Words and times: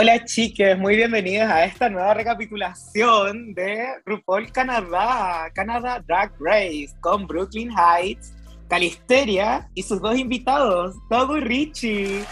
Hola 0.00 0.24
chiques, 0.24 0.78
muy 0.78 0.94
bienvenidas 0.94 1.50
a 1.50 1.64
esta 1.64 1.88
nueva 1.88 2.14
recapitulación 2.14 3.52
de 3.52 3.84
RuPaul 4.06 4.52
Canadá, 4.52 5.50
Canadá 5.52 6.00
Drag 6.06 6.30
Race, 6.38 6.90
con 7.00 7.26
Brooklyn 7.26 7.68
Heights, 7.76 8.32
Calisteria 8.68 9.68
y 9.74 9.82
sus 9.82 10.00
dos 10.00 10.16
invitados, 10.16 10.94
Dogo 11.10 11.38
y 11.38 11.40
Richie. 11.40 12.24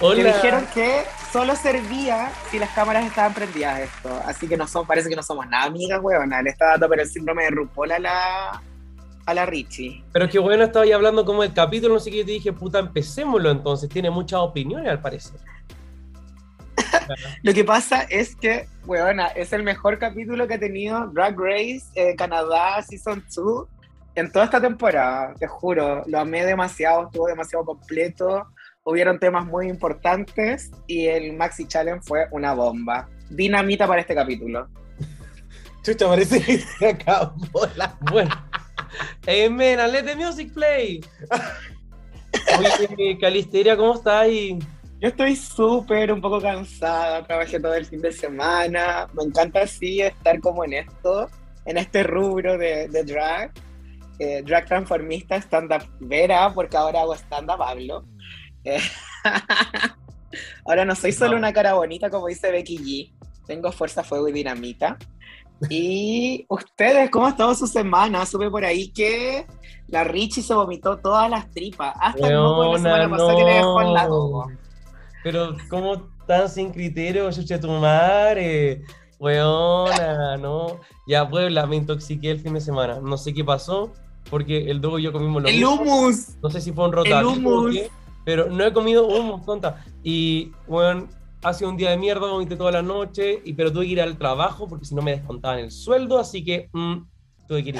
Hola. 0.00 0.16
Que 0.16 0.24
dijeron 0.24 0.66
que 0.74 1.02
solo 1.30 1.54
servía 1.54 2.32
si 2.50 2.58
las 2.58 2.70
cámaras 2.70 3.06
estaban 3.06 3.34
prendidas 3.34 3.82
esto. 3.82 4.20
Así 4.26 4.48
que 4.48 4.56
no 4.56 4.66
son, 4.66 4.84
parece 4.84 5.08
que 5.08 5.14
no 5.14 5.22
somos 5.22 5.46
nada 5.46 5.66
amigas, 5.66 6.00
huevona. 6.02 6.42
Le 6.42 6.50
está 6.50 6.70
dando 6.70 6.88
pero 6.88 7.02
el 7.02 7.08
síndrome 7.08 7.44
de 7.44 7.50
RuPaul 7.50 7.92
a 7.92 7.98
la, 8.00 8.62
a 9.26 9.34
la 9.34 9.46
Richie. 9.46 10.02
Pero 10.12 10.28
que 10.28 10.40
bueno, 10.40 10.64
estaba 10.64 10.84
ahí 10.84 10.90
hablando 10.90 11.24
como 11.24 11.44
el 11.44 11.52
capítulo, 11.52 11.94
no 11.94 12.00
sé 12.00 12.10
qué, 12.10 12.16
yo 12.16 12.26
te 12.26 12.32
dije, 12.32 12.52
puta, 12.52 12.80
empecémoslo 12.80 13.52
entonces. 13.52 13.88
Tiene 13.88 14.10
muchas 14.10 14.40
opiniones 14.40 14.90
al 14.90 15.00
parecer. 15.00 15.38
Lo 17.42 17.54
que 17.54 17.64
pasa 17.64 18.02
es 18.02 18.36
que, 18.36 18.68
weona, 18.86 19.28
es 19.28 19.52
el 19.52 19.62
mejor 19.62 19.98
capítulo 19.98 20.46
que 20.46 20.54
ha 20.54 20.58
tenido 20.58 21.06
Drag 21.08 21.38
Race 21.38 21.84
eh, 21.94 22.14
Canadá 22.16 22.82
Season 22.82 23.24
2 23.34 23.68
en 24.16 24.32
toda 24.32 24.46
esta 24.46 24.60
temporada, 24.60 25.34
te 25.38 25.46
juro. 25.46 26.02
Lo 26.06 26.18
amé 26.18 26.44
demasiado, 26.44 27.04
estuvo 27.04 27.26
demasiado 27.26 27.64
completo. 27.66 28.46
Hubieron 28.82 29.18
temas 29.18 29.44
muy 29.44 29.68
importantes 29.68 30.70
y 30.86 31.06
el 31.06 31.34
Maxi 31.34 31.66
Challenge 31.66 32.00
fue 32.02 32.26
una 32.30 32.54
bomba. 32.54 33.08
Dinamita 33.28 33.86
para 33.86 34.00
este 34.00 34.14
capítulo. 34.14 34.68
Chucha, 35.82 36.08
parece 36.08 36.40
que 36.40 36.58
se 36.58 36.88
acabó 36.88 37.66
la... 37.76 37.94
Bueno. 38.10 38.34
Hey, 39.26 39.50
man, 39.50 39.92
let 39.92 40.04
the 40.04 40.16
music 40.16 40.52
play. 40.54 41.04
Oye, 42.58 43.18
Calisteria, 43.20 43.76
¿cómo 43.76 43.94
estás? 43.94 44.28
Yo 45.06 45.10
estoy 45.10 45.36
súper, 45.36 46.12
un 46.12 46.20
poco 46.20 46.40
cansada, 46.40 47.24
trabajé 47.24 47.60
todo 47.60 47.74
el 47.74 47.86
fin 47.86 48.00
de 48.00 48.10
semana. 48.10 49.06
Me 49.12 49.22
encanta 49.22 49.60
así 49.60 50.00
estar 50.00 50.40
como 50.40 50.64
en 50.64 50.72
esto, 50.72 51.30
en 51.64 51.78
este 51.78 52.02
rubro 52.02 52.58
de, 52.58 52.88
de 52.88 53.04
drag. 53.04 53.52
Eh, 54.18 54.42
drag 54.44 54.66
transformista, 54.66 55.36
stand-up 55.36 55.88
vera, 56.00 56.52
porque 56.52 56.76
ahora 56.76 57.02
hago 57.02 57.14
stand-up, 57.14 57.62
hablo. 57.62 58.04
Eh, 58.64 58.80
ahora 60.64 60.84
no 60.84 60.96
soy 60.96 61.12
solo 61.12 61.36
una 61.36 61.52
cara 61.52 61.74
bonita, 61.74 62.10
como 62.10 62.26
dice 62.26 62.50
Becky 62.50 62.78
G. 62.78 63.12
Tengo 63.46 63.70
fuerza, 63.70 64.02
fuego 64.02 64.26
y 64.26 64.32
dinamita. 64.32 64.98
Y 65.70 66.46
ustedes, 66.48 67.10
¿cómo 67.10 67.26
ha 67.26 67.30
estado 67.30 67.54
su 67.54 67.68
semana? 67.68 68.26
Sube 68.26 68.50
por 68.50 68.64
ahí 68.64 68.88
que 68.88 69.46
la 69.86 70.02
Richie 70.02 70.42
se 70.42 70.52
vomitó 70.52 70.96
todas 70.96 71.30
las 71.30 71.48
tripas. 71.52 71.94
Hasta 72.00 72.26
el 72.26 72.36
moco 72.36 72.72
la 72.72 72.78
semana 72.78 73.08
pasada 73.08 73.36
que 73.36 73.44
le 73.44 73.54
dejó 73.54 73.78
al 73.78 73.94
lado. 73.94 74.65
Pero, 75.26 75.56
¿cómo 75.68 76.02
tan 76.28 76.48
sin 76.48 76.70
criterio, 76.70 77.28
chucha 77.32 77.58
tu 77.58 77.68
madre? 77.68 78.84
Weona, 79.18 80.36
no. 80.36 80.78
Ya, 81.08 81.28
Puebla, 81.28 81.66
me 81.66 81.74
intoxiqué 81.74 82.30
el 82.30 82.38
fin 82.38 82.54
de 82.54 82.60
semana. 82.60 83.00
No 83.00 83.16
sé 83.16 83.34
qué 83.34 83.42
pasó, 83.42 83.92
porque 84.30 84.70
el 84.70 84.80
Dogo 84.80 85.00
y 85.00 85.02
yo 85.02 85.12
comimos 85.12 85.42
lo 85.42 85.48
El 85.48 85.56
mismo. 85.56 85.82
humus. 85.82 86.36
No 86.40 86.48
sé 86.48 86.60
si 86.60 86.70
fue 86.70 86.84
un 86.84 86.92
rotario 86.92 87.18
El 87.18 87.38
hummus. 87.38 87.72
qué, 87.74 87.90
pero 88.24 88.48
no 88.48 88.64
he 88.64 88.72
comido 88.72 89.04
humus, 89.08 89.44
tonta. 89.44 89.84
Y, 90.04 90.52
bueno, 90.68 91.08
ha 91.42 91.52
sido 91.52 91.70
un 91.70 91.76
día 91.76 91.90
de 91.90 91.96
mierda, 91.96 92.28
vomité 92.28 92.54
toda 92.54 92.70
la 92.70 92.82
noche, 92.82 93.42
y, 93.44 93.54
pero 93.54 93.72
tuve 93.72 93.86
que 93.86 93.92
ir 93.94 94.00
al 94.00 94.16
trabajo 94.16 94.68
porque 94.68 94.84
si 94.84 94.94
no 94.94 95.02
me 95.02 95.10
descontaban 95.10 95.58
el 95.58 95.72
sueldo, 95.72 96.20
así 96.20 96.44
que 96.44 96.70
mm, 96.72 96.98
tuve 97.48 97.64
que 97.64 97.70
ir. 97.70 97.76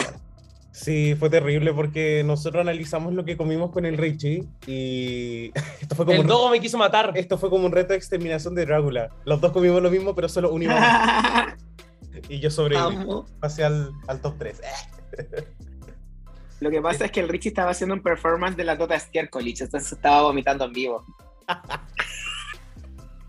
Sí, 0.76 1.14
fue 1.18 1.30
terrible 1.30 1.72
porque 1.72 2.22
nosotros 2.22 2.60
analizamos 2.60 3.14
lo 3.14 3.24
que 3.24 3.34
comimos 3.38 3.70
con 3.70 3.86
el 3.86 3.96
Richie 3.96 4.44
y 4.66 5.50
esto 5.80 5.94
fue 5.96 6.04
como, 6.04 6.16
El 6.16 6.20
un, 6.20 6.26
Dogo 6.26 6.50
me 6.50 6.60
quiso 6.60 6.76
matar. 6.76 7.12
esto 7.14 7.38
fue 7.38 7.48
como 7.48 7.64
un 7.64 7.72
reto 7.72 7.94
de 7.94 7.96
exterminación 7.96 8.54
de 8.54 8.66
Drácula. 8.66 9.08
Los 9.24 9.40
dos 9.40 9.52
comimos 9.52 9.82
lo 9.82 9.90
mismo, 9.90 10.14
pero 10.14 10.28
solo 10.28 10.50
uno 10.52 10.64
iba 10.64 10.74
a- 10.78 11.56
Y 12.28 12.40
yo 12.40 12.50
sobreviví. 12.50 13.06
Pasé 13.40 13.64
al, 13.64 13.90
al 14.06 14.20
top 14.20 14.34
3. 14.38 14.60
Lo 16.60 16.70
que 16.70 16.82
pasa 16.82 17.06
es 17.06 17.10
que 17.10 17.20
el 17.20 17.28
Richie 17.30 17.48
estaba 17.48 17.70
haciendo 17.70 17.94
un 17.94 18.02
performance 18.02 18.56
de 18.58 18.64
la 18.64 18.76
Tota 18.76 18.98
Stierkolich, 19.00 19.62
entonces 19.62 19.92
estaba 19.92 20.22
vomitando 20.22 20.66
en 20.66 20.72
vivo. 20.74 21.04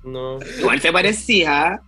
No. 0.04 0.40
Igual 0.60 0.80
te 0.80 0.92
parecía. 0.92 1.82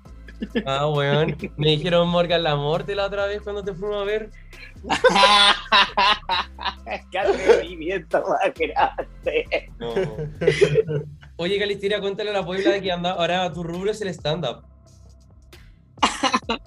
Ah, 0.66 0.88
weón. 0.88 1.36
Me 1.58 1.72
dijeron 1.72 2.08
Morgan 2.10 2.44
la 2.44 2.56
muerte 2.56 2.96
la 2.96 3.06
otra 3.06 3.26
vez 3.26 3.42
cuando 3.42 3.64
te 3.64 3.74
fuimos 3.74 4.02
a 4.02 4.06
ver. 4.06 4.30
¡Qué 7.12 7.20
atrevimiento 7.20 8.24
más 8.28 8.54
grande! 8.56 9.70
No. 9.78 9.94
Oye, 11.36 11.60
Calisteria, 11.60 12.00
cuéntale 12.00 12.32
a 12.32 12.34
la 12.34 12.46
Puebla 12.46 12.72
de 12.72 12.82
que 12.82 12.92
anda, 12.92 13.12
ahora 13.12 13.52
tu 13.52 13.64
rubro 13.64 13.92
es 13.92 14.02
el 14.02 14.08
stand-up. 14.10 14.64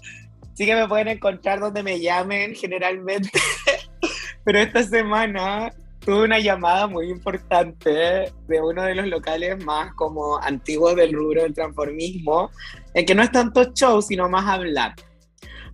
Sí 0.54 0.66
que 0.66 0.74
me 0.74 0.86
pueden 0.86 1.08
encontrar 1.08 1.60
donde 1.60 1.82
me 1.82 1.98
llamen 1.98 2.54
generalmente. 2.54 3.30
Pero 4.44 4.58
esta 4.58 4.82
semana 4.82 5.72
tuve 6.04 6.24
una 6.24 6.38
llamada 6.38 6.86
muy 6.86 7.08
importante 7.08 7.90
de 7.90 8.60
uno 8.60 8.82
de 8.82 8.94
los 8.94 9.06
locales 9.06 9.64
más 9.64 9.94
como 9.94 10.36
antiguos 10.38 10.94
del 10.96 11.14
rubro 11.14 11.42
del 11.42 11.54
transformismo, 11.54 12.50
en 12.94 13.06
que 13.06 13.14
no 13.14 13.22
es 13.22 13.32
tanto 13.32 13.72
show, 13.72 14.00
sino 14.02 14.28
más 14.28 14.46
hablar. 14.46 14.94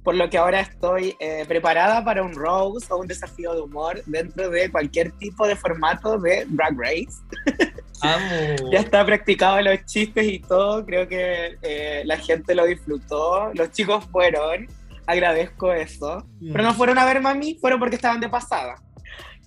Por 0.03 0.15
lo 0.15 0.31
que 0.31 0.39
ahora 0.39 0.61
estoy 0.61 1.17
eh, 1.21 1.45
preparada 1.47 2.05
para 2.05 2.23
un 2.23 2.35
roast 2.35 2.91
o 2.91 2.99
un 2.99 3.07
desafío 3.07 3.53
de 3.55 3.61
humor 3.61 4.03
dentro 4.07 4.49
de 4.49 4.71
cualquier 4.71 5.13
tipo 5.13 5.47
de 5.47 5.57
formato 5.57 6.19
de 6.19 6.47
Drag 6.49 6.75
Race. 6.79 7.19
Amo. 8.01 8.71
Ya 8.73 8.79
está 8.79 9.05
practicado 9.05 9.61
los 9.61 9.85
chistes 9.85 10.25
y 10.25 10.39
todo, 10.39 10.87
creo 10.87 11.09
que 11.09 11.59
eh, 11.63 12.03
la 12.05 12.17
gente 12.17 12.55
lo 12.55 12.65
disfrutó, 12.65 13.51
los 13.55 13.73
chicos 13.73 14.05
fueron, 14.13 14.69
agradezco 15.07 15.73
eso, 15.73 16.25
pero 16.53 16.63
no 16.63 16.75
fueron 16.75 16.97
a 16.99 17.05
verme 17.05 17.31
a 17.31 17.35
mí, 17.35 17.59
fueron 17.61 17.81
porque 17.81 17.97
estaban 17.97 18.21
de 18.21 18.29
pasada. 18.29 18.77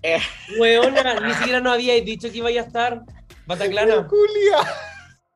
Eh, 0.03 0.19
Weona, 0.59 1.19
ni 1.21 1.33
siquiera 1.35 1.61
nos 1.61 1.73
habíais 1.73 2.03
dicho 2.03 2.29
que 2.29 2.39
iba 2.39 2.49
a 2.49 2.51
estar. 2.51 3.01
Bataclana. 3.45 4.03
Julia. 4.03 4.57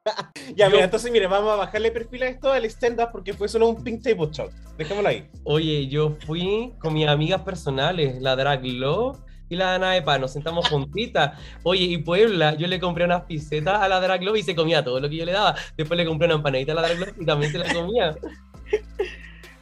ya, 0.56 0.70
mira, 0.70 0.84
entonces 0.84 1.12
mire, 1.12 1.28
vamos 1.28 1.52
a 1.54 1.56
bajarle 1.56 1.92
perfil 1.92 2.24
a 2.24 2.28
esto 2.28 2.52
al 2.52 2.66
stand-up 2.66 3.10
porque 3.12 3.34
fue 3.34 3.48
solo 3.48 3.70
un 3.70 3.84
pink 3.84 4.04
table 4.04 4.30
shot. 4.32 4.52
Dejémoslo 4.78 5.10
ahí. 5.10 5.28
Oye, 5.44 5.88
yo 5.88 6.16
fui 6.26 6.74
con 6.80 6.94
mis 6.94 7.08
amigas 7.08 7.42
personales, 7.42 8.22
la 8.22 8.36
Drag 8.36 8.64
Love 8.64 9.18
y 9.50 9.56
la 9.56 9.72
Dana 9.72 9.98
Epa, 9.98 10.18
nos 10.20 10.34
sentamos 10.34 10.70
juntitas. 10.70 11.40
Oye, 11.64 11.86
y 11.86 11.98
Puebla, 11.98 12.56
yo 12.56 12.68
le 12.68 12.80
compré 12.80 13.06
unas 13.06 13.24
pisetas 13.24 13.82
a 13.82 13.88
la 13.88 14.00
Drag 14.00 14.24
Love 14.24 14.38
y 14.38 14.44
se 14.44 14.56
comía 14.56 14.84
todo 14.84 15.00
lo 15.00 15.10
que 15.10 15.18
yo 15.18 15.26
le 15.26 15.32
daba. 15.32 15.56
Después 15.76 15.98
le 15.98 16.06
compré 16.06 16.28
una 16.28 16.36
empanadita 16.36 16.74
a 16.74 16.76
la 16.76 16.82
Drag 16.84 17.00
Love 17.00 17.14
y 17.20 17.26
también 17.26 17.52
se 17.52 17.58
la 17.58 17.74
comía. 17.74 18.16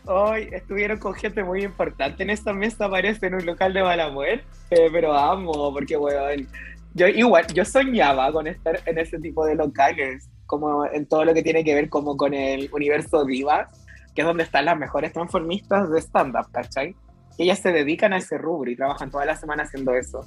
hoy 0.06 0.50
estuvieron 0.52 1.00
con 1.00 1.14
gente 1.14 1.42
muy 1.44 1.64
importante 1.64 2.24
en 2.24 2.30
esta 2.30 2.52
mesa, 2.52 2.90
parece, 2.90 3.28
en 3.28 3.36
un 3.36 3.46
local 3.46 3.74
de 3.74 3.82
mala 3.82 4.10
muerte, 4.10 4.46
pero 4.92 5.14
amo, 5.14 5.72
porque, 5.72 5.96
weón, 5.96 6.48
yo 6.94 7.08
igual, 7.08 7.46
yo 7.54 7.66
soñaba 7.66 8.32
con 8.32 8.48
estar 8.48 8.80
en 8.86 9.00
ese 9.00 9.18
tipo 9.20 9.46
de 9.46 9.56
locales, 9.56 10.30
como 10.60 10.86
en 10.86 11.06
todo 11.06 11.26
lo 11.26 11.34
que 11.34 11.44
tiene 11.44 11.64
que 11.64 11.74
ver 11.74 11.90
como 11.90 12.18
con 12.18 12.34
el 12.34 12.70
universo 12.72 13.26
divas, 13.26 13.68
que 14.16 14.22
es 14.22 14.28
donde 14.28 14.44
están 14.44 14.66
las 14.66 14.78
mejores 14.78 15.14
transformistas 15.14 15.92
de 15.92 16.00
stand-up, 16.00 16.52
¿cachai? 16.52 16.96
Ellas 17.38 17.60
se 17.60 17.72
dedican 17.72 18.14
a 18.14 18.18
ese 18.18 18.38
rubro 18.38 18.70
y 18.70 18.76
trabajan 18.76 19.10
toda 19.10 19.26
la 19.26 19.36
semana 19.36 19.64
haciendo 19.64 19.94
eso. 19.94 20.22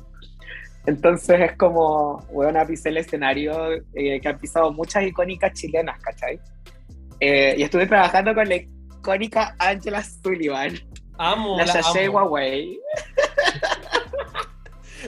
Entonces 0.86 1.40
es 1.40 1.56
como, 1.56 2.24
weón, 2.30 2.56
pisé 2.66 2.90
el 2.90 2.98
escenario 2.98 3.72
eh, 3.94 4.20
que 4.20 4.28
han 4.28 4.38
pisado 4.38 4.72
muchas 4.72 5.04
icónicas 5.04 5.52
chilenas, 5.52 6.00
¿cachai? 6.00 6.40
Eh, 7.20 7.54
y 7.58 7.62
estuve 7.62 7.86
trabajando 7.86 8.34
con 8.34 8.48
la 8.48 8.56
icónica 8.56 9.54
Angela 9.58 10.02
Sullivan, 10.02 10.74
Amo, 11.18 11.56
la 11.56 11.64
la. 11.64 12.10
Huawei. 12.10 12.78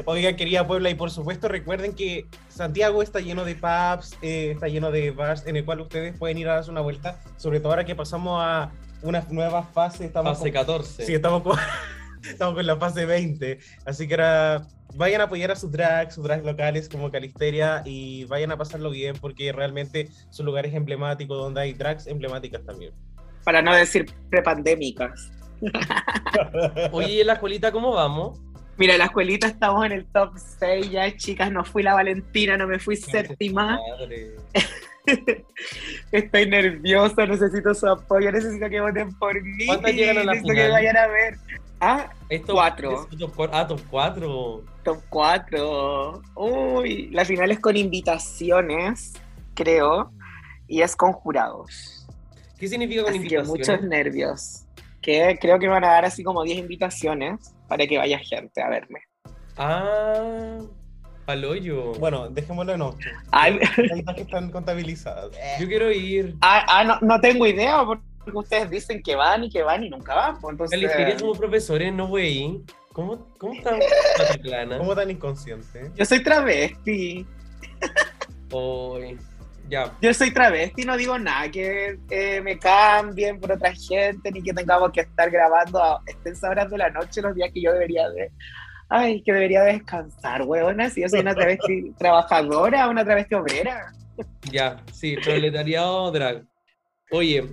Oigan, 0.04 0.36
querida 0.36 0.66
Puebla, 0.66 0.90
y 0.90 0.94
por 0.94 1.10
supuesto 1.10 1.48
recuerden 1.48 1.94
que 1.94 2.26
Santiago 2.58 3.02
está 3.04 3.20
lleno 3.20 3.44
de 3.44 3.54
pubs, 3.54 4.18
eh, 4.20 4.50
está 4.50 4.66
lleno 4.66 4.90
de 4.90 5.12
bars 5.12 5.46
en 5.46 5.54
el 5.54 5.64
cual 5.64 5.80
ustedes 5.80 6.18
pueden 6.18 6.38
ir 6.38 6.48
a 6.48 6.54
darse 6.54 6.72
una 6.72 6.80
vuelta, 6.80 7.20
sobre 7.36 7.60
todo 7.60 7.70
ahora 7.70 7.84
que 7.84 7.94
pasamos 7.94 8.40
a 8.42 8.72
una 9.00 9.24
nueva 9.30 9.62
fase. 9.62 10.06
Estamos 10.06 10.36
Fase 10.38 10.50
con- 10.50 10.66
14. 10.66 11.06
Sí, 11.06 11.14
estamos 11.14 11.44
con, 11.44 11.56
estamos 12.28 12.54
con 12.56 12.66
la 12.66 12.76
fase 12.76 13.06
20, 13.06 13.60
así 13.86 14.08
que 14.08 14.14
ahora 14.14 14.66
vayan 14.96 15.20
a 15.20 15.24
apoyar 15.24 15.52
a 15.52 15.54
sus 15.54 15.70
drags, 15.70 16.16
sus 16.16 16.24
drags 16.24 16.44
locales 16.44 16.88
como 16.88 17.12
Calisteria 17.12 17.82
y 17.84 18.24
vayan 18.24 18.50
a 18.50 18.56
pasarlo 18.56 18.90
bien 18.90 19.14
porque 19.20 19.52
realmente 19.52 20.08
son 20.30 20.44
lugares 20.44 20.74
emblemáticos 20.74 21.38
donde 21.38 21.60
hay 21.60 21.74
drags 21.74 22.08
emblemáticas 22.08 22.64
también. 22.66 22.92
para 23.44 23.62
no 23.62 23.72
decir 23.72 24.12
prepandémicas. 24.30 25.30
Oye, 26.90 27.12
¿y 27.12 27.20
en 27.20 27.26
la 27.28 27.34
escuelita 27.34 27.70
cómo 27.70 27.92
vamos? 27.92 28.40
Mira, 28.78 28.92
en 28.94 28.98
la 29.00 29.06
escuelita 29.06 29.48
estamos 29.48 29.84
en 29.86 29.92
el 29.92 30.06
top 30.06 30.32
6 30.60 30.90
ya, 30.90 31.16
chicas, 31.16 31.50
no 31.50 31.64
fui 31.64 31.82
la 31.82 31.94
Valentina, 31.94 32.56
no 32.56 32.66
me 32.68 32.78
fui 32.78 32.96
séptima. 32.96 33.78
Estoy 36.12 36.46
nerviosa, 36.48 37.26
necesito 37.26 37.74
su 37.74 37.88
apoyo, 37.88 38.30
necesito 38.30 38.68
que 38.68 38.80
voten 38.80 39.12
por 39.18 39.42
mí. 39.42 39.66
¿Cuántas 39.66 39.92
llegan 39.94 40.18
a 40.18 40.24
la 40.24 40.32
necesito 40.32 40.52
final? 40.52 40.66
que 40.66 40.72
vayan 40.72 40.96
a 40.96 41.06
ver. 41.08 41.36
Ah, 41.80 42.10
Esto- 42.28 42.52
Cuatro. 42.54 43.06
top. 43.18 43.48
Ah, 43.52 43.66
top 43.66 43.80
4. 43.90 44.64
top 44.84 44.98
4. 45.08 46.22
Uy, 46.36 47.08
la 47.10 47.24
final 47.24 47.50
es 47.50 47.60
con 47.60 47.76
invitaciones, 47.76 49.14
creo, 49.54 50.12
y 50.66 50.82
es 50.82 50.94
con 50.94 51.12
jurados. 51.12 52.06
¿Qué 52.58 52.68
significa 52.68 53.02
con 53.02 53.10
Así 53.10 53.18
que 53.20 53.24
invitaciones? 53.36 53.68
muchos 53.68 53.88
nervios. 53.88 54.64
Que 55.00 55.38
creo 55.40 55.58
que 55.58 55.68
van 55.68 55.84
a 55.84 55.88
dar 55.88 56.04
así 56.04 56.22
como 56.24 56.42
10 56.42 56.58
invitaciones 56.58 57.54
para 57.68 57.86
que 57.86 57.98
vaya 57.98 58.18
gente 58.18 58.60
a 58.60 58.68
verme. 58.68 59.00
Ah, 59.56 60.58
paloyo. 61.24 61.92
Bueno, 61.94 62.28
dejémoslo 62.30 62.72
en 62.72 62.82
8. 62.82 63.08
Ay, 63.30 63.60
¿Cuántas 63.88 64.14
que 64.14 64.22
están 64.22 64.50
contabilizadas? 64.50 65.30
Yo 65.60 65.66
quiero 65.68 65.90
ir. 65.90 66.36
ah, 66.40 66.64
ah, 66.68 66.84
no, 66.84 66.98
no 67.00 67.20
tengo 67.20 67.46
idea 67.46 67.84
porque 67.84 68.02
ustedes 68.32 68.70
dicen 68.70 69.02
que 69.02 69.14
van 69.14 69.44
y 69.44 69.50
que 69.50 69.62
van 69.62 69.84
y 69.84 69.90
nunca 69.90 70.14
van. 70.14 70.40
pues, 70.40 70.72
En 70.72 70.80
la 70.80 70.86
historia 70.86 71.06
Entonces, 71.06 71.20
somos 71.20 71.38
profesores, 71.38 71.92
no 71.92 72.08
güey. 72.08 72.62
¿Cómo, 72.92 73.28
cómo 73.38 73.54
está 73.54 73.78
Plana? 74.42 74.78
¿Cómo 74.78 74.94
tan 74.94 75.10
inconsciente? 75.10 75.92
yo 75.94 76.04
soy 76.04 76.22
travesti. 76.22 77.24
Hoy. 78.50 79.16
Ya. 79.68 79.94
Yo 80.00 80.14
soy 80.14 80.30
travesti, 80.30 80.84
no 80.84 80.96
digo 80.96 81.18
nada 81.18 81.50
que 81.50 81.98
eh, 82.10 82.40
me 82.40 82.58
cambien 82.58 83.38
por 83.38 83.52
otra 83.52 83.72
gente, 83.74 84.30
ni 84.32 84.42
que 84.42 84.54
tengamos 84.54 84.92
que 84.92 85.00
estar 85.02 85.30
grabando 85.30 85.82
a 85.82 86.00
extensas 86.06 86.50
horas 86.50 86.70
de 86.70 86.78
la 86.78 86.90
noche 86.90 87.20
los 87.20 87.34
días 87.34 87.50
que 87.52 87.60
yo 87.60 87.72
debería 87.72 88.08
de. 88.10 88.30
Ay, 88.88 89.22
que 89.22 89.32
debería 89.32 89.62
de 89.62 89.74
descansar, 89.74 90.42
huevona. 90.42 90.88
Si 90.88 91.02
yo 91.02 91.08
soy 91.08 91.20
una 91.20 91.34
travesti 91.34 91.92
trabajadora, 91.98 92.88
una 92.88 93.04
travesti 93.04 93.34
obrera. 93.34 93.92
Ya, 94.50 94.82
sí, 94.92 95.16
proletariado 95.22 96.10
drag. 96.10 96.44
Oye, 97.10 97.44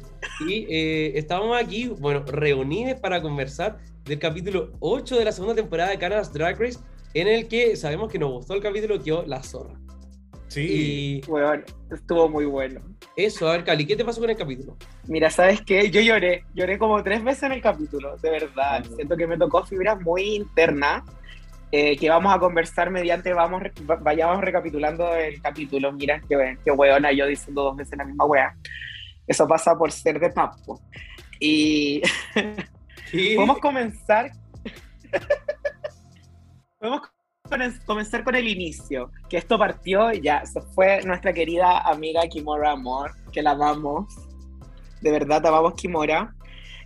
y 0.48 0.66
eh, 0.70 1.14
estábamos 1.16 1.62
aquí, 1.62 1.88
bueno, 1.88 2.24
reunidos 2.26 3.00
para 3.00 3.22
conversar 3.22 3.78
del 4.04 4.20
capítulo 4.20 4.72
8 4.80 5.18
de 5.18 5.26
la 5.26 5.32
segunda 5.32 5.56
temporada 5.56 5.90
de 5.90 5.98
Canada's 5.98 6.32
Drag 6.32 6.60
Race, 6.60 6.80
en 7.14 7.28
el 7.28 7.48
que 7.48 7.76
sabemos 7.76 8.12
que 8.12 8.20
nos 8.20 8.32
gustó 8.32 8.54
el 8.54 8.62
capítulo 8.62 9.02
quedó 9.02 9.26
La 9.26 9.42
Zorra. 9.42 9.85
Sí. 10.48 11.22
Y 11.26 11.30
Huevón, 11.30 11.64
estuvo 11.92 12.30
muy 12.30 12.46
bueno. 12.46 12.82
eso, 13.16 13.48
a 13.48 13.54
ver, 13.54 13.64
Cali, 13.64 13.86
¿qué 13.86 13.96
te 13.96 14.06
pasó 14.06 14.22
con 14.22 14.30
el 14.30 14.38
capítulo? 14.38 14.78
Mira, 15.08 15.30
¿sabes 15.30 15.62
qué? 15.62 15.90
Yo 15.90 16.02
lloré, 16.02 16.46
lloré 16.54 16.78
como 16.78 17.02
tres 17.04 17.24
veces 17.24 17.44
en 17.44 17.54
el 17.54 17.62
capítulo, 17.62 18.18
de 18.18 18.30
verdad. 18.30 18.86
Ujú. 18.86 18.96
Siento 18.96 19.18
que 19.18 19.28
me 19.28 19.38
tocó 19.38 19.66
fibra 19.66 19.96
muy 19.96 20.36
interna, 20.36 21.04
eh, 21.72 21.98
que 21.98 22.10
vamos 22.10 22.34
a 22.34 22.40
conversar 22.40 22.90
mediante, 22.92 23.34
vamos, 23.34 23.64
vayamos 24.02 24.42
recapitulando 24.42 25.16
el 25.16 25.42
capítulo. 25.42 25.92
Mira, 25.92 26.22
qué, 26.30 26.58
qué 26.64 26.72
hueona 26.72 27.12
yo 27.12 27.26
diciendo 27.26 27.64
dos 27.64 27.76
veces 27.76 27.98
la 27.98 28.06
misma 28.06 28.26
wea. 28.26 28.56
Eso 29.28 29.48
pasa 29.48 29.76
por 29.76 29.92
ser 29.92 30.20
de 30.20 30.30
papo. 30.30 30.80
Y 31.40 32.02
podemos 33.36 33.60
comenzar... 33.60 34.32
podemos 36.80 37.02
comenzar 37.86 38.24
con 38.24 38.36
el 38.36 38.48
inicio, 38.48 39.12
que 39.30 39.38
esto 39.38 39.58
partió 39.58 40.12
y 40.12 40.22
ya, 40.22 40.44
fue 40.74 41.02
nuestra 41.04 41.34
querida 41.34 41.80
amiga 41.80 42.22
Kimora 42.28 42.72
Amor, 42.72 43.12
que 43.32 43.42
la 43.42 43.52
amamos, 43.52 44.14
de 45.02 45.12
verdad 45.12 45.46
amamos 45.46 45.74
Kimora. 45.76 46.34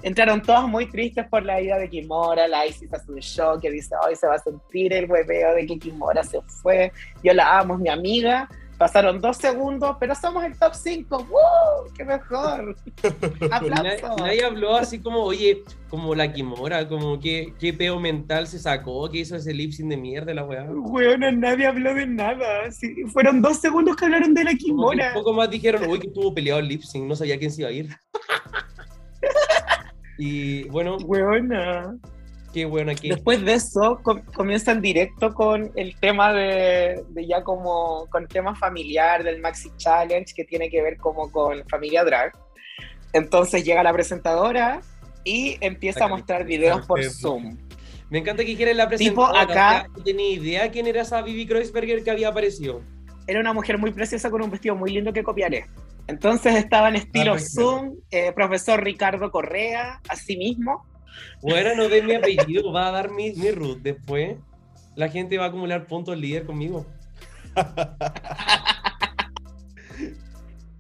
Entraron 0.02 0.42
todas 0.42 0.66
muy 0.66 0.86
tristes 0.86 1.28
por 1.28 1.44
la 1.44 1.62
ida 1.62 1.78
de 1.78 1.90
Kimora, 1.90 2.48
la 2.48 2.66
Isis 2.66 2.94
hace 2.94 3.12
un 3.12 3.20
show 3.20 3.60
que 3.60 3.70
dice, 3.70 3.96
hoy 4.06 4.16
se 4.16 4.28
va 4.28 4.36
a 4.36 4.40
sentir 4.40 4.94
el 4.94 5.12
hueveo 5.12 5.56
de 5.56 5.66
que 5.66 5.78
Kimora 5.78 6.24
se 6.24 6.42
fue, 6.62 6.92
yo 7.22 7.34
la 7.34 7.60
amo, 7.60 7.74
es 7.74 7.80
mi 7.82 7.90
amiga. 7.90 8.48
Pasaron 8.80 9.20
dos 9.20 9.36
segundos, 9.36 9.98
pero 10.00 10.16
somos 10.16 10.42
el 10.46 10.58
top 10.58 10.74
5. 10.74 11.28
¡Woo! 11.30 11.94
¡Qué 11.98 12.06
mejor! 12.06 12.78
Nadie, 14.18 14.46
habló 14.46 14.78
así 14.78 15.00
como, 15.00 15.20
oye, 15.20 15.66
como 15.90 16.16
la 16.16 16.32
Kimora, 16.32 16.88
como 16.88 17.20
que 17.20 17.54
qué 17.60 17.74
peo 17.74 18.00
mental 18.00 18.48
se 18.48 18.58
sacó, 18.58 19.10
que 19.10 19.18
hizo 19.18 19.36
ese 19.36 19.54
lip 19.54 19.74
sync 19.74 19.90
de 19.90 19.98
mierda 19.98 20.34
la 20.34 20.46
weá. 20.46 20.64
Weona, 20.72 21.30
nadie 21.30 21.68
habló 21.68 21.94
de 21.94 22.08
nada. 22.08 22.72
Sí, 22.72 23.04
fueron 23.12 23.42
dos 23.42 23.58
segundos 23.58 23.98
que 23.98 24.06
hablaron 24.06 24.34
de 24.34 24.46
la 24.46 24.54
Kimora. 24.54 25.10
un 25.10 25.14
poco 25.14 25.34
más 25.34 25.50
dijeron, 25.50 25.84
uy, 25.90 26.00
que 26.00 26.08
estuvo 26.08 26.34
peleado 26.34 26.62
el 26.62 26.70
lip 26.70 26.84
sync, 26.84 27.06
no 27.06 27.18
sabía 27.18 27.38
quién 27.38 27.52
se 27.52 27.64
iba 27.64 27.70
a 27.70 27.74
ir. 27.74 27.90
y 30.18 30.64
bueno, 30.70 30.96
Weona. 31.04 31.98
Qué 32.54 32.66
bueno 32.66 32.92
aquí. 32.92 33.10
Después 33.10 33.44
de 33.46 33.54
eso, 33.54 34.00
com- 34.04 34.22
comienzan 34.36 34.82
directo 34.82 35.34
con 35.34 35.72
el 35.76 35.96
tema 36.00 36.34
de, 36.34 37.04
de 37.10 37.28
ya 37.28 37.44
como, 37.44 38.08
con 38.10 38.24
el 38.24 38.30
tema 38.30 38.56
familiar 38.56 39.24
del 39.24 39.40
Maxi 39.42 39.70
Challenge, 39.78 40.34
que 40.34 40.46
tiene 40.46 40.70
que 40.70 40.82
ver 40.82 40.98
como 40.98 41.32
con 41.32 41.64
familia 41.70 42.04
drag. 42.04 42.32
Entonces 43.14 43.64
llega 43.64 43.82
la 43.84 43.94
presentadora 43.94 44.82
y 45.24 45.58
empieza 45.62 46.06
a 46.06 46.08
mostrar 46.08 46.46
videos 46.46 46.86
por 46.86 47.04
Zoom. 47.04 47.58
Me 48.10 48.20
encanta 48.20 48.44
que 48.44 48.56
quieren 48.56 48.78
la 48.78 48.90
Tipo, 48.90 49.28
presentadora. 49.30 49.42
acá- 49.42 49.88
No 49.96 50.04
tenía 50.04 50.30
idea 50.32 50.72
quién 50.72 50.88
era 50.88 51.02
esa 51.02 51.22
Vivi 51.22 51.46
Kreuzberger 51.46 52.04
que 52.04 52.12
había 52.12 52.30
aparecido. 52.30 52.82
Era 53.28 53.40
una 53.40 53.54
mujer 53.54 53.78
muy 53.78 53.92
preciosa 53.92 54.32
con 54.32 54.42
un 54.42 54.50
vestido 54.50 54.76
muy 54.76 54.92
lindo 54.92 55.14
que 55.14 55.22
copiaré. 55.24 55.68
Entonces 56.08 56.56
estaba 56.56 56.90
en 56.90 56.96
estilo 56.96 57.34
Ah, 57.34 57.36
perfecto. 57.36 57.62
Zoom, 57.62 57.96
eh, 58.10 58.32
profesor 58.32 58.84
Ricardo 58.84 59.30
Correa, 59.30 60.02
así 60.10 60.36
mismo. 60.38 60.84
Bueno, 61.42 61.76
no 61.76 61.90
de 61.90 62.02
mi 62.02 62.16
apellido, 62.16 62.72
va 62.72 62.88
a 62.88 62.92
dar 62.92 63.12
mi, 63.12 63.32
mi 63.34 63.52
root 63.52 63.80
después. 63.80 64.38
La 64.96 65.10
gente 65.10 65.38
va 65.38 65.46
a 65.46 65.48
acumular 65.48 65.86
puntos 65.88 66.18
líder 66.18 66.46
conmigo. 66.46 66.86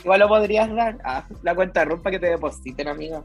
Igual 0.03 0.19
lo 0.19 0.27
podrías 0.27 0.73
dar. 0.73 0.97
Ah, 1.03 1.27
la 1.43 1.55
cuenta 1.55 1.85
RUT 1.85 2.01
para 2.01 2.11
que 2.11 2.19
te 2.19 2.27
depositen, 2.27 2.87
amiga. 2.87 3.23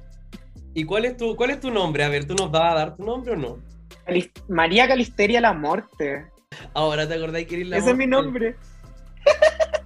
¿Y 0.75 0.85
cuál 0.85 1.05
es 1.05 1.17
tu, 1.17 1.37
cuál 1.37 1.51
es 1.51 1.61
tu 1.61 1.71
nombre? 1.71 2.03
A 2.05 2.09
ver, 2.09 2.27
¿tú 2.27 2.35
nos 2.35 2.51
vas 2.51 2.73
a 2.73 2.75
dar 2.75 2.97
tu 2.97 3.05
nombre 3.05 3.33
o 3.33 3.37
no? 3.37 3.59
María 4.49 4.89
Calisteria 4.89 5.41
La 5.41 5.53
Morte. 5.53 6.27
Ahora 6.73 7.07
te 7.09 7.15
acordáis 7.15 7.47
que 7.47 7.55
eres 7.57 7.69
la 7.69 7.77
Ese 7.79 7.91
es 7.91 7.97
mi 7.97 8.07
nombre. 8.07 8.57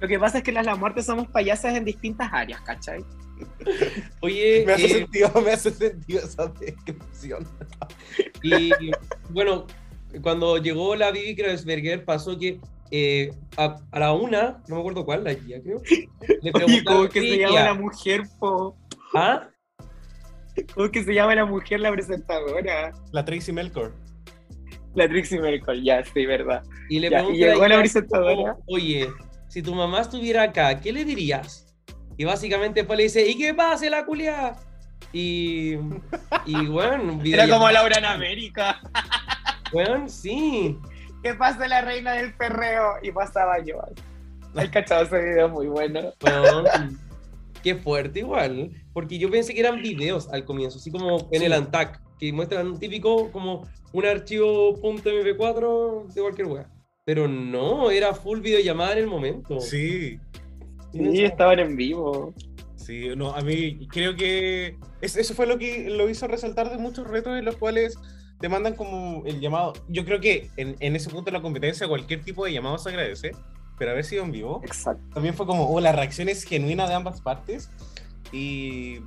Lo 0.00 0.08
que 0.08 0.18
pasa 0.18 0.38
es 0.38 0.44
que 0.44 0.52
las 0.52 0.64
La 0.64 0.76
Muerte 0.76 1.02
somos 1.02 1.28
payasas 1.28 1.76
en 1.76 1.84
distintas 1.84 2.30
áreas, 2.32 2.60
¿cachai? 2.62 3.04
Oye, 4.20 4.64
Me 4.66 4.72
hace 4.74 4.84
eh, 4.86 4.88
sentido, 4.88 5.30
me 5.44 5.50
hace 5.52 5.70
sentido 5.70 6.20
esa 6.22 6.46
descripción. 6.46 7.46
y 8.42 8.70
bueno, 9.30 9.66
cuando 10.22 10.56
llegó 10.58 10.96
la 10.96 11.10
Vivi 11.10 11.36
Kreuzberger 11.36 12.04
pasó 12.04 12.38
que 12.38 12.60
eh, 12.90 13.32
a, 13.56 13.76
a 13.92 13.98
la 13.98 14.12
una, 14.12 14.62
no 14.68 14.74
me 14.76 14.80
acuerdo 14.80 15.04
cuál, 15.04 15.24
la 15.24 15.32
guía 15.34 15.62
creo, 15.62 15.80
le 16.20 16.36
Oye, 16.42 16.52
preguntaron, 16.52 16.84
¿cómo 16.84 17.08
que 17.08 17.20
se 17.20 17.26
"Sí, 17.28 17.38
llama 17.38 17.60
la 17.60 17.74
mujer, 17.74 18.22
po? 18.38 18.76
¿Ah? 19.14 19.48
¿Cómo 20.74 20.90
que 20.90 21.04
se 21.04 21.14
llama 21.14 21.34
la 21.34 21.44
mujer, 21.44 21.80
la 21.80 21.92
presentadora? 21.92 22.92
La 23.12 23.24
Tracy 23.24 23.52
Melkor. 23.52 23.94
La 24.94 25.08
Trixie 25.08 25.40
Merkel, 25.40 25.84
ya, 25.84 26.04
sí, 26.04 26.26
verdad. 26.26 26.64
Y 26.88 26.98
le 26.98 27.10
Ya, 27.10 27.22
y 27.22 27.36
llegó 27.36 27.66
la 27.68 27.78
presentadora. 27.78 28.56
Oye, 28.66 29.08
si 29.50 29.62
tu 29.62 29.74
mamá 29.74 30.00
estuviera 30.02 30.44
acá, 30.44 30.80
¿qué 30.80 30.92
le 30.92 31.04
dirías? 31.04 31.66
Y 32.16 32.24
básicamente 32.24 32.80
después 32.80 32.96
le 32.96 33.02
dice, 33.04 33.26
¿y 33.28 33.36
qué 33.36 33.52
pase 33.52 33.90
la 33.90 34.04
culia? 34.06 34.54
Y, 35.12 35.72
y 36.46 36.66
bueno, 36.68 37.20
Era 37.24 37.48
como. 37.48 37.68
Laura 37.68 37.98
en 37.98 38.04
América. 38.04 38.80
Bueno, 39.72 40.08
sí. 40.08 40.78
¿Qué 41.22 41.34
pasa 41.34 41.66
la 41.66 41.80
reina 41.80 42.12
del 42.12 42.32
perreo? 42.34 42.92
Y 43.02 43.10
pasaba 43.10 43.58
yo. 43.64 43.76
Hay 44.54 44.68
cachado 44.68 45.02
ese 45.02 45.18
video 45.20 45.48
muy 45.48 45.66
bueno. 45.66 46.12
Bueno, 46.20 46.64
qué 47.62 47.74
fuerte 47.74 48.20
igual. 48.20 48.70
Porque 48.92 49.18
yo 49.18 49.30
pensé 49.30 49.52
que 49.52 49.60
eran 49.60 49.82
videos 49.82 50.28
al 50.28 50.44
comienzo, 50.44 50.78
así 50.78 50.90
como 50.92 51.28
en 51.32 51.40
Sí. 51.40 51.44
el 51.46 51.52
ANTAC, 51.52 52.00
que 52.18 52.32
muestran 52.32 52.68
un 52.68 52.78
típico 52.78 53.30
como 53.32 53.66
un 53.92 54.06
archivo 54.06 54.76
.mp4 54.80 56.06
de 56.12 56.20
cualquier 56.20 56.46
wea. 56.46 56.66
Pero 57.10 57.26
no, 57.26 57.90
era 57.90 58.14
full 58.14 58.38
videollamada 58.38 58.92
en 58.92 58.98
el 58.98 59.06
momento. 59.08 59.58
Sí, 59.58 60.20
Sí, 60.92 61.24
estaban 61.24 61.58
en 61.58 61.74
vivo. 61.74 62.32
sí, 62.76 63.08
no, 63.16 63.32
a 63.34 63.40
mí 63.40 63.88
creo 63.88 64.14
que 64.14 64.76
es- 65.00 65.16
eso 65.16 65.34
fue 65.34 65.48
lo 65.48 65.58
que 65.58 65.90
lo 65.90 66.08
hizo 66.08 66.28
resaltar 66.28 66.70
de 66.70 66.78
muchos 66.78 67.08
retos 67.10 67.36
en 67.36 67.44
los 67.46 67.56
cuales 67.56 67.98
te 68.38 68.48
mandan 68.48 68.76
como 68.76 69.24
el 69.26 69.40
llamado. 69.40 69.72
Yo 69.88 70.04
creo 70.04 70.20
que 70.20 70.50
en, 70.56 70.76
en 70.78 70.94
ese 70.94 71.10
punto 71.10 71.24
de 71.24 71.32
la 71.32 71.42
competencia 71.42 71.88
cualquier 71.88 72.22
tipo 72.22 72.44
de 72.44 72.52
llamado 72.52 72.78
se 72.78 72.90
agradece, 72.90 73.32
pero 73.76 73.90
haber 73.90 74.04
sido 74.04 74.22
en 74.22 74.30
vivo 74.30 74.60
Exacto. 74.64 75.02
también 75.12 75.34
fue 75.34 75.46
como, 75.46 75.68
oh, 75.68 75.80
la 75.80 75.90
reacción 75.90 76.28
es 76.28 76.44
genuina 76.44 76.86
de 76.88 76.94
ambas 76.94 77.20
partes 77.20 77.70
y 78.30 79.00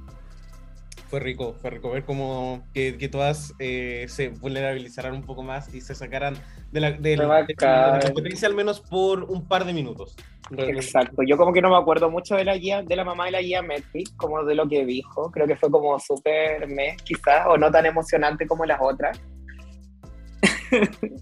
fue 1.13 1.19
rico, 1.19 1.53
fue 1.61 1.69
rico 1.69 1.91
ver 1.91 2.05
cómo 2.05 2.63
que, 2.73 2.97
que 2.97 3.07
todas 3.07 3.53
eh, 3.59 4.07
se 4.09 4.29
vulnerabilizaran 4.29 5.13
un 5.13 5.21
poco 5.21 5.43
más 5.43 5.71
y 5.71 5.79
se 5.79 5.93
sacaran 5.93 6.33
de 6.71 6.79
la, 6.79 6.91
de 6.93 7.15
la- 7.17 7.27
de 7.43 7.55
la 7.93 7.99
competencia 8.07 8.47
al 8.47 8.55
menos 8.55 8.81
por 8.81 9.25
un 9.25 9.47
par 9.47 9.63
de 9.65 9.73
minutos. 9.73 10.15
Exacto, 10.57 11.21
yo 11.23 11.37
como 11.37 11.53
que 11.53 11.61
no 11.61 11.69
me 11.69 11.77
acuerdo 11.77 12.09
mucho 12.09 12.33
de 12.35 12.45
la 12.45 12.57
guía, 12.57 12.81
de 12.81 12.95
la 12.95 13.03
mamá 13.05 13.25
de 13.25 13.31
la 13.31 13.41
guía 13.43 13.61
Metric, 13.61 14.15
como 14.17 14.43
de 14.43 14.55
lo 14.55 14.67
que 14.67 14.87
dijo, 14.87 15.29
creo 15.29 15.45
que 15.45 15.55
fue 15.55 15.69
como 15.69 15.99
súper 15.99 16.67
mes 16.67 16.99
quizás, 17.03 17.45
o 17.47 17.59
no 17.59 17.69
tan 17.69 17.85
emocionante 17.85 18.47
como 18.47 18.65
las 18.65 18.79
otras. 18.81 19.15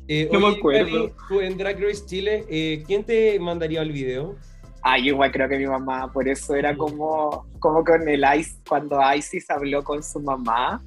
Eh, 0.08 0.30
No 0.32 0.40
me 0.40 0.56
acuerdo. 0.56 0.86
Cali, 0.86 1.14
tú 1.28 1.42
en 1.42 1.58
Drag 1.58 1.78
Race 1.84 2.06
Chile, 2.06 2.46
eh, 2.50 2.82
¿quién 2.88 3.04
te 3.04 3.38
mandaría 3.42 3.82
el 3.82 3.92
video? 3.92 4.38
Ah, 4.84 4.98
yo 4.98 5.06
igual 5.08 5.32
creo 5.32 5.48
que 5.48 5.58
mi 5.58 5.68
mamá, 5.68 6.12
por 6.12 6.28
eso 6.28 6.56
era 6.56 6.76
como, 6.76 7.46
como 7.60 7.84
con 7.84 8.08
el 8.10 8.24
Ice, 8.38 8.56
cuando 8.68 9.00
Isis 9.16 9.50
habló 9.52 9.84
con 9.84 10.02
su 10.02 10.20
mamá, 10.20 10.82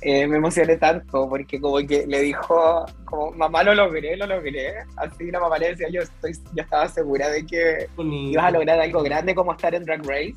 eh, 0.00 0.26
me 0.26 0.38
emocioné 0.38 0.78
tanto, 0.78 1.28
porque 1.28 1.60
como 1.60 1.76
que 1.86 2.06
le 2.06 2.20
dijo, 2.22 2.86
como, 3.04 3.32
mamá 3.32 3.62
lo 3.62 3.74
logré, 3.74 4.16
lo 4.16 4.26
logré, 4.26 4.72
así 4.96 5.30
la 5.30 5.38
mamá 5.40 5.58
le 5.58 5.68
decía, 5.70 5.88
yo, 5.90 6.00
estoy, 6.00 6.32
yo 6.54 6.62
estaba 6.62 6.88
segura 6.88 7.28
de 7.28 7.44
que 7.44 7.88
Bonito. 7.94 8.30
ibas 8.32 8.44
a 8.46 8.50
lograr 8.52 8.80
algo 8.80 9.02
grande 9.02 9.34
como 9.34 9.52
estar 9.52 9.74
en 9.74 9.84
Drag 9.84 10.00
Race. 10.06 10.34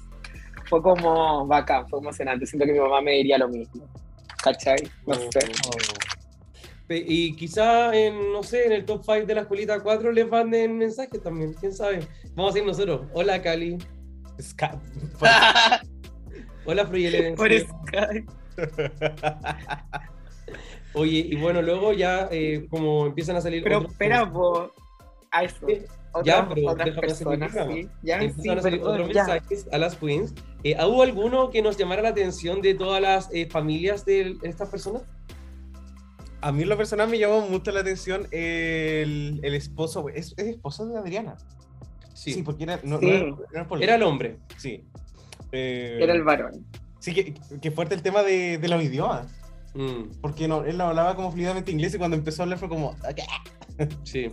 Fue 0.70 0.82
como 0.82 1.48
bacán, 1.48 1.88
fue 1.88 2.00
emocionante, 2.00 2.46
siento 2.46 2.66
que 2.66 2.74
mi 2.74 2.80
mamá 2.80 3.00
me 3.02 3.12
diría 3.12 3.38
lo 3.38 3.48
mismo, 3.48 3.88
¿cachai? 4.44 4.78
No 5.08 5.14
sé. 5.16 5.40
Pe- 6.88 7.04
Y 7.08 7.34
quizá 7.38 7.96
en, 7.96 8.34
no 8.34 8.44
sé, 8.44 8.66
en 8.66 8.74
el 8.74 8.86
top 8.86 9.02
5 9.06 9.26
de 9.26 9.36
la 9.36 9.42
escuelita 9.42 9.80
4 9.80 10.12
les 10.12 10.28
manden 10.28 10.78
mensajes 10.78 11.22
también, 11.24 11.54
quién 11.54 11.72
sabe. 11.74 12.02
Vamos 12.36 12.56
a 12.56 12.60
ir 12.60 12.66
nosotros. 12.66 13.02
Hola 13.14 13.42
Cali. 13.42 13.78
Ska- 14.40 14.80
Hola 16.66 16.88
Fruyele. 16.88 17.34
Por 17.34 17.52
Skype. 17.52 18.26
Oye, 20.96 21.26
y 21.30 21.36
bueno, 21.38 21.62
luego 21.62 21.92
ya 21.94 22.28
eh, 22.32 22.68
como 22.70 23.08
empiezan 23.08 23.36
a 23.36 23.42
salir 23.42 23.64
Pero 23.64 23.82
espera, 23.88 24.24
vos, 24.26 24.70
Otras, 26.16 26.26
ya, 26.26 26.48
pero 26.48 26.70
otras 26.70 26.86
déjame 26.86 27.08
hacer 27.12 27.28
mi 27.28 27.38
personas, 27.38 27.68
sí. 27.74 27.90
Ya, 28.04 28.20
sí, 28.20 28.26
empiezan 28.26 28.60
a 28.60 28.62
salir 28.62 28.80
perdón, 28.80 29.02
otros 29.02 29.16
ya. 29.16 29.26
mensajes 29.26 29.66
a 29.72 29.78
las 29.80 29.96
queens. 29.96 30.34
Eh, 30.64 30.76
¿Hubo 30.86 31.02
alguno 31.02 31.50
que 31.50 31.64
nos 31.64 31.78
llamara 31.78 32.04
la 32.04 32.10
atención 32.10 32.62
de 32.62 32.76
todas 32.76 33.02
las 33.02 33.30
eh, 33.34 33.48
familias 33.50 34.06
de 34.06 34.38
estas 34.44 34.70
personas? 34.70 35.02
A 36.42 36.52
mí 36.52 36.62
en 36.64 36.70
lo 36.70 36.78
personal 36.78 37.10
me 37.10 37.18
llamó 37.18 37.42
mucho 37.42 37.72
la 37.72 37.80
atención 37.80 38.28
el, 38.30 39.40
el 39.42 39.54
esposo, 39.56 40.08
es, 40.10 40.36
es 40.38 40.46
esposo 40.48 40.86
de 40.86 41.00
Adriana. 41.00 41.36
Sí, 42.14 42.34
Sí, 42.34 42.44
porque 42.44 42.64
era, 42.64 42.80
no, 42.84 43.00
Sí. 43.00 43.06
no 43.06 43.12
era, 43.12 43.26
no 43.28 43.38
era 43.54 43.68
por- 43.68 43.84
era 43.84 43.96
el 43.96 44.04
hombre. 44.04 44.38
Sí. 44.58 44.84
Eh, 45.52 46.00
Era 46.02 46.14
el 46.14 46.24
varón. 46.24 46.66
Sí, 47.00 47.14
que, 47.14 47.34
que 47.62 47.72
fuerte 47.72 47.94
el 47.96 48.02
tema 48.02 48.24
de, 48.24 48.58
de 48.58 48.68
los 48.70 48.82
idiomas. 48.84 49.28
Mm, 49.76 50.20
Porque 50.22 50.48
no, 50.48 50.64
él 50.66 50.80
hablaba 50.80 51.16
como 51.16 51.32
fluidamente 51.32 51.72
inglés 51.72 51.94
y 51.96 51.98
cuando 51.98 52.16
empezó 52.16 52.42
a 52.42 52.46
hablar 52.46 52.60
fue 52.60 52.70
como. 52.70 52.96
Sí. 54.04 54.32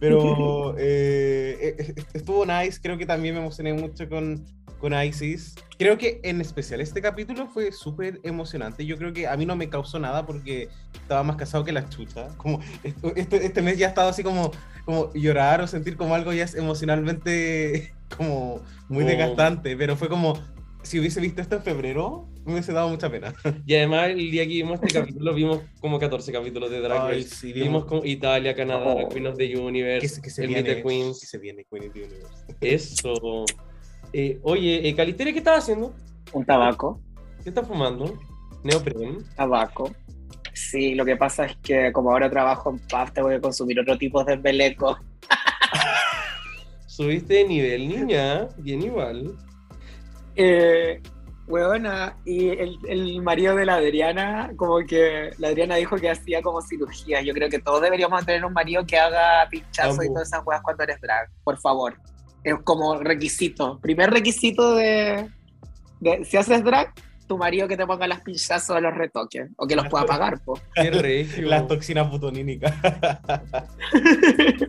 Pero 0.00 0.74
eh, 0.78 1.74
eh, 1.78 1.94
estuvo 2.14 2.44
nice, 2.46 2.78
creo 2.82 2.96
que 2.98 3.06
también 3.06 3.34
me 3.34 3.40
emocioné 3.40 3.72
mucho 3.72 4.08
con, 4.08 4.44
con 4.78 4.92
Isis. 5.02 5.54
Creo 5.78 5.96
que 5.98 6.20
en 6.22 6.40
especial 6.40 6.80
este 6.80 7.00
capítulo 7.02 7.46
fue 7.48 7.72
súper 7.72 8.20
emocionante. 8.22 8.84
Yo 8.86 8.96
creo 8.96 9.12
que 9.12 9.26
a 9.26 9.36
mí 9.36 9.44
no 9.46 9.56
me 9.56 9.68
causó 9.68 9.98
nada 9.98 10.24
porque 10.26 10.68
estaba 10.94 11.22
más 11.22 11.36
casado 11.36 11.64
que 11.64 11.72
la 11.72 11.88
chucha. 11.88 12.28
Como 12.36 12.60
esto- 12.82 13.12
este, 13.16 13.44
este 13.46 13.62
mes 13.62 13.78
ya 13.78 13.86
ha 13.86 13.88
estado 13.90 14.08
así 14.08 14.22
como, 14.22 14.50
como 14.84 15.12
llorar 15.14 15.60
o 15.60 15.66
sentir 15.66 15.96
como 15.96 16.14
algo 16.14 16.32
ya 16.32 16.44
es 16.44 16.54
emocionalmente 16.54 17.92
como 18.16 18.60
muy 18.88 19.04
Oh. 19.04 19.06
desgastante. 19.06 19.76
Pero 19.76 19.96
fue 19.96 20.08
como, 20.08 20.34
si 20.82 20.98
hubiese 20.98 21.20
visto 21.20 21.42
esto 21.42 21.56
en 21.56 21.62
febrero, 21.62 22.28
me 22.44 22.52
hubiese 22.52 22.72
dado 22.72 22.88
mucha 22.88 23.10
pena. 23.10 23.34
Y 23.66 23.74
además 23.74 24.08
el 24.10 24.30
día 24.30 24.42
que 24.44 24.48
vimos 24.54 24.80
este 24.82 24.98
capítulo 25.00 25.34
vimos 25.34 25.60
como 25.80 25.98
14 25.98 26.32
capítulos 26.32 26.70
de 26.70 26.80
Drag 26.80 27.00
Ay, 27.06 27.22
Race. 27.22 27.34
sí, 27.34 27.52
Vimos 27.52 27.68
vimos 27.68 27.84
como 27.86 28.04
Italia, 28.04 28.54
Canadá, 28.54 28.84
Oh. 28.96 29.08
Queen 29.08 29.26
of 29.26 29.36
the 29.36 29.56
Universe, 29.58 30.00
que 30.00 30.08
se, 30.08 30.22
que 30.22 30.30
se 30.30 30.42
el 30.42 30.48
viene, 30.48 30.62
the 30.74 30.82
Queens. 30.82 31.20
que 31.20 31.26
se 31.26 31.38
viene 31.38 31.64
Queen 31.70 31.88
of 31.88 31.92
the 31.92 32.00
Universe. 32.04 32.28
Eso. 32.60 33.44
Eh, 34.12 34.38
oye, 34.42 34.88
eh, 34.88 34.94
Calisteria, 34.94 35.32
¿qué 35.32 35.40
estás 35.40 35.58
haciendo? 35.64 35.94
Un 36.32 36.44
tabaco. 36.46 37.00
¿Qué 37.42 37.50
estás 37.50 37.66
fumando? 37.66 38.18
Neopren. 38.64 39.18
Tabaco. 39.36 39.92
Sí, 40.54 40.94
lo 40.94 41.04
que 41.04 41.16
pasa 41.16 41.44
es 41.46 41.56
que 41.62 41.92
como 41.92 42.10
ahora 42.10 42.28
trabajo 42.30 42.70
en 42.70 42.78
paz, 42.80 43.12
tengo 43.12 43.28
que 43.28 43.40
consumir 43.40 43.78
otro 43.80 43.96
tipo 43.98 44.24
de 44.24 44.32
embeleco. 44.34 44.98
Subiste 46.86 47.34
de 47.34 47.44
nivel, 47.44 47.88
niña. 47.88 48.48
Bien 48.58 48.82
igual. 48.82 49.36
Eh, 50.40 51.02
weona, 51.48 52.14
y 52.24 52.48
el, 52.50 52.78
el 52.86 53.22
marido 53.22 53.56
de 53.56 53.64
la 53.64 53.76
Adriana, 53.76 54.52
como 54.56 54.78
que 54.86 55.30
la 55.38 55.48
Adriana 55.48 55.76
dijo 55.76 55.96
que 55.96 56.10
hacía 56.10 56.42
como 56.42 56.60
cirugía. 56.60 57.22
Yo 57.22 57.32
creo 57.34 57.48
que 57.48 57.58
todos 57.58 57.80
deberíamos 57.82 58.24
tener 58.24 58.44
un 58.44 58.52
marido 58.52 58.84
que 58.86 58.98
haga 58.98 59.48
pinchazo 59.50 60.02
y 60.04 60.08
todas 60.08 60.28
esas 60.28 60.46
weas 60.46 60.60
cuando 60.62 60.82
eres 60.84 61.00
drag, 61.00 61.28
por 61.42 61.58
favor. 61.58 61.96
Es 62.44 62.54
como 62.64 62.96
requisito. 62.96 63.80
Primer 63.80 64.10
requisito 64.10 64.74
de, 64.74 65.28
de- 66.00 66.24
si 66.24 66.36
haces 66.36 66.62
drag, 66.62 66.92
tu 67.28 67.38
marido 67.38 67.68
que 67.68 67.76
te 67.76 67.86
ponga 67.86 68.08
las 68.08 68.22
pinchazos 68.22 68.76
a 68.76 68.80
los 68.80 68.94
retoques 68.94 69.48
o 69.56 69.66
que 69.66 69.76
los 69.76 69.86
pueda 69.88 70.04
pagar, 70.04 70.40
po. 70.40 70.58
Las 71.48 71.66
toxinas 71.68 72.10
butonínicas. 72.10 72.72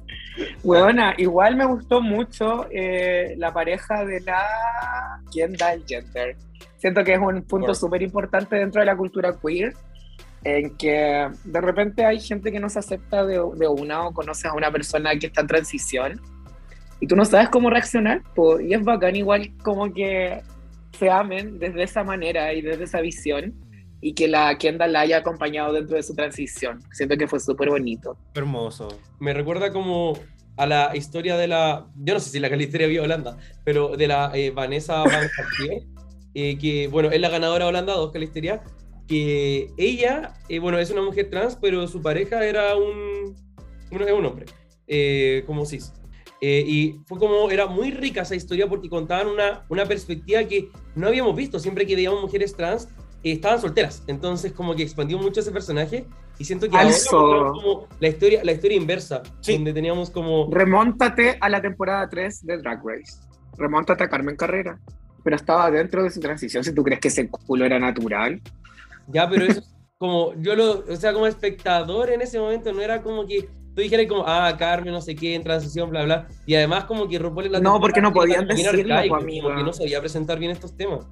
Weona, 0.64 1.16
igual 1.18 1.56
me 1.56 1.66
gustó 1.66 2.02
mucho 2.02 2.68
eh, 2.72 3.34
la 3.38 3.54
pareja 3.54 4.06
de 4.06 4.22
la 4.22 4.46
Kendall 5.32 5.84
Jenner. 5.88 6.36
Siento 6.78 7.04
que 7.04 7.14
es 7.14 7.20
un 7.20 7.42
punto 7.44 7.74
súper 7.74 8.02
importante 8.02 8.58
dentro 8.58 8.82
de 8.82 8.86
la 8.86 8.96
cultura 8.96 9.36
queer, 9.44 9.74
en 10.44 10.76
que 10.78 11.30
de 11.44 11.62
repente 11.62 12.06
hay 12.06 12.20
gente 12.20 12.52
que 12.52 12.60
no 12.60 12.70
se 12.70 12.80
acepta 12.80 13.26
de, 13.26 13.42
de 13.56 13.68
una 13.68 14.08
o 14.08 14.14
conoces 14.14 14.46
a 14.46 14.54
una 14.54 14.72
persona 14.72 15.18
que 15.18 15.28
está 15.28 15.42
en 15.42 15.48
transición 15.48 16.22
y 17.02 17.08
tú 17.08 17.16
no 17.16 17.26
sabes 17.26 17.50
cómo 17.50 17.70
reaccionar, 17.70 18.22
po, 18.36 18.60
y 18.60 18.74
es 18.74 18.84
bacán 18.84 19.16
igual 19.16 19.52
como 19.64 19.94
que 19.94 20.42
se 20.98 21.10
amen 21.10 21.60
desde 21.60 21.84
esa 21.84 22.04
manera 22.04 22.54
y 22.54 22.62
desde 22.62 22.84
esa 22.84 23.02
visión 23.02 23.54
y 24.02 24.14
que 24.14 24.28
la 24.28 24.58
Kendall 24.58 24.94
la 24.94 25.02
haya 25.02 25.18
acompañado 25.18 25.74
dentro 25.74 25.96
de 25.98 26.04
su 26.04 26.14
transición. 26.16 26.80
Siento 26.92 27.18
que 27.18 27.28
fue 27.28 27.40
súper 27.40 27.70
bonito. 27.70 28.18
Hermoso. 28.34 29.00
Me 29.20 29.34
recuerda 29.34 29.72
como 29.72 30.18
a 30.58 30.66
la 30.66 30.96
historia 30.96 31.38
de 31.38 31.48
la. 31.48 31.88
Yo 31.96 32.14
no 32.14 32.20
sé 32.20 32.30
si 32.30 32.40
la 32.40 32.50
Calisteria 32.50 32.88
vio 32.88 33.04
Holanda, 33.04 33.38
pero 33.64 33.96
de 33.96 34.08
la 34.08 34.32
eh, 34.34 34.52
Vanessa 34.52 35.04
Van 35.04 35.28
Cartier, 35.36 35.84
eh, 36.34 36.58
que, 36.58 36.88
bueno, 36.88 37.12
es 37.12 37.20
la 37.20 37.30
ganadora 37.30 37.68
Holanda 37.68 37.94
2, 37.94 38.12
Calisteria, 38.12 38.62
que 39.08 39.72
ella, 39.78 40.36
eh, 40.50 40.60
bueno, 40.60 40.78
es 40.78 40.92
una 40.92 41.02
mujer 41.02 41.30
trans, 41.30 41.58
pero 41.60 41.88
su 41.88 42.02
pareja 42.02 42.46
era 42.46 42.76
un, 42.76 43.36
un, 43.92 44.02
un 44.02 44.26
hombre, 44.26 44.46
eh, 44.88 45.44
como 45.48 45.66
cis. 45.66 45.94
Eh, 46.42 46.64
y 46.66 47.02
fue 47.06 47.20
como, 47.20 47.50
era 47.52 47.68
muy 47.68 47.92
rica 47.92 48.22
esa 48.22 48.36
historia 48.36 48.68
porque 48.68 48.90
contaban 48.90 49.28
una, 49.28 49.66
una 49.70 49.86
perspectiva 49.86 50.44
que 50.46 50.70
no 50.96 51.08
habíamos 51.08 51.36
visto. 51.36 51.60
Siempre 51.60 51.86
que 51.86 51.96
veíamos 51.96 52.22
mujeres 52.22 52.56
trans, 52.56 52.88
eh, 53.24 53.34
estaban 53.34 53.60
solteras. 53.60 54.04
Entonces, 54.08 54.54
como 54.54 54.76
que 54.76 54.84
expandió 54.84 55.18
mucho 55.18 55.42
ese 55.42 55.52
personaje. 55.52 56.06
Y 56.38 56.46
siento 56.46 56.70
que 56.70 56.78
ahora 56.78 56.96
como 57.52 57.88
la 58.00 58.08
historia, 58.08 58.42
la 58.46 58.54
historia 58.54 58.78
inversa, 58.78 59.22
Sí. 59.42 59.54
donde 59.56 59.74
teníamos 59.74 60.10
como. 60.10 60.50
Remóntate 60.50 61.38
a 61.42 61.50
la 61.50 61.62
temporada 61.62 62.08
3 62.08 62.46
de 62.46 62.58
Drag 62.60 62.82
Race. 62.82 63.18
Remóntate 63.58 64.06
a 64.06 64.10
Carmen 64.10 64.38
Carrera. 64.38 64.80
Pero 65.22 65.36
estaba 65.36 65.70
dentro 65.70 66.02
de 66.02 66.10
su 66.10 66.22
transición. 66.22 66.64
Si 66.64 66.74
tú 66.74 66.82
crees 66.82 67.02
que 67.02 67.10
ese 67.10 67.30
culo 67.30 67.66
era 67.66 67.78
natural. 67.78 68.42
Ya, 69.08 69.30
pero 69.30 69.44
eso 69.44 69.60
es 69.60 69.76
como. 69.98 70.34
Yo 70.36 70.56
lo. 70.56 70.86
O 70.88 70.96
sea, 70.96 71.12
como 71.12 71.28
espectador 71.28 72.10
en 72.10 72.22
ese 72.22 72.40
momento, 72.40 72.72
no 72.72 72.82
era 72.82 73.02
como 73.02 73.28
que. 73.28 73.50
Tú 73.80 73.84
dijeras 73.84 74.08
como, 74.08 74.26
ah, 74.28 74.54
Carmen, 74.60 74.92
no 74.92 75.00
sé 75.00 75.16
qué, 75.16 75.36
en 75.36 75.42
transición, 75.42 75.90
bla, 75.90 76.04
bla. 76.04 76.28
Y 76.46 76.54
además, 76.54 76.84
como 76.84 77.08
que 77.08 77.18
RuPaul 77.18 77.46
en 77.46 77.52
la 77.54 77.60
No, 77.62 77.80
porque 77.80 78.02
no 78.02 78.12
podían 78.12 78.46
decirlo, 78.46 78.94
arcaico, 78.94 79.16
pues, 79.16 79.24
amiga. 79.24 79.44
Como 79.44 79.56
que 79.56 79.64
no 79.64 79.72
sabía 79.72 80.02
presentar 80.02 80.38
bien 80.38 80.52
estos 80.52 80.76
temas. 80.76 81.08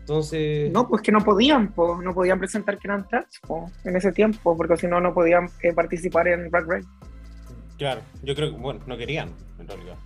Entonces. 0.00 0.70
No, 0.70 0.86
pues 0.86 1.00
que 1.00 1.12
no 1.12 1.20
podían, 1.20 1.72
po. 1.72 2.02
no 2.02 2.12
podían 2.12 2.38
presentar 2.38 2.76
que 2.76 2.88
eran 2.88 3.08
trans 3.08 3.40
po, 3.48 3.70
en 3.84 3.96
ese 3.96 4.12
tiempo, 4.12 4.54
porque 4.54 4.76
si 4.76 4.86
no, 4.86 5.00
no 5.00 5.14
podían 5.14 5.48
eh, 5.62 5.72
participar 5.72 6.28
en 6.28 6.50
Drag 6.50 6.68
Race. 6.68 6.88
Claro, 7.78 8.02
yo 8.22 8.34
creo 8.34 8.50
que, 8.50 8.58
bueno, 8.58 8.80
no 8.86 8.98
querían, 8.98 9.30
en 9.58 9.66
realidad. 9.66 9.96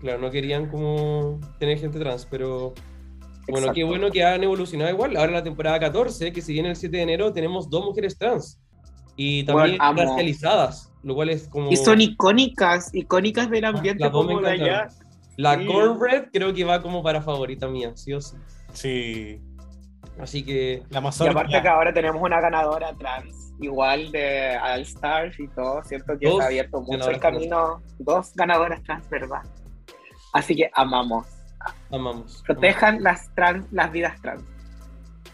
Claro, 0.00 0.22
no 0.22 0.30
querían 0.30 0.70
como 0.70 1.38
tener 1.58 1.76
gente 1.76 1.98
trans, 1.98 2.24
pero 2.24 2.72
bueno, 3.46 3.58
Exacto. 3.58 3.74
qué 3.74 3.84
bueno 3.84 4.10
que 4.10 4.24
han 4.24 4.42
evolucionado 4.42 4.90
igual. 4.90 5.18
Ahora 5.18 5.28
en 5.28 5.34
la 5.34 5.44
temporada 5.44 5.78
14, 5.78 6.32
que 6.32 6.40
si 6.40 6.54
viene 6.54 6.70
el 6.70 6.76
7 6.76 6.96
de 6.96 7.02
enero, 7.02 7.30
tenemos 7.34 7.68
dos 7.68 7.84
mujeres 7.84 8.16
trans 8.16 8.58
y 9.20 9.42
también 9.44 9.76
Bueno, 9.78 9.84
amo. 9.84 10.00
racializadas, 10.02 10.92
lo 11.02 11.14
cual 11.16 11.30
es 11.30 11.48
como... 11.48 11.70
Y 11.72 11.76
son 11.76 12.00
icónicas, 12.00 12.94
icónicas 12.94 13.50
del 13.50 13.64
ambiente 13.64 14.04
las 14.04 14.12
dos 14.12 14.24
me 14.26 14.34
como 14.34 14.46
de 14.46 14.52
allá. 14.52 14.88
La 15.36 15.58
Sí. 15.58 15.66
Cornbread 15.66 16.28
creo 16.32 16.54
que 16.54 16.64
va 16.64 16.80
como 16.80 17.02
para 17.02 17.20
favorita 17.20 17.66
mía, 17.68 17.92
sí 17.96 18.12
o 18.12 18.20
sí. 18.20 18.36
Sí. 18.72 19.40
Así 20.20 20.44
que 20.44 20.82
La 20.90 20.96
Y 20.96 20.98
Amazon. 20.98 21.28
aparte 21.30 21.60
que 21.60 21.68
ahora 21.68 21.92
tenemos 21.92 22.22
una 22.22 22.40
ganadora 22.40 22.92
trans, 22.96 23.52
igual 23.60 24.10
de 24.12 24.56
All 24.62 24.80
Stars 24.82 25.38
y 25.40 25.48
todo, 25.48 25.82
siento 25.84 26.16
que 26.18 26.26
Dos 26.28 26.38
se 26.38 26.42
ha 26.42 26.46
abierto 26.46 26.80
mucho 26.80 27.10
el 27.10 27.18
trans. 27.18 27.20
camino, 27.20 27.82
dos 27.98 28.32
ganadoras 28.34 28.82
trans, 28.84 29.08
¿verdad? 29.10 29.42
Así 30.32 30.54
que 30.54 30.70
amamos, 30.74 31.26
amamos. 31.90 32.42
protejan 32.46 33.02
las 33.02 33.32
trans, 33.34 33.66
las 33.72 33.90
vidas 33.92 34.20
trans. 34.22 34.42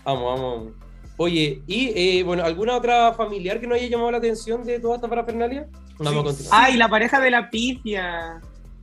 Vamos, 0.05 0.41
vamos. 0.41 0.73
Oye, 1.17 1.63
y 1.67 1.93
eh, 1.95 2.23
bueno, 2.25 2.45
¿alguna 2.45 2.77
otra 2.77 3.13
familiar 3.13 3.61
que 3.61 3.67
no 3.67 3.75
haya 3.75 3.87
llamado 3.87 4.11
la 4.11 4.19
atención 4.19 4.65
de 4.65 4.81
toda 4.81 4.97
esta 4.97 5.09
parafernalia? 5.09 5.69
Vamos 5.99 6.21
a 6.21 6.25
continuar. 6.25 6.61
Ay, 6.65 6.77
la 6.77 6.89
pareja 6.89 7.21
de 7.21 7.31
la 7.31 7.51
Pitia, 7.51 8.41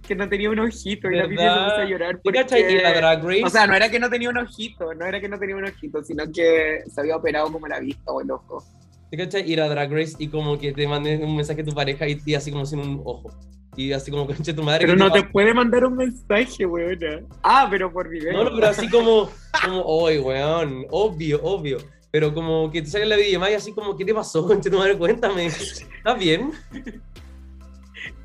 que 0.07 0.15
no 0.15 0.29
tenía 0.29 0.49
un 0.49 0.59
ojito 0.59 1.11
y 1.11 1.15
la 1.17 1.27
Pitia 1.27 1.43
se 1.43 1.49
¿Verdad? 1.49 1.65
puso 1.69 1.81
a 1.81 1.85
llorar. 1.85 2.21
¿Te? 2.23 2.29
Y 2.71 2.75
la 2.75 2.83
Porque... 2.83 2.99
Drag 2.99 3.23
Race. 3.23 3.43
O 3.43 3.49
sea, 3.49 3.67
no 3.67 3.75
era 3.75 3.89
que 3.91 3.99
no 3.99 4.09
tenía 4.09 4.29
un 4.29 4.37
ojito, 4.37 4.93
no 4.93 5.05
era 5.05 5.19
que 5.19 5.27
no 5.27 5.37
tenía 5.37 5.57
un 5.57 5.65
ojito, 5.65 6.03
sino 6.03 6.23
que 6.31 6.83
se 6.87 7.01
había 7.01 7.17
operado 7.17 7.51
como 7.51 7.67
la 7.67 7.79
vista 7.81 8.11
o 8.11 8.21
el 8.21 8.31
ojo. 8.31 8.63
¿Te 9.09 9.17
cachai? 9.17 9.51
Ir 9.51 9.59
a 9.59 9.67
Drag 9.67 9.91
Race 9.91 10.15
y 10.17 10.29
como 10.29 10.57
que 10.57 10.71
te 10.71 10.87
manden 10.87 11.21
un 11.25 11.35
mensaje 11.35 11.61
a 11.61 11.65
tu 11.65 11.73
pareja 11.73 12.07
y, 12.07 12.21
y 12.25 12.33
así 12.33 12.49
como 12.49 12.65
sin 12.65 12.79
un 12.79 13.01
ojo. 13.03 13.29
Y 13.75 13.91
así 13.91 14.09
como, 14.11 14.25
conche 14.25 14.53
tu 14.53 14.63
madre. 14.63 14.85
Pero 14.85 14.93
¿qué 14.93 14.99
no 14.99 15.11
te 15.11 15.21
pasa? 15.21 15.31
puede 15.33 15.53
mandar 15.53 15.85
un 15.85 15.95
mensaje, 15.95 16.65
weona. 16.65 17.21
Ah, 17.43 17.67
pero 17.69 17.91
por 17.91 18.09
video. 18.09 18.31
No, 18.33 18.43
no, 18.45 18.55
pero 18.55 18.67
así 18.67 18.89
como, 18.89 19.29
como, 19.65 19.81
oye, 19.83 20.19
weón, 20.19 20.85
obvio, 20.91 21.41
obvio. 21.43 21.77
Pero 22.11 22.33
como 22.33 22.69
que 22.69 22.81
te 22.81 22.87
sale 22.89 23.05
la 23.05 23.15
videollamada 23.15 23.51
y 23.51 23.55
así 23.55 23.73
como, 23.73 23.95
¿qué 23.95 24.03
te 24.03 24.13
pasó, 24.13 24.45
tu 24.59 24.77
madre? 24.77 24.97
Cuéntame. 24.97 25.45
¿Estás 25.45 26.19
bien? 26.19 26.51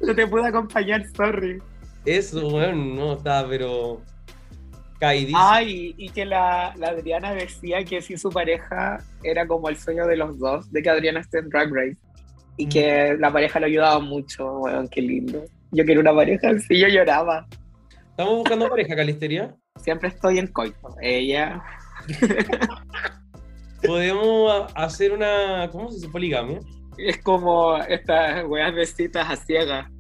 No 0.01 0.15
te 0.15 0.27
puedo 0.27 0.45
acompañar, 0.45 1.05
sorry. 1.15 1.63
Eso, 2.05 2.49
weón, 2.49 2.97
no 2.97 3.15
está, 3.15 3.47
pero 3.49 4.01
caidísimo. 4.99 5.39
Ay, 5.41 5.95
y 5.97 6.09
que 6.09 6.25
la, 6.25 6.75
la 6.77 6.89
Adriana 6.89 7.33
decía 7.33 7.85
que 7.85 8.01
si 8.01 8.17
su 8.17 8.31
pareja 8.31 9.05
era 9.23 9.47
como 9.47 9.69
el 9.69 9.77
sueño 9.77 10.07
de 10.07 10.17
los 10.17 10.39
dos, 10.39 10.71
de 10.73 10.83
que 10.83 10.91
Adriana 10.91 11.21
esté 11.21 11.39
en 11.39 11.49
Drag 11.49 11.73
Race. 11.73 11.99
Y 12.59 12.69
que 12.69 13.17
la 13.19 13.31
pareja 13.31 13.61
lo 13.61 13.67
ayudaba 13.67 13.99
mucho, 14.01 14.61
weón, 14.61 14.89
qué 14.89 15.03
lindo. 15.03 15.45
Yo 15.73 15.85
quiero 15.85 16.01
una 16.01 16.15
pareja 16.15 16.51
así, 16.51 16.79
yo 16.79 16.89
lloraba. 16.89 17.47
Estamos 18.11 18.37
buscando 18.37 18.69
pareja, 18.69 18.97
Calisteria. 18.97 19.55
Siempre 19.77 20.09
estoy 20.09 20.39
en 20.39 20.47
coito. 20.47 20.97
Ella, 21.03 21.63
Podemos 23.85 24.73
hacer 24.75 25.13
una, 25.13 25.69
¿cómo 25.71 25.89
se 25.91 25.97
dice? 25.97 26.09
Poligamia. 26.09 26.61
Es 26.99 27.19
como 27.23 27.77
estas 27.79 28.45
weas 28.47 28.75
de 28.75 28.87
citas 28.87 29.29
a 29.29 29.37
ciegas. 29.37 29.91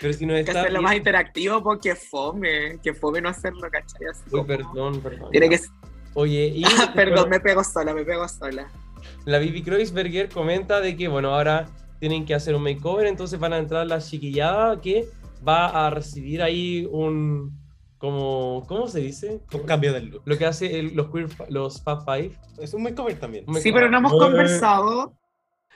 Pero 0.00 0.12
si 0.14 0.26
no 0.26 0.34
Hay 0.34 0.44
que 0.44 0.50
está... 0.50 0.62
hacerlo 0.62 0.82
más 0.82 0.96
interactivo 0.96 1.62
porque 1.62 1.94
fome. 1.94 2.78
Que 2.82 2.92
fome 2.94 3.20
no 3.20 3.28
hacerlo, 3.28 3.68
¿cachai? 3.70 4.06
Así 4.10 4.22
Uy, 4.26 4.30
como- 4.30 4.46
perdón, 4.46 5.00
perdón. 5.00 5.30
Tiene 5.30 5.48
que 5.48 5.60
Oye, 6.14 6.52
y 6.54 6.64
Perdón, 6.94 7.30
me 7.30 7.40
pego 7.40 7.64
sola, 7.64 7.94
me 7.94 8.04
pego 8.04 8.28
sola. 8.28 8.68
la 9.24 9.38
Bibi 9.38 9.62
Kreuzberger 9.62 10.28
comenta 10.28 10.80
de 10.80 10.94
que, 10.96 11.08
bueno, 11.08 11.34
ahora 11.34 11.66
tienen 12.00 12.26
que 12.26 12.34
hacer 12.34 12.54
un 12.54 12.62
makeover, 12.64 13.06
entonces 13.06 13.38
van 13.40 13.52
a 13.54 13.58
entrar 13.58 13.86
la 13.86 13.98
chiquillada 13.98 14.78
que 14.80 15.06
va 15.46 15.86
a 15.86 15.88
recibir 15.90 16.42
ahí 16.42 16.86
un, 16.90 17.56
como, 18.02 18.64
¿cómo 18.66 18.88
se 18.88 18.98
dice? 18.98 19.40
Un 19.54 19.60
cambio 19.60 19.92
del 19.92 20.06
look. 20.06 20.22
Lo 20.24 20.36
que 20.36 20.44
hace 20.44 20.80
el- 20.80 20.96
los 20.96 21.08
queer, 21.12 21.28
los 21.48 21.80
Fab 21.84 22.04
Five. 22.04 22.36
Es 22.60 22.74
un 22.74 22.82
makeover 22.82 23.16
también. 23.16 23.44
Un 23.46 23.54
Sí, 23.60 23.70
pero 23.70 23.88
no 23.88 23.98
hemos 23.98 24.10
conversado. 24.12 25.14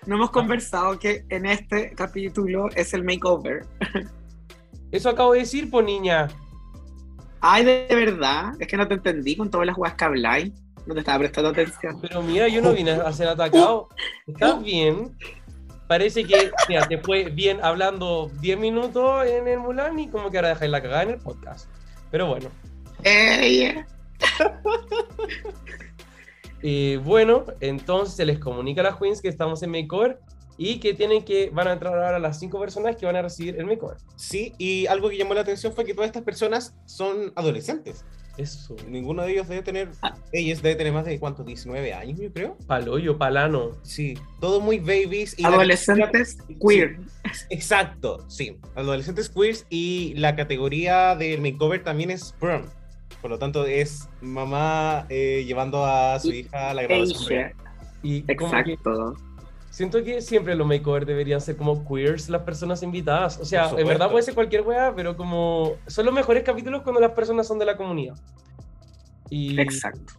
No 0.06 0.16
hemos 0.16 0.30
conversado 0.30 0.98
que 0.98 1.24
en 1.28 1.46
este 1.46 1.92
capítulo 1.94 2.68
es 2.74 2.92
el 2.94 3.04
makeover. 3.04 3.64
Eso 4.90 5.08
acabo 5.08 5.34
de 5.34 5.38
decir, 5.40 5.70
po 5.70 5.82
niña. 5.82 6.26
Ay, 7.40 7.64
de 7.64 7.86
verdad. 7.90 8.54
Es 8.58 8.66
que 8.66 8.76
no 8.76 8.88
te 8.88 8.94
entendí 8.94 9.36
con 9.36 9.48
todas 9.48 9.64
las 9.68 9.78
weas 9.78 9.94
que 9.94 10.04
habláis. 10.04 10.52
No 10.84 10.94
te 10.94 11.00
estaba 11.00 11.20
prestando 11.20 11.50
atención. 11.50 12.00
Pero 12.00 12.22
mira, 12.22 12.48
yo 12.48 12.60
no 12.60 12.72
vine 12.72 12.90
a 12.90 13.12
ser 13.12 13.28
atacado. 13.28 13.88
¿Estás 14.26 14.60
bien? 14.64 15.16
Parece 15.86 16.24
que, 16.24 16.50
mira, 16.68 16.88
te 16.88 16.98
fue 16.98 17.30
bien 17.30 17.60
hablando 17.62 18.28
10 18.40 18.58
minutos 18.58 19.24
en 19.26 19.46
el 19.46 19.60
Mulan 19.60 19.96
y 20.00 20.08
como 20.08 20.28
que 20.32 20.38
ahora 20.38 20.48
dejáis 20.48 20.72
la 20.72 20.82
cagada 20.82 21.04
en 21.04 21.10
el 21.10 21.18
podcast. 21.18 21.70
Pero 22.16 22.28
bueno. 22.28 22.48
Ey, 23.04 23.74
Eh, 26.62 26.98
bueno, 27.04 27.44
entonces 27.60 28.16
se 28.16 28.24
les 28.24 28.38
comunica 28.38 28.80
a 28.80 28.84
las 28.84 28.96
queens 28.96 29.20
que 29.20 29.28
estamos 29.28 29.62
en 29.62 29.70
makeover 29.70 30.18
y 30.56 30.80
que 30.80 30.94
tienen 30.94 31.22
que 31.22 31.50
van 31.50 31.68
a 31.68 31.72
entrar 31.72 31.92
ahora 31.92 32.18
las 32.18 32.40
cinco 32.40 32.58
personas 32.58 32.96
que 32.96 33.04
van 33.04 33.16
a 33.16 33.22
recibir 33.22 33.56
el 33.58 33.66
makeover. 33.66 33.98
Sí, 34.16 34.54
y 34.56 34.86
algo 34.86 35.10
que 35.10 35.18
llamó 35.18 35.34
la 35.34 35.42
atención 35.42 35.74
fue 35.74 35.84
que 35.84 35.92
todas 35.92 36.08
estas 36.08 36.22
personas 36.22 36.74
son 36.86 37.34
adolescentes. 37.36 38.06
Eso. 38.36 38.76
Ninguno 38.88 39.22
de 39.22 39.32
ellos 39.32 39.48
debe 39.48 39.62
tener, 39.62 39.88
Ah. 40.02 40.14
ellas 40.32 40.60
debe 40.62 40.74
tener 40.76 40.92
más 40.92 41.04
de 41.06 41.18
cuántos, 41.18 41.46
19 41.46 41.94
años, 41.94 42.18
yo 42.20 42.32
creo. 42.32 42.56
Paloyo, 42.66 43.16
palano. 43.16 43.70
Sí, 43.82 44.18
todos 44.40 44.62
muy 44.62 44.78
babies. 44.78 45.38
Y 45.38 45.42
la 45.42 45.48
Adolescentes 45.48 46.36
categoría- 46.36 46.86
queer. 46.88 46.98
Sí, 47.32 47.44
exacto, 47.50 48.28
sí. 48.28 48.58
Adolescentes 48.74 49.28
queers 49.30 49.66
y 49.70 50.12
la 50.16 50.36
categoría 50.36 51.16
del 51.16 51.40
makeover 51.40 51.82
también 51.82 52.10
es 52.10 52.32
prom. 52.38 52.62
Por 53.22 53.30
lo 53.30 53.38
tanto, 53.38 53.64
es 53.64 54.08
mamá 54.20 55.06
eh, 55.08 55.44
llevando 55.46 55.84
a 55.84 56.20
su 56.20 56.30
Y- 56.32 56.40
hija 56.40 56.70
a 56.70 56.74
la. 56.74 56.82
Y 58.02 58.22
que 58.22 58.32
Exacto. 58.32 59.16
Siento 59.76 60.02
que 60.02 60.22
siempre 60.22 60.54
los 60.54 60.66
makeovers 60.66 61.06
deberían 61.06 61.38
ser 61.38 61.54
como 61.54 61.86
queers 61.86 62.30
las 62.30 62.40
personas 62.44 62.82
invitadas. 62.82 63.38
O 63.38 63.44
sea, 63.44 63.68
en 63.76 63.86
verdad 63.86 64.10
puede 64.10 64.22
ser 64.22 64.32
cualquier 64.32 64.62
wea, 64.62 64.94
pero 64.96 65.18
como 65.18 65.74
son 65.86 66.06
los 66.06 66.14
mejores 66.14 66.44
capítulos 66.44 66.80
cuando 66.80 66.98
las 66.98 67.10
personas 67.10 67.46
son 67.46 67.58
de 67.58 67.66
la 67.66 67.76
comunidad. 67.76 68.16
Y 69.28 69.60
Exacto. 69.60 70.14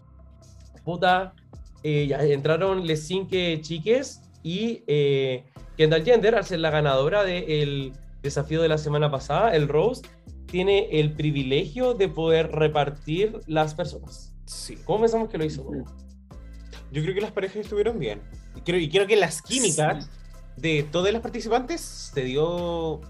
puta, 0.85 1.33
eh, 1.81 2.05
ya 2.05 2.21
entraron 2.21 2.85
les 2.85 3.07
cinque 3.07 3.59
chiques 3.63 4.21
y 4.43 4.83
eh, 4.85 5.43
Kendall 5.75 6.05
Jenner, 6.05 6.35
al 6.35 6.45
ser 6.45 6.59
la 6.59 6.69
ganadora 6.69 7.23
del 7.23 7.93
desafío 8.21 8.61
de 8.61 8.69
la 8.69 8.77
semana 8.77 9.09
pasada, 9.09 9.55
el 9.55 9.67
Rose, 9.67 10.03
tiene 10.45 10.99
el 10.99 11.13
privilegio 11.13 11.95
de 11.95 12.09
poder 12.09 12.51
repartir 12.51 13.39
las 13.47 13.73
personas. 13.73 14.35
Sí. 14.45 14.77
¿Cómo 14.85 14.99
pensamos 14.99 15.29
que 15.29 15.39
lo 15.39 15.45
hizo? 15.45 15.67
Yo 16.91 17.01
creo 17.01 17.15
que 17.15 17.21
las 17.21 17.31
parejas 17.31 17.57
estuvieron 17.57 17.97
bien. 17.97 18.21
Y 18.57 18.61
creo, 18.61 18.79
y 18.79 18.89
creo 18.89 19.07
que 19.07 19.15
las 19.15 19.41
químicas 19.41 20.09
de 20.55 20.83
todas 20.91 21.13
las 21.13 21.21
participantes 21.21 21.81
se 21.81 22.23
dio, 22.23 23.01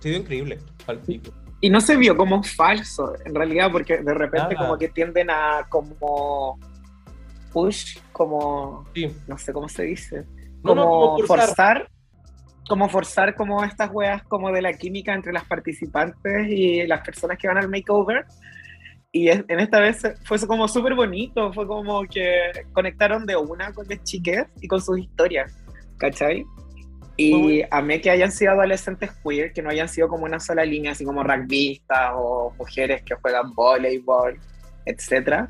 se 0.00 0.10
dio 0.10 0.18
increíble. 0.18 0.58
Palpico. 0.86 1.32
Y 1.62 1.68
no 1.70 1.80
se 1.80 1.96
vio 1.96 2.16
como 2.16 2.42
falso, 2.42 3.14
en 3.24 3.34
realidad, 3.34 3.70
porque 3.70 3.98
de 3.98 4.14
repente 4.14 4.56
como 4.56 4.78
que 4.78 4.88
tienden 4.88 5.30
a 5.30 5.66
como 5.68 6.58
push, 7.52 7.98
como 8.12 8.86
Sí. 8.94 9.14
no 9.26 9.36
sé 9.36 9.52
cómo 9.52 9.68
se 9.68 9.82
dice, 9.84 10.24
No, 10.62 10.74
no, 10.74 10.84
como 10.86 11.00
como 11.14 11.26
forzar. 11.26 11.46
forzar, 11.48 11.90
como 12.68 12.88
forzar 12.88 13.34
como 13.34 13.64
estas 13.64 13.90
weas 13.92 14.22
como 14.24 14.52
de 14.52 14.62
la 14.62 14.72
química 14.72 15.12
entre 15.12 15.32
las 15.32 15.44
participantes 15.44 16.48
y 16.48 16.86
las 16.86 17.00
personas 17.04 17.36
que 17.38 17.48
van 17.48 17.58
al 17.58 17.68
makeover. 17.68 18.24
Y 19.12 19.28
es- 19.28 19.44
en 19.48 19.60
esta 19.60 19.80
vez 19.80 20.02
fue 20.24 20.38
como 20.46 20.68
súper 20.68 20.94
bonito, 20.94 21.52
fue 21.52 21.66
como 21.66 22.02
que 22.04 22.30
conectaron 22.72 23.26
de 23.26 23.36
una 23.36 23.72
con 23.72 23.86
las 23.88 24.02
chiques 24.04 24.44
y 24.60 24.68
con 24.68 24.80
sus 24.80 24.98
historias, 25.00 25.52
¿cachai? 25.98 26.44
Y 27.16 27.62
amé 27.70 28.00
que 28.00 28.10
hayan 28.10 28.32
sido 28.32 28.52
adolescentes 28.52 29.10
queer, 29.22 29.52
que 29.52 29.62
no 29.62 29.68
hayan 29.70 29.88
sido 29.88 30.08
como 30.08 30.24
una 30.24 30.40
sola 30.40 30.64
línea, 30.64 30.92
así 30.92 31.04
como 31.04 31.22
rugbyistas 31.22 32.12
o 32.14 32.54
mujeres 32.56 33.02
que 33.02 33.14
juegan 33.16 33.52
voleibol, 33.52 34.38
etcétera, 34.86 35.48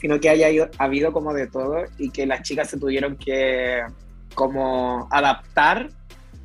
sino 0.00 0.18
que 0.18 0.30
haya 0.30 0.50
ido- 0.50 0.68
habido 0.78 1.12
como 1.12 1.32
de 1.32 1.46
todo 1.46 1.84
y 1.98 2.10
que 2.10 2.26
las 2.26 2.42
chicas 2.42 2.70
se 2.70 2.78
tuvieron 2.78 3.16
que 3.16 3.82
como 4.34 5.06
adaptar 5.12 5.90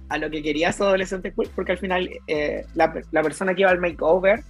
a 0.09 0.17
lo 0.17 0.29
que 0.29 0.43
quería 0.43 0.71
su 0.73 0.83
adolescente 0.83 1.33
queer, 1.33 1.49
porque 1.55 1.71
al 1.71 1.77
final 1.79 2.09
eh, 2.27 2.65
la, 2.75 2.93
la 3.11 3.23
persona 3.23 3.55
que 3.55 3.61
iba 3.61 3.71
al 3.71 3.79
makeover 3.79 4.43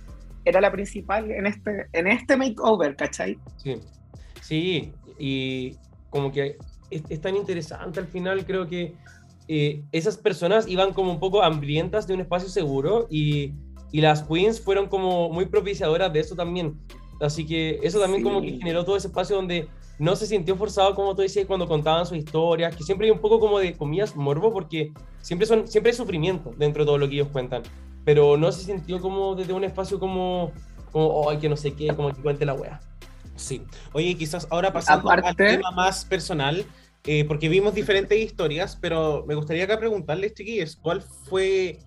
era 0.46 0.62
la 0.62 0.72
principal 0.72 1.32
en 1.32 1.48
este, 1.48 1.88
en 1.94 2.08
este 2.08 2.38
makeover, 2.38 2.96
¿cachai? 2.96 3.38
Sí, 3.58 3.76
sí, 4.42 4.94
y 5.20 5.76
como 6.10 6.32
que 6.32 6.58
es, 6.90 7.04
es 7.10 7.22
tan 7.22 7.36
interesante 7.36 8.00
al 8.00 8.08
final, 8.08 8.46
creo 8.46 8.68
que 8.68 8.96
eh, 9.48 9.84
esas 9.92 10.18
personas 10.18 10.68
iban 10.68 10.94
como 10.94 11.12
un 11.12 11.20
poco 11.20 11.44
hambrientas 11.44 12.08
de 12.08 12.14
un 12.14 12.22
espacio 12.22 12.50
seguro 12.50 13.08
y, 13.10 13.54
y 13.92 14.02
las 14.02 14.24
queens 14.24 14.62
fueron 14.62 14.88
como 14.88 15.30
muy 15.30 15.46
propiciadoras 15.46 16.14
de 16.14 16.20
eso 16.20 16.36
también. 16.36 16.80
Así 17.20 17.46
que 17.46 17.80
eso 17.84 18.00
también 18.00 18.24
como 18.24 18.42
que 18.42 18.52
generó 18.58 18.84
todo 18.84 18.98
ese 18.98 19.08
espacio 19.08 19.36
donde 19.36 19.68
no 20.00 20.16
se 20.16 20.26
sintió 20.26 20.56
forzado, 20.56 20.96
como 20.96 21.16
tú 21.16 21.22
decías, 21.22 21.46
cuando 21.46 21.68
contaban 21.68 22.06
sus 22.06 22.18
historias, 22.18 22.76
que 22.76 22.84
siempre 22.84 23.06
hay 23.06 23.12
un 23.12 23.20
poco 23.20 23.40
como 23.40 23.60
de, 23.60 23.74
comillas, 23.74 24.16
morbo, 24.16 24.52
porque 24.52 24.92
siempre, 25.22 25.46
son, 25.46 25.68
siempre 25.68 25.92
hay 25.92 25.98
sufrimiento 25.98 26.52
dentro 26.58 26.84
de 26.84 26.88
todo 26.88 26.98
lo 26.98 27.08
que 27.08 27.16
ellos 27.16 27.28
cuentan, 27.32 27.62
pero 28.06 28.38
no 28.38 28.52
se 28.52 28.64
sintió 28.66 29.00
como 29.00 29.36
desde 29.36 29.54
un 29.54 29.64
espacio 29.64 30.00
como, 30.00 30.52
como 30.92 31.30
ay, 31.30 31.38
que 31.38 31.50
no 31.50 31.58
sé 31.58 31.74
qué, 31.74 31.88
como 31.96 32.12
que 32.14 32.22
cuente 32.22 32.46
la 32.46 32.54
wea. 32.54 32.80
Sí. 33.36 33.64
Oye, 33.94 34.16
quizás 34.16 34.48
ahora 34.50 34.72
pasando 34.74 35.10
Aparte- 35.10 35.28
al 35.30 35.36
tema 35.36 35.72
más 35.72 36.06
personal, 36.06 36.66
eh, 37.06 37.26
porque 37.26 37.50
vimos 37.50 37.74
diferentes 37.74 38.18
historias, 38.20 38.78
pero 38.80 39.26
me 39.28 39.36
gustaría 39.36 39.64
acá 39.64 39.80
preguntarles, 39.80 40.34
chiquillos, 40.34 40.76
¿cuál 40.76 41.02
fue 41.02 41.80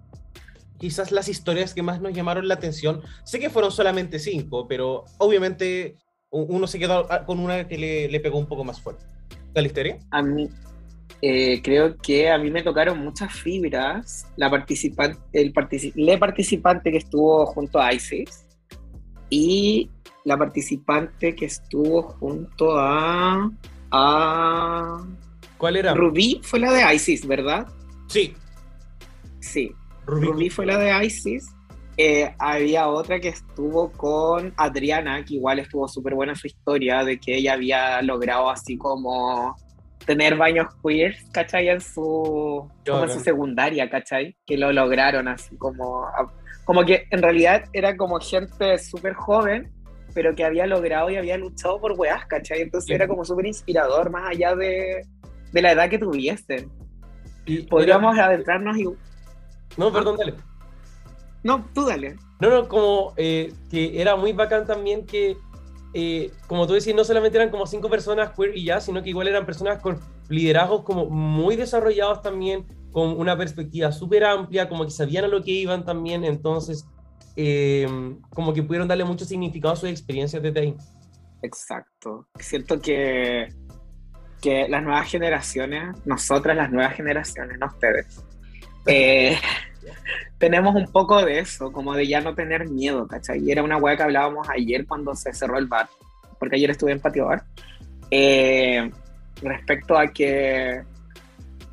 quizás 0.79 1.13
las 1.13 1.29
historias 1.29 1.73
que 1.75 1.83
más 1.83 2.01
nos 2.01 2.13
llamaron 2.13 2.49
la 2.49 2.55
atención? 2.55 3.01
Sé 3.25 3.39
que 3.39 3.51
fueron 3.51 3.71
solamente 3.71 4.19
cinco, 4.19 4.67
pero 4.67 5.05
obviamente 5.19 5.97
uno 6.31 6.67
se 6.67 6.81
quedó 6.81 7.07
con 7.27 7.39
una 7.39 7.69
que 7.69 7.79
le, 7.79 8.09
le 8.09 8.19
pegó 8.21 8.39
un 8.39 8.47
poco 8.47 8.65
más 8.65 8.81
fuerte. 8.81 9.05
¿Calisteria? 9.55 9.99
A 10.11 10.21
mí, 10.21 10.49
eh, 11.27 11.63
creo 11.63 11.97
que 11.97 12.29
a 12.31 12.37
mí 12.37 12.51
me 12.51 12.63
tocaron 12.63 12.99
muchas 12.99 13.33
fibras. 13.33 14.27
La 14.37 14.51
participante, 14.51 15.19
el 15.33 15.55
partici- 15.55 15.93
le 15.95 16.19
participante 16.19 16.91
que 16.91 16.99
estuvo 16.99 17.47
junto 17.47 17.81
a 17.81 17.95
Isis 17.95 18.45
y 19.31 19.91
la 20.25 20.37
participante 20.37 21.35
que 21.35 21.47
estuvo 21.47 22.03
junto 22.03 22.77
a. 22.79 23.51
a. 23.91 25.07
¿Cuál 25.57 25.77
era? 25.77 25.95
Rubí 25.95 26.41
fue 26.43 26.59
la 26.61 26.73
de 26.73 26.95
ISIS, 26.95 27.27
¿verdad? 27.27 27.67
Sí. 28.09 28.35
Sí. 29.41 29.73
Rubí. 30.07 30.27
Rubí 30.27 30.51
fue 30.51 30.67
la 30.67 30.77
de 30.79 31.07
ISIS. 31.07 31.49
Eh, 31.97 32.35
había 32.39 32.89
otra 32.89 33.19
que 33.21 33.29
estuvo 33.29 33.91
con 33.93 34.53
Adriana, 34.57 35.25
que 35.25 35.35
igual 35.35 35.61
estuvo 35.61 35.87
súper 35.89 36.15
buena 36.15 36.35
su 36.35 36.49
historia, 36.49 37.05
de 37.05 37.19
que 37.19 37.37
ella 37.37 37.53
había 37.55 38.03
logrado 38.03 38.51
así 38.51 38.77
como 38.77 39.57
tener 40.07 40.37
baños 40.37 40.67
queer, 40.83 41.17
¿cachai? 41.33 41.69
En 41.69 41.81
su, 41.81 42.71
como 42.87 43.05
en 43.05 43.11
su 43.11 43.21
secundaria, 43.21 43.89
¿cachai? 43.89 44.37
Que 44.47 44.57
lo 44.59 44.73
lograron 44.73 45.29
así 45.29 45.57
como... 45.57 46.07
Como 46.65 46.85
que 46.85 47.07
en 47.11 47.21
realidad 47.23 47.65
era 47.75 47.95
como 47.97 48.19
gente 48.21 48.79
súper 48.79 49.13
joven, 49.13 49.71
pero 50.15 50.35
que 50.35 50.45
había 50.45 50.67
logrado 50.67 51.11
y 51.11 51.17
había 51.17 51.37
luchado 51.37 51.79
por 51.81 51.93
weas, 51.93 52.25
¿cachai? 52.27 52.63
Entonces 52.63 52.87
Sí. 52.89 52.95
era 52.95 53.07
como 53.07 53.25
súper 53.25 53.47
inspirador, 53.47 54.11
más 54.11 54.31
allá 54.31 54.55
de, 54.55 55.07
de 55.53 55.63
la 55.63 55.73
edad 55.73 55.91
que 55.91 55.99
tuviesen. 55.99 56.71
Y 57.45 57.63
Podríamos 57.65 58.19
adentrarnos 58.19 58.79
y... 58.79 58.85
No, 59.77 59.93
perdón, 59.93 60.17
dale. 60.17 60.35
No, 61.43 61.63
tú 61.75 61.85
dale. 61.85 62.17
No, 62.41 62.49
no, 62.49 62.69
como 62.69 63.13
eh, 63.19 63.53
que 63.71 64.01
era 64.01 64.17
muy 64.17 64.33
bacán 64.33 64.67
también 64.67 65.05
que, 65.05 65.37
eh, 65.97 66.33
como 66.49 66.67
tú 66.67 66.73
decís, 66.73 66.93
no 66.93 67.05
solamente 67.05 67.39
eran 67.39 67.51
como 67.51 67.69
cinco 67.69 67.89
personas 67.89 68.31
queer 68.31 68.57
y 68.57 68.65
ya, 68.65 68.81
sino 68.81 69.01
que 69.01 69.11
igual 69.11 69.29
eran 69.29 69.47
personas 69.47 69.81
con 69.81 70.01
liderazgos 70.29 70.83
como 70.83 71.07
muy 71.07 71.55
desarrollados 71.55 72.21
también, 72.21 72.67
con 72.91 73.11
una 73.19 73.39
perspectiva 73.39 73.93
súper 73.93 74.25
amplia, 74.25 74.69
como 74.69 74.85
que 74.85 74.91
sabían 74.91 75.25
a 75.25 75.29
lo 75.29 75.43
que 75.43 75.53
iban 75.53 75.85
también, 75.85 76.25
entonces, 76.25 76.85
eh, 77.37 77.87
como 78.31 78.53
que 78.53 78.65
pudieron 78.65 78.89
darle 78.89 79.05
mucho 79.05 79.25
significado 79.25 79.75
a 79.75 79.77
sus 79.77 79.89
experiencias 79.89 80.43
desde 80.43 80.61
ahí. 80.61 80.77
Exacto. 81.43 82.27
Siento 82.41 82.81
que, 82.81 83.49
que 84.43 84.69
las 84.69 84.83
nuevas 84.83 85.09
generaciones, 85.09 85.95
nosotras 86.05 86.57
las 86.57 86.73
nuevas 86.73 86.95
generaciones, 86.95 87.57
no 87.59 87.67
ustedes, 87.67 88.21
eh, 88.87 89.39
tenemos 90.45 90.75
un 90.75 90.87
poco 90.93 91.25
de 91.25 91.39
eso, 91.39 91.73
como 91.73 91.95
de 91.95 92.07
ya 92.07 92.21
no 92.21 92.35
tener 92.35 92.69
miedo, 92.69 93.09
¿cachai? 93.09 93.43
Y 93.43 93.51
era 93.51 93.63
una 93.63 93.79
weá 93.79 93.97
que 93.97 94.03
hablábamos 94.03 94.47
ayer 94.51 94.87
cuando 94.87 95.15
se 95.15 95.33
cerró 95.33 95.57
el 95.57 95.67
bar, 95.67 95.89
porque 96.39 96.57
ayer 96.57 96.69
estuve 96.69 96.93
en 96.93 97.01
Patio 97.01 97.25
Bar, 97.25 97.45
eh, 98.11 98.91
respecto 99.41 99.97
a 99.97 100.09
que 100.09 100.83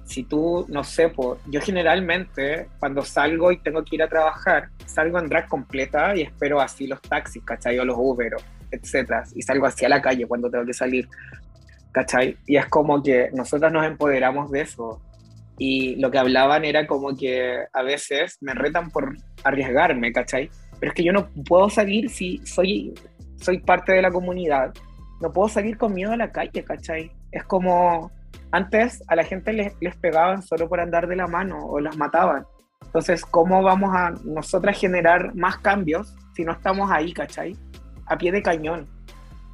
si 0.05 0.23
tú, 0.23 0.65
no 0.69 0.85
sé, 0.85 1.09
po, 1.09 1.37
yo 1.47 1.59
generalmente 1.59 2.69
cuando 2.79 3.01
salgo 3.03 3.51
y 3.51 3.57
tengo 3.57 3.83
que 3.83 3.97
ir 3.97 4.03
a 4.03 4.07
trabajar, 4.07 4.69
salgo 4.85 5.19
en 5.19 5.27
drag 5.27 5.49
completa 5.49 6.15
y 6.15 6.21
espero 6.21 6.61
así 6.61 6.87
los 6.87 7.01
taxis, 7.01 7.43
¿cachai? 7.43 7.77
O 7.77 7.83
los 7.83 7.97
Uber, 7.99 8.37
etcétera, 8.71 9.25
y 9.35 9.41
salgo 9.41 9.65
hacia 9.65 9.89
la 9.89 10.01
calle 10.01 10.25
cuando 10.27 10.49
tengo 10.49 10.65
que 10.65 10.73
salir, 10.73 11.09
¿cachai? 11.91 12.37
Y 12.47 12.55
es 12.55 12.67
como 12.67 13.03
que 13.03 13.31
nosotros 13.33 13.69
nos 13.69 13.85
empoderamos 13.85 14.49
de 14.49 14.61
eso. 14.61 15.01
Y 15.63 15.95
lo 15.97 16.09
que 16.09 16.17
hablaban 16.17 16.65
era 16.65 16.87
como 16.87 17.15
que 17.15 17.65
a 17.71 17.83
veces 17.83 18.39
me 18.41 18.55
retan 18.55 18.89
por 18.89 19.15
arriesgarme, 19.43 20.11
¿cachai? 20.11 20.49
Pero 20.79 20.89
es 20.89 20.95
que 20.95 21.03
yo 21.03 21.13
no 21.13 21.29
puedo 21.47 21.69
salir 21.69 22.09
si 22.09 22.39
soy, 22.47 22.95
soy 23.35 23.59
parte 23.59 23.93
de 23.93 24.01
la 24.01 24.09
comunidad. 24.09 24.73
No 25.21 25.31
puedo 25.31 25.49
salir 25.49 25.77
con 25.77 25.93
miedo 25.93 26.13
a 26.13 26.17
la 26.17 26.31
calle, 26.31 26.63
¿cachai? 26.63 27.11
Es 27.31 27.43
como 27.43 28.11
antes 28.51 29.03
a 29.07 29.15
la 29.15 29.23
gente 29.23 29.53
les, 29.53 29.71
les 29.81 29.95
pegaban 29.97 30.41
solo 30.41 30.67
por 30.67 30.79
andar 30.79 31.07
de 31.07 31.15
la 31.15 31.27
mano 31.27 31.63
o 31.63 31.79
las 31.79 31.95
mataban. 31.95 32.43
Entonces, 32.83 33.23
¿cómo 33.23 33.61
vamos 33.61 33.91
a 33.93 34.15
nosotras 34.25 34.79
generar 34.79 35.35
más 35.35 35.59
cambios 35.59 36.15
si 36.35 36.43
no 36.43 36.53
estamos 36.53 36.89
ahí, 36.89 37.13
¿cachai? 37.13 37.55
A 38.07 38.17
pie 38.17 38.31
de 38.31 38.41
cañón. 38.41 38.87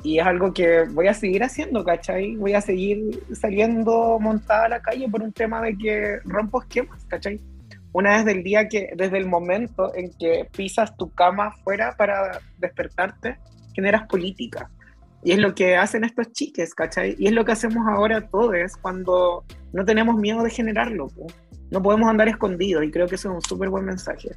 Y 0.04 0.20
es 0.20 0.26
algo 0.26 0.54
que 0.54 0.84
voy 0.92 1.08
a 1.08 1.14
seguir 1.14 1.44
haciendo, 1.44 1.84
¿cachai? 1.84 2.36
Voy 2.36 2.54
a 2.54 2.62
seguir 2.62 3.24
saliendo 3.34 4.20
montada 4.20 4.66
a 4.66 4.70
la 4.70 4.82
calle 4.82 5.10
por 5.10 5.22
un 5.22 5.34
tema 5.34 5.62
de 5.62 5.78
que 5.78 6.20
rompo 6.24 6.62
esquemas, 6.62 7.04
¿cachai? 7.06 7.42
Una 7.94 8.18
vez 8.18 8.26
del 8.26 8.44
día 8.44 8.68
que, 8.68 8.92
desde 8.96 9.18
el 9.18 9.26
momento 9.26 9.94
en 9.96 10.12
que 10.20 10.48
pisas 10.56 10.96
tu 10.98 11.10
cama 11.12 11.48
afuera 11.48 11.96
para 11.98 12.40
despertarte, 12.60 13.38
generas 13.74 14.08
política. 14.08 14.70
Y 15.24 15.32
es 15.32 15.40
lo 15.40 15.56
que 15.56 15.76
hacen 15.76 16.04
estos 16.04 16.32
chiques, 16.32 16.76
¿cachai? 16.76 17.16
Y 17.18 17.28
es 17.28 17.34
lo 17.34 17.44
que 17.44 17.54
hacemos 17.54 17.88
ahora 17.88 18.22
todos 18.28 18.56
cuando 18.82 19.44
no 19.74 19.84
tenemos 19.84 20.16
miedo 20.16 20.44
de 20.44 20.50
generarlo. 20.52 21.10
No 21.72 21.82
podemos 21.82 22.08
andar 22.08 22.28
escondidos 22.28 22.84
y 22.84 22.92
creo 22.92 23.08
que 23.08 23.16
eso 23.16 23.30
es 23.30 23.36
un 23.36 23.42
súper 23.42 23.70
buen 23.70 23.86
mensaje. 23.86 24.30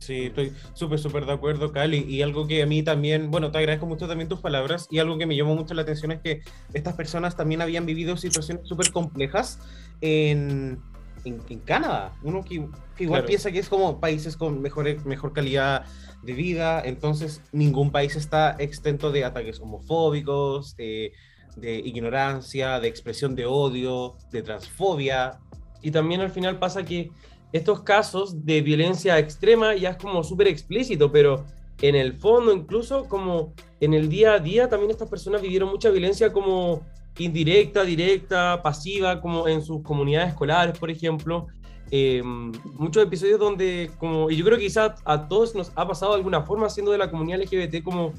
Sí, 0.00 0.26
estoy 0.26 0.52
súper, 0.72 0.98
súper 0.98 1.26
de 1.26 1.32
acuerdo, 1.32 1.72
Cali. 1.72 2.04
Y 2.08 2.22
algo 2.22 2.46
que 2.46 2.62
a 2.62 2.66
mí 2.66 2.82
también, 2.82 3.30
bueno, 3.30 3.50
te 3.50 3.58
agradezco 3.58 3.86
mucho 3.86 4.08
también 4.08 4.28
tus 4.28 4.40
palabras. 4.40 4.88
Y 4.90 4.98
algo 4.98 5.18
que 5.18 5.26
me 5.26 5.36
llamó 5.36 5.54
mucho 5.54 5.74
la 5.74 5.82
atención 5.82 6.10
es 6.10 6.20
que 6.20 6.40
estas 6.72 6.94
personas 6.94 7.36
también 7.36 7.60
habían 7.60 7.84
vivido 7.84 8.16
situaciones 8.16 8.66
súper 8.66 8.90
complejas 8.92 9.60
en, 10.00 10.80
en, 11.26 11.42
en 11.48 11.58
Canadá. 11.60 12.16
Uno 12.22 12.42
que, 12.42 12.66
que 12.96 13.04
igual 13.04 13.20
Claro. 13.20 13.26
piensa 13.28 13.52
que 13.52 13.58
es 13.58 13.68
como 13.68 14.00
países 14.00 14.36
con 14.38 14.62
mejor, 14.62 15.04
mejor 15.04 15.34
calidad 15.34 15.84
de 16.22 16.32
vida. 16.32 16.80
Entonces, 16.82 17.42
ningún 17.52 17.92
país 17.92 18.16
está 18.16 18.52
exento 18.58 19.12
de 19.12 19.24
ataques 19.26 19.60
homofóbicos, 19.60 20.76
de, 20.76 21.12
de 21.56 21.76
ignorancia, 21.78 22.80
de 22.80 22.88
expresión 22.88 23.34
de 23.34 23.44
odio, 23.44 24.16
de 24.32 24.42
transfobia. 24.42 25.40
Y 25.82 25.90
también 25.90 26.22
al 26.22 26.30
final 26.30 26.58
pasa 26.58 26.84
que 26.84 27.10
estos 27.52 27.82
casos 27.82 28.44
de 28.44 28.60
violencia 28.60 29.18
extrema 29.18 29.74
ya 29.74 29.90
es 29.90 29.96
como 29.96 30.22
súper 30.22 30.48
explícito, 30.48 31.10
pero 31.10 31.44
en 31.82 31.94
el 31.94 32.14
fondo, 32.14 32.52
incluso 32.52 33.08
como 33.08 33.54
en 33.80 33.94
el 33.94 34.08
día 34.08 34.34
a 34.34 34.38
día, 34.38 34.68
también 34.68 34.90
estas 34.90 35.08
personas 35.08 35.42
vivieron 35.42 35.70
mucha 35.70 35.90
violencia 35.90 36.32
como 36.32 36.82
indirecta, 37.18 37.82
directa, 37.84 38.62
pasiva, 38.62 39.20
como 39.20 39.48
en 39.48 39.62
sus 39.62 39.82
comunidades 39.82 40.30
escolares, 40.30 40.78
por 40.78 40.90
ejemplo. 40.90 41.46
Eh, 41.90 42.22
muchos 42.24 43.02
episodios 43.02 43.40
donde, 43.40 43.90
como, 43.98 44.30
y 44.30 44.36
yo 44.36 44.44
creo 44.44 44.58
quizás 44.58 45.00
a 45.04 45.26
todos 45.26 45.54
nos 45.54 45.72
ha 45.74 45.88
pasado 45.88 46.12
de 46.12 46.18
alguna 46.18 46.42
forma 46.42 46.68
siendo 46.70 46.92
de 46.92 46.98
la 46.98 47.10
comunidad 47.10 47.40
LGBT 47.40 47.82
como 47.82 48.12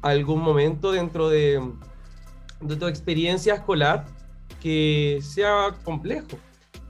algún 0.00 0.40
momento 0.40 0.92
dentro 0.92 1.28
de, 1.28 1.60
de 2.60 2.76
tu 2.76 2.86
experiencia 2.86 3.54
escolar 3.54 4.06
que 4.62 5.18
sea 5.22 5.74
complejo. 5.84 6.38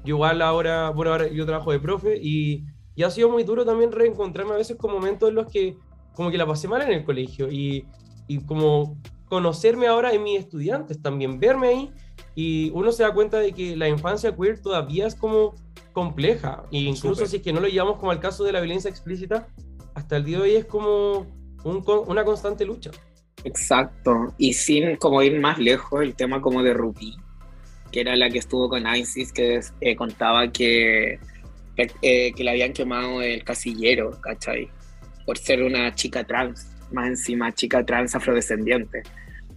Yo 0.05 0.17
igual 0.17 0.43
ahora, 0.43 0.91
bueno, 0.91 1.13
ahora 1.13 1.29
yo 1.29 1.47
trabajo 1.47 1.73
de 1.73 1.81
profe 1.81 2.19
y, 2.21 2.65
y 2.95 3.03
ha 3.03 3.11
sido 3.11 3.29
muy 3.31 3.45
duro 3.45 3.65
también 3.65 3.93
reencontrarme 3.93 4.53
a 4.53 4.57
veces 4.57 4.77
con 4.77 4.93
momentos 4.93 5.29
en 5.29 5.37
los 5.37 5.51
que 5.51 5.77
como 6.15 6.31
que 6.31 6.39
la 6.39 6.47
pasé 6.47 6.69
mal 6.69 6.83
en 6.83 6.93
el 6.93 7.05
colegio 7.05 7.51
y, 7.51 7.87
y 8.27 8.45
como 8.45 8.99
conocerme 9.29 9.87
ahora 9.87 10.13
en 10.13 10.23
mis 10.23 10.39
estudiantes 10.39 11.01
también, 11.01 11.41
verme 11.41 11.69
ahí 11.69 11.91
y 12.35 12.71
uno 12.75 12.93
se 12.93 13.03
da 13.03 13.13
cuenta 13.13 13.39
de 13.39 13.53
que 13.53 13.77
la 13.77 13.89
infancia 13.89 14.35
queer 14.37 14.61
todavía 14.61 15.07
es 15.07 15.15
como 15.15 15.55
compleja 15.93 16.65
e 16.71 16.79
incluso 16.79 17.27
si 17.27 17.37
es 17.37 17.43
que 17.43 17.53
no 17.53 17.61
lo 17.61 17.69
llevamos 17.69 17.99
como 17.99 18.11
al 18.11 18.21
caso 18.21 18.45
de 18.45 18.53
la 18.53 18.61
violencia 18.61 18.91
explícita, 18.91 19.49
hasta 19.95 20.17
el 20.17 20.25
día 20.25 20.39
de 20.39 20.43
hoy 20.43 20.55
es 20.57 20.65
como 20.65 21.27
un 21.65 21.85
una 22.09 22.25
constante 22.25 22.65
lucha. 22.65 22.91
Exacto. 23.45 24.35
Y 24.39 24.53
sin 24.53 24.97
como 24.97 25.23
ir 25.23 25.41
más 25.41 25.59
lejos, 25.59 26.03
el 26.03 26.15
tema 26.15 26.41
como 26.41 26.63
de 26.63 26.75
Ruby, 26.75 27.17
que 27.93 28.01
era 28.01 28.17
la 28.17 28.31
que 28.31 28.39
estuvo 28.39 28.69
con 28.69 28.87
ISIS, 28.87 29.33
que 29.33 29.61
eh, 29.81 29.95
contaba 29.97 30.51
que, 30.51 31.19
que, 31.77 31.91
eh, 32.01 32.33
que 32.33 32.43
le 32.45 32.51
habían 32.51 32.73
quemado 32.73 33.21
el 33.23 33.45
casillero, 33.45 34.19
¿cachai? 34.21 34.69
Por 35.27 35.39
ser 35.39 35.63
una 35.63 35.95
chica 35.95 36.25
trans, 36.25 36.67
más 36.91 37.07
encima 37.09 37.53
chica 37.53 37.85
trans 37.85 38.15
afrodescendiente. 38.15 39.03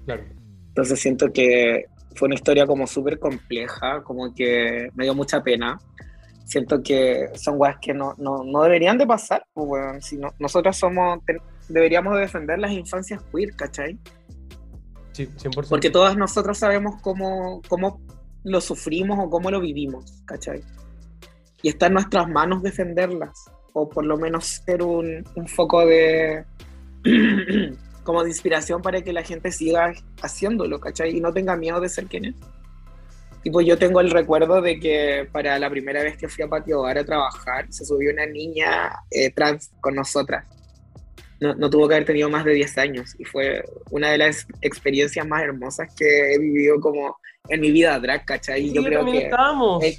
Claro. 0.06 0.24
Entonces 0.68 1.00
siento 1.00 1.32
que 1.32 1.86
fue 2.16 2.28
una 2.28 2.36
historia 2.36 2.68
como 2.68 2.86
súper 2.86 3.18
compleja, 3.20 4.04
como 4.04 4.34
que 4.34 4.90
me 4.96 5.06
dio 5.06 5.16
mucha 5.16 5.42
pena. 5.42 5.80
Siento 6.46 6.84
que 6.84 7.30
son 7.34 7.56
weas 7.58 7.78
que 7.82 7.94
no, 7.94 8.14
no, 8.18 8.44
no 8.44 8.62
deberían 8.64 8.98
de 8.98 9.08
pasar, 9.08 9.46
pues, 9.54 9.68
weón. 9.68 10.02
Si 10.02 10.18
no- 10.18 10.34
nosotros 10.38 10.78
somos, 10.78 11.20
te- 11.26 11.42
deberíamos 11.70 12.14
de 12.16 12.22
defender 12.22 12.60
las 12.60 12.72
infancias 12.72 13.24
queer, 13.34 13.56
¿cachai? 13.56 13.98
Sí, 15.14 15.26
100%. 15.28 15.70
Porque 15.70 15.90
todas 15.90 16.16
nosotros 16.18 16.58
sabemos 16.58 17.02
cómo, 17.02 17.62
cómo 17.68 18.00
lo 18.46 18.62
sufrimos 18.62 19.18
o 19.20 19.30
cómo 19.30 19.52
lo 19.52 19.60
vivimos, 19.60 20.24
¿cachai? 20.26 20.62
Y 21.62 21.70
está 21.70 21.88
en 21.88 21.94
nuestras 21.94 22.30
manos 22.30 22.62
defenderlas, 22.62 23.46
o 23.74 23.90
por 23.90 24.06
lo 24.06 24.18
menos 24.18 24.62
ser 24.66 24.84
un, 24.84 25.28
un 25.36 25.48
foco 25.48 25.86
de 25.86 26.46
como 28.04 28.24
de 28.24 28.30
inspiración 28.30 28.82
para 28.84 29.02
que 29.02 29.12
la 29.12 29.24
gente 29.24 29.52
siga 29.52 29.94
haciéndolo, 30.22 30.80
¿cachai? 30.80 31.18
Y 31.18 31.22
no 31.22 31.34
tenga 31.34 31.58
miedo 31.58 31.82
de 31.82 31.90
ser 31.90 32.06
quien 32.06 32.26
es. 32.26 32.36
Tipo, 33.42 33.62
yo 33.62 33.78
tengo 33.78 34.00
el 34.00 34.12
recuerdo 34.12 34.62
de 34.62 34.80
que 34.80 35.28
para 35.32 35.58
la 35.58 35.70
primera 35.70 36.04
vez 36.04 36.16
que 36.18 36.30
fui 36.30 36.44
a 36.44 36.48
Patio 36.48 36.82
Bar 36.82 37.00
a 37.00 37.06
trabajar, 37.06 37.66
se 37.72 37.84
subió 37.84 38.12
una 38.12 38.28
niña 38.28 38.92
eh, 39.10 39.32
trans 39.32 39.72
con 39.82 39.96
nosotras. 39.96 40.46
No, 41.40 41.54
no 41.56 41.70
tuvo 41.70 41.88
que 41.88 41.96
haber 41.96 42.06
tenido 42.06 42.30
más 42.30 42.46
de 42.46 42.54
10 42.54 42.78
años 42.78 43.16
y 43.20 43.26
fue 43.26 43.64
una 43.90 44.10
de 44.10 44.20
las 44.20 44.48
experiencias 44.62 45.28
más 45.28 45.44
hermosas 45.44 45.94
que 45.96 46.34
he 46.34 46.40
vivido 46.40 46.80
como 46.80 47.18
en 47.50 47.62
mi 47.62 47.72
vida 47.72 48.00
drag, 48.00 48.26
¿cachai? 48.26 48.62
Y 48.66 48.70
Sí, 48.70 48.76
yo 48.76 48.84
creo 48.84 49.06
que... 49.06 49.18
estábamos. 49.20 49.84
eh, 49.84 49.98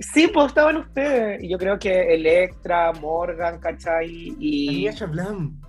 Sí, 0.00 0.28
pues 0.32 0.46
estaban 0.46 0.76
ustedes. 0.76 1.42
Y 1.42 1.48
yo 1.48 1.58
creo 1.58 1.76
que 1.78 2.14
Electra, 2.14 2.92
Morgan, 2.92 3.58
¿cachai? 3.58 4.34
Y, 4.38 4.88
Blam. 5.10 5.60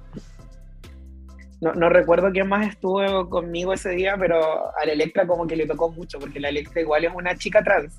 no, 1.62 1.74
no 1.74 1.90
recuerdo 1.90 2.32
quién 2.32 2.48
más 2.48 2.68
estuvo 2.68 3.28
conmigo 3.28 3.74
ese 3.74 3.90
día, 3.90 4.16
pero 4.20 4.40
a 4.78 4.86
la 4.86 4.92
Electra 4.92 5.26
como 5.26 5.48
que 5.48 5.56
le 5.56 5.66
tocó 5.66 5.90
mucho, 5.92 6.20
porque 6.20 6.40
la 6.40 6.50
Electra 6.50 6.82
igual 6.82 7.06
es 7.06 7.12
una 7.14 7.36
chica 7.36 7.64
trans. 7.64 7.96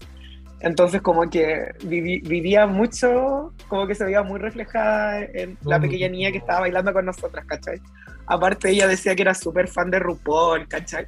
Entonces 0.61 1.01
como 1.03 1.29
que 1.29 1.73
vivi- 1.85 2.23
vivía 2.23 2.67
mucho, 2.67 3.53
como 3.67 3.87
que 3.89 3.95
se 3.97 4.05
veía 4.05 4.23
muy 4.23 4.39
reflejada 4.39 5.23
en 5.25 5.59
la 5.65 5.81
pequeña 5.81 6.09
niña 6.09 6.31
que 6.31 6.39
estaba 6.39 6.61
bailando 6.61 6.93
con 6.93 7.07
nosotras, 7.07 7.45
¿cachai? 7.47 7.81
Aparte 8.27 8.71
ella 8.71 8.87
decía 8.87 9.17
que 9.17 9.23
era 9.23 9.35
súper 9.35 9.67
fan 9.69 9.91
de 9.91 9.99
RuPaul, 9.99 10.69
¿cachai? 10.69 11.07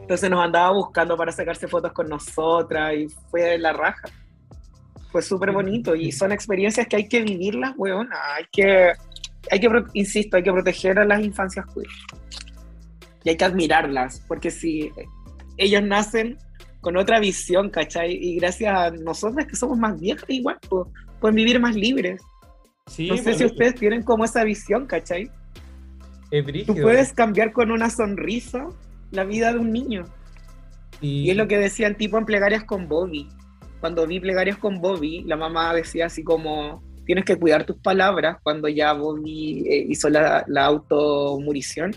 Entonces 0.00 0.30
nos 0.30 0.44
andaba 0.44 0.72
buscando 0.72 1.16
para 1.16 1.32
sacarse 1.32 1.68
fotos 1.68 1.92
con 1.92 2.08
nosotras 2.08 2.94
y 2.94 3.08
fue 3.30 3.58
la 3.58 3.72
raja. 3.72 4.08
Fue 5.10 5.22
súper 5.22 5.52
bonito 5.52 5.94
y 5.94 6.12
son 6.12 6.32
experiencias 6.32 6.86
que 6.86 6.96
hay 6.96 7.08
que 7.08 7.22
vivirlas, 7.22 7.72
weón. 7.76 8.08
Hay 8.34 8.44
que, 8.52 8.92
hay 9.50 9.60
que, 9.60 9.68
insisto, 9.94 10.36
hay 10.36 10.42
que 10.42 10.52
proteger 10.52 10.98
a 10.98 11.04
las 11.04 11.22
infancias 11.22 11.64
queer. 11.66 11.86
Y 13.24 13.30
hay 13.30 13.36
que 13.36 13.44
admirarlas, 13.44 14.22
porque 14.28 14.50
si 14.50 14.90
ellos 15.56 15.82
nacen 15.82 16.38
con 16.80 16.96
otra 16.96 17.18
visión, 17.20 17.70
¿cachai? 17.70 18.12
Y 18.12 18.36
gracias 18.36 18.74
a 18.74 18.90
nosotras 18.90 19.46
que 19.46 19.56
somos 19.56 19.76
más 19.78 19.98
viejas, 19.98 20.24
igual, 20.28 20.58
pues, 20.68 20.86
pueden 21.20 21.34
vivir 21.36 21.58
más 21.60 21.74
libres. 21.74 22.22
Sí, 22.86 23.08
No 23.08 23.16
sé 23.16 23.22
pues, 23.24 23.38
si 23.38 23.44
ustedes 23.44 23.74
tienen 23.74 24.02
como 24.02 24.24
esa 24.24 24.44
visión, 24.44 24.86
¿cachai? 24.86 25.30
es 26.30 26.42
Tú 26.44 26.46
brígido. 26.46 26.82
puedes 26.82 27.12
cambiar 27.12 27.52
con 27.52 27.70
una 27.70 27.90
sonrisa 27.90 28.68
la 29.10 29.24
vida 29.24 29.52
de 29.52 29.58
un 29.58 29.72
niño. 29.72 30.04
Y 31.00 31.30
es 31.30 31.36
lo 31.36 31.46
que 31.46 31.58
decía 31.58 31.86
el 31.86 31.96
tipo 31.96 32.18
en 32.18 32.24
Plegarias 32.24 32.64
con 32.64 32.88
Bobby. 32.88 33.28
Cuando 33.80 34.06
vi 34.06 34.20
Plegarias 34.20 34.56
con 34.56 34.80
Bobby, 34.80 35.22
la 35.24 35.36
mamá 35.36 35.72
decía 35.72 36.06
así 36.06 36.24
como, 36.24 36.82
tienes 37.06 37.24
que 37.24 37.36
cuidar 37.36 37.64
tus 37.64 37.76
palabras 37.76 38.38
cuando 38.42 38.68
ya 38.68 38.92
Bobby 38.92 39.64
eh, 39.68 39.86
hizo 39.88 40.08
la, 40.08 40.44
la 40.48 40.64
automurición. 40.66 41.94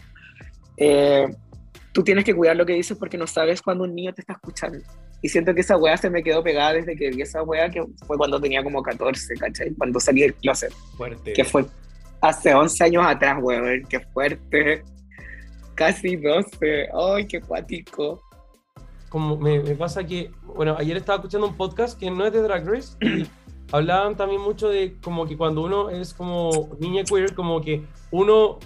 Eh, 0.78 1.28
tú 1.92 2.04
tienes 2.04 2.24
que 2.24 2.34
cuidar 2.34 2.56
lo 2.56 2.66
que 2.66 2.74
dices 2.74 2.98
porque 2.98 3.18
no 3.18 3.28
sabes 3.28 3.62
cuando 3.62 3.84
un 3.84 3.96
niño 3.96 4.14
te 4.14 4.22
está 4.22 4.34
escuchando. 4.34 4.80
Y 5.22 5.30
siento 5.30 5.54
que 5.54 5.62
esa 5.62 5.78
weá 5.78 5.98
se 5.98 6.10
me 6.10 6.24
quedó 6.24 6.44
pegada 6.44 6.74
desde 6.74 6.96
que 6.96 7.10
vi 7.10 7.22
esa 7.22 7.44
weá, 7.44 7.70
que 7.70 7.84
fue 8.08 8.18
cuando 8.18 8.40
tenía 8.40 8.64
como 8.64 8.82
14, 8.82 9.36
¿cachai? 9.36 9.72
Cuando 9.76 10.00
salí 10.00 10.22
del 10.22 10.34
closet, 10.36 10.72
Fuerte. 10.98 11.34
que 11.34 11.44
fue 11.44 11.66
hace 12.22 12.54
11 12.54 12.84
años 12.84 13.04
atrás, 13.06 13.38
weón, 13.42 13.84
qué 13.88 14.00
fuerte. 14.00 14.84
Casi 15.76 16.16
12, 16.16 16.90
ay, 16.94 17.28
qué 17.28 17.42
cuático. 17.42 18.22
como 19.10 19.38
me, 19.38 19.60
me 19.60 19.76
pasa 19.76 20.04
que, 20.04 20.32
bueno, 20.56 20.76
ayer 20.78 20.98
estaba 20.98 21.18
escuchando 21.18 21.48
un 21.48 21.58
podcast 21.58 22.00
que 22.00 22.10
no 22.10 22.26
es 22.26 22.34
de 22.34 22.42
Drag 22.42 22.68
Race 22.68 22.96
y 23.02 23.26
hablaban 23.72 24.16
también 24.16 24.42
mucho 24.42 24.70
de 24.70 24.98
como 25.02 25.26
que 25.26 25.38
cuando 25.38 25.64
uno 25.64 25.90
es 25.90 26.14
como 26.14 26.70
niña 26.80 27.04
queer, 27.04 27.34
como 27.36 27.62
que 27.62 27.84
uno 28.12 28.60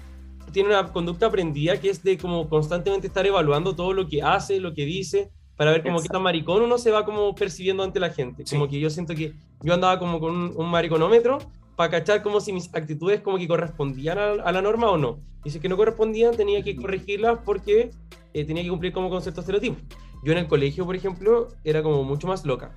tiene 0.52 0.70
una 0.70 0.91
conducta 0.91 1.28
aprendida 1.28 1.80
que 1.80 1.89
es 1.89 2.04
de 2.04 2.18
como 2.18 2.48
constantemente 2.48 3.08
estar 3.08 3.26
evaluando 3.26 3.76
todo 3.76 3.94
lo 3.94 4.08
que 4.08 4.22
hace, 4.22 4.60
lo 4.60 4.74
que 4.74 4.86
dice, 4.86 5.32
para 5.56 5.72
ver 5.72 5.84
como 5.84 6.02
qué 6.02 6.08
tan 6.10 6.22
maricón 6.22 6.62
uno 6.62 6.78
se 6.78 6.91
va 6.91 7.06
como 7.06 7.34
percibiendo 7.36 7.84
ante 7.84 8.00
la 8.00 8.10
gente. 8.10 8.46
Sí. 8.46 8.56
Como 8.56 8.70
que 8.70 8.80
yo 8.80 8.89
siento 8.89 9.15
que 9.15 9.34
yo 9.62 9.74
andaba 9.74 10.00
como 10.00 10.20
con 10.20 10.36
un, 10.36 10.54
un 10.56 10.70
mariconómetro 10.70 11.39
para 11.76 11.92
cachar 11.92 12.24
como 12.24 12.40
si 12.42 12.54
mis 12.54 12.74
actitudes 12.74 13.22
como 13.22 13.38
que 13.38 13.48
correspondían 13.48 14.18
a, 14.18 14.32
a 14.32 14.52
la 14.52 14.62
norma 14.62 14.90
o 14.90 14.98
no. 14.98 15.20
Y 15.44 15.50
si 15.50 15.58
es 15.58 15.62
que 15.62 15.70
no 15.70 15.78
correspondían, 15.78 16.36
tenía 16.36 16.64
que 16.64 16.76
corregirlas 16.76 17.40
porque 17.46 17.92
eh, 18.34 18.44
tenía 18.46 18.64
que 18.64 18.70
cumplir 18.70 18.92
como 18.92 19.10
con 19.10 19.22
ciertos 19.22 19.44
estereotipos. 19.44 19.82
Yo 20.24 20.32
en 20.32 20.40
el 20.40 20.48
colegio, 20.48 20.86
por 20.86 20.96
ejemplo, 20.96 21.50
era 21.64 21.84
como 21.84 22.04
mucho 22.04 22.28
más 22.28 22.46
loca. 22.46 22.76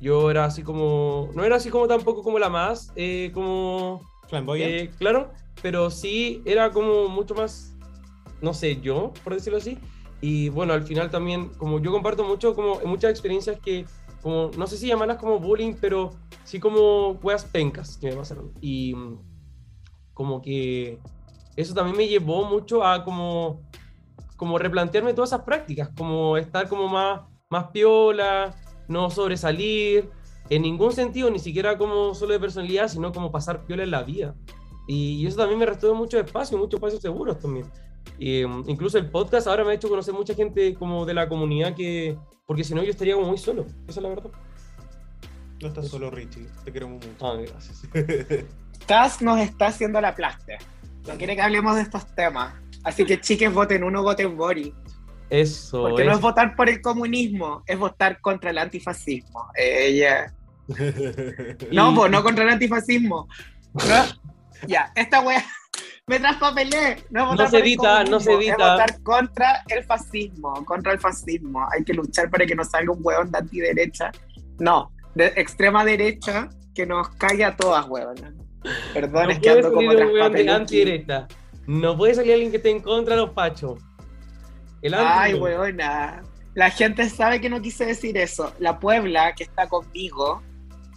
Yo 0.00 0.30
era 0.30 0.44
así 0.44 0.62
como, 0.62 1.30
no 1.34 1.44
era 1.44 1.56
así 1.56 1.70
como 1.70 1.86
tampoco 1.86 2.22
como 2.22 2.38
la 2.38 2.48
más, 2.48 2.92
eh, 2.96 3.30
como, 3.34 4.00
Flamboyant. 4.28 4.70
eh, 4.70 4.90
claro, 4.98 5.30
pero 5.62 5.90
sí 5.90 6.42
era 6.44 6.70
como 6.70 7.08
mucho 7.08 7.34
más, 7.34 7.76
no 8.40 8.54
sé, 8.54 8.80
yo, 8.80 9.12
por 9.22 9.34
decirlo 9.34 9.58
así. 9.58 9.78
Y 10.20 10.48
bueno, 10.48 10.72
al 10.72 10.82
final 10.82 11.10
también, 11.10 11.50
como 11.50 11.80
yo 11.80 11.92
comparto 11.92 12.24
mucho, 12.24 12.54
como 12.54 12.80
muchas 12.84 13.10
experiencias 13.10 13.58
que, 13.60 13.84
como, 14.26 14.50
no 14.58 14.66
sé 14.66 14.76
si 14.76 14.88
llamarlas 14.88 15.18
como 15.18 15.38
bullying, 15.38 15.74
pero 15.80 16.10
sí 16.42 16.58
como 16.58 17.10
weas 17.22 17.44
pencas 17.44 17.96
que 17.96 18.10
me 18.10 18.16
pasaron. 18.16 18.50
Y 18.60 18.92
mm, 18.92 19.20
como 20.12 20.42
que 20.42 20.98
eso 21.54 21.74
también 21.74 21.96
me 21.96 22.08
llevó 22.08 22.44
mucho 22.44 22.84
a 22.84 23.04
como, 23.04 23.62
como 24.36 24.58
replantearme 24.58 25.14
todas 25.14 25.30
esas 25.30 25.42
prácticas, 25.42 25.90
como 25.96 26.36
estar 26.36 26.68
como 26.68 26.88
más, 26.88 27.20
más 27.48 27.68
piola, 27.68 28.52
no 28.88 29.10
sobresalir, 29.10 30.10
en 30.50 30.62
ningún 30.62 30.90
sentido, 30.90 31.30
ni 31.30 31.38
siquiera 31.38 31.78
como 31.78 32.12
solo 32.12 32.32
de 32.32 32.40
personalidad, 32.40 32.88
sino 32.88 33.12
como 33.12 33.30
pasar 33.30 33.64
piola 33.64 33.84
en 33.84 33.92
la 33.92 34.02
vida. 34.02 34.34
Y, 34.88 35.24
eso 35.24 35.36
también 35.36 35.60
me 35.60 35.66
restó 35.66 35.94
mucho 35.94 36.18
espacio, 36.18 36.58
muchos 36.58 36.78
espacios 36.78 37.00
seguros 37.00 37.38
también. 37.38 37.66
Um, 38.18 38.64
incluso 38.68 38.96
el 38.98 39.10
podcast 39.10 39.46
ahora 39.46 39.62
me 39.64 39.72
ha 39.72 39.74
hecho 39.74 39.88
conocer 39.88 40.14
mucha 40.14 40.34
gente 40.34 40.74
como 40.74 41.04
de 41.04 41.12
la 41.14 41.28
comunidad 41.28 41.74
que, 41.74 42.16
porque 42.46 42.64
si 42.64 42.74
no 42.74 42.82
yo 42.82 42.90
estaría 42.90 43.14
como 43.14 43.26
muy 43.28 43.38
solo, 43.38 43.66
esa 43.86 44.00
es 44.00 44.02
la 44.02 44.08
verdad. 44.08 44.30
No 45.60 45.68
estás 45.68 45.88
solo, 45.88 46.10
Richie. 46.10 46.46
Te 46.64 46.72
queremos 46.72 47.04
mucho. 47.04 47.26
Ah, 47.26 47.34
gracias. 47.36 47.82
Cass 48.86 49.20
nos 49.22 49.40
está 49.40 49.66
haciendo 49.68 50.00
la 50.00 50.14
plasta. 50.14 50.54
No 51.06 51.14
quiere 51.16 51.34
que 51.36 51.42
hablemos 51.42 51.76
de 51.76 51.82
estos 51.82 52.06
temas. 52.14 52.54
Así 52.84 53.04
que 53.04 53.20
chiques, 53.20 53.52
voten 53.52 53.84
uno, 53.84 54.02
voten 54.02 54.36
Boris. 54.36 54.72
Eso 55.28 55.82
Porque 55.82 56.04
no 56.04 56.12
es. 56.12 56.16
es 56.18 56.22
votar 56.22 56.54
por 56.54 56.68
el 56.68 56.80
comunismo, 56.80 57.62
es 57.66 57.78
votar 57.78 58.20
contra 58.20 58.50
el 58.50 58.58
antifascismo. 58.58 59.46
Ella. 59.56 60.32
No, 61.72 61.92
Y- 61.92 61.94
pues 61.96 62.10
no 62.10 62.22
contra 62.22 62.44
el 62.44 62.50
antifascismo. 62.50 63.28
No. 63.74 64.04
Ya, 64.66 64.90
esta 64.94 65.20
wea 65.20 65.44
me 66.08 66.20
traspapelé. 66.20 67.02
No, 67.10 67.34
No 67.34 67.48
se 67.48 67.58
edita, 67.58 68.04
no 68.04 68.20
se 68.20 68.32
edita. 68.32 68.52
Es 68.52 68.58
votar 68.58 69.02
contra 69.02 69.64
el 69.68 69.84
fascismo, 69.84 70.64
contra 70.64 70.92
el 70.92 71.00
fascismo. 71.00 71.66
Hay 71.72 71.82
que 71.84 71.94
luchar 71.94 72.30
para 72.30 72.46
que 72.46 72.54
no 72.54 72.64
salga 72.64 72.92
un 72.92 73.00
hueón 73.02 73.30
de 73.32 73.38
antiderecha. 73.38 74.12
No, 74.58 74.92
de 75.16 75.26
extrema 75.36 75.84
derecha 75.84 76.48
que 76.74 76.86
nos 76.86 77.08
caiga 77.16 77.48
a 77.48 77.56
todas, 77.56 77.86
huevón. 77.88 78.16
Perdón, 78.94 79.24
no 79.24 79.30
es 79.30 79.38
que 79.40 79.50
ando 79.50 79.72
como 79.72 79.90
antiderecha. 79.90 81.26
No 81.66 81.96
puede 81.96 82.14
salir 82.14 82.34
alguien 82.34 82.50
que 82.52 82.58
esté 82.58 82.70
en 82.70 82.80
contra 82.80 83.16
de 83.16 83.22
los 83.22 83.30
pachos. 83.30 83.80
El 84.82 84.94
Ay, 84.94 85.34
weona. 85.34 86.22
La 86.54 86.70
gente 86.70 87.10
sabe 87.10 87.40
que 87.40 87.50
no 87.50 87.60
quise 87.60 87.84
decir 87.84 88.16
eso. 88.16 88.54
La 88.60 88.78
Puebla, 88.78 89.34
que 89.34 89.42
está 89.42 89.68
conmigo, 89.68 90.40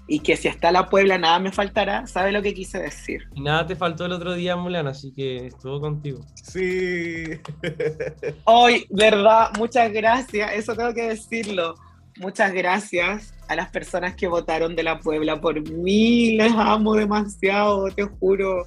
y 0.10 0.20
que 0.22 0.36
si 0.36 0.48
está 0.48 0.72
la 0.72 0.88
Puebla 0.90 1.20
nada 1.20 1.38
me 1.40 1.52
faltará, 1.52 2.08
sabe 2.08 2.32
lo 2.32 2.42
que 2.42 2.56
quise 2.56 2.80
decir. 2.80 3.22
Y 3.36 3.42
nada 3.42 3.68
te 3.68 3.76
faltó 3.76 4.08
el 4.08 4.12
otro 4.12 4.34
día, 4.34 4.56
Mulan, 4.56 4.88
así 4.88 5.14
que 5.14 5.46
estuvo 5.48 5.80
contigo. 5.80 6.26
Sí. 6.34 7.26
Hoy, 8.46 8.88
verdad, 8.90 9.52
muchas 9.58 9.94
gracias, 9.94 10.52
eso 10.54 10.76
tengo 10.76 10.94
que 10.96 11.10
decirlo. 11.10 11.76
Muchas 12.18 12.52
gracias 12.52 13.34
a 13.48 13.56
las 13.56 13.70
personas 13.70 14.16
que 14.16 14.28
votaron 14.28 14.76
de 14.76 14.84
la 14.84 15.00
Puebla 15.00 15.40
por 15.40 15.62
mí. 15.72 16.36
Les 16.36 16.52
amo 16.54 16.96
demasiado, 16.96 17.88
te 17.92 18.04
juro. 18.04 18.66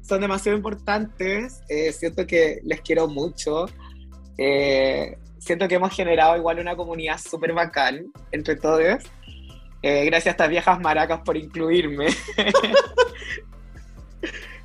Son 0.00 0.20
demasiado 0.20 0.56
importantes. 0.56 1.60
Eh, 1.68 1.92
siento 1.92 2.26
que 2.26 2.60
les 2.64 2.80
quiero 2.80 3.08
mucho. 3.08 3.66
Eh, 4.38 5.18
siento 5.38 5.68
que 5.68 5.74
hemos 5.74 5.94
generado 5.94 6.36
igual 6.36 6.60
una 6.60 6.76
comunidad 6.76 7.18
súper 7.18 7.52
bacán 7.52 8.06
entre 8.32 8.56
todos. 8.56 9.04
Eh, 9.86 10.06
gracias 10.06 10.28
a 10.28 10.30
estas 10.30 10.48
viejas 10.48 10.80
maracas 10.80 11.20
por 11.20 11.36
incluirme. 11.36 12.06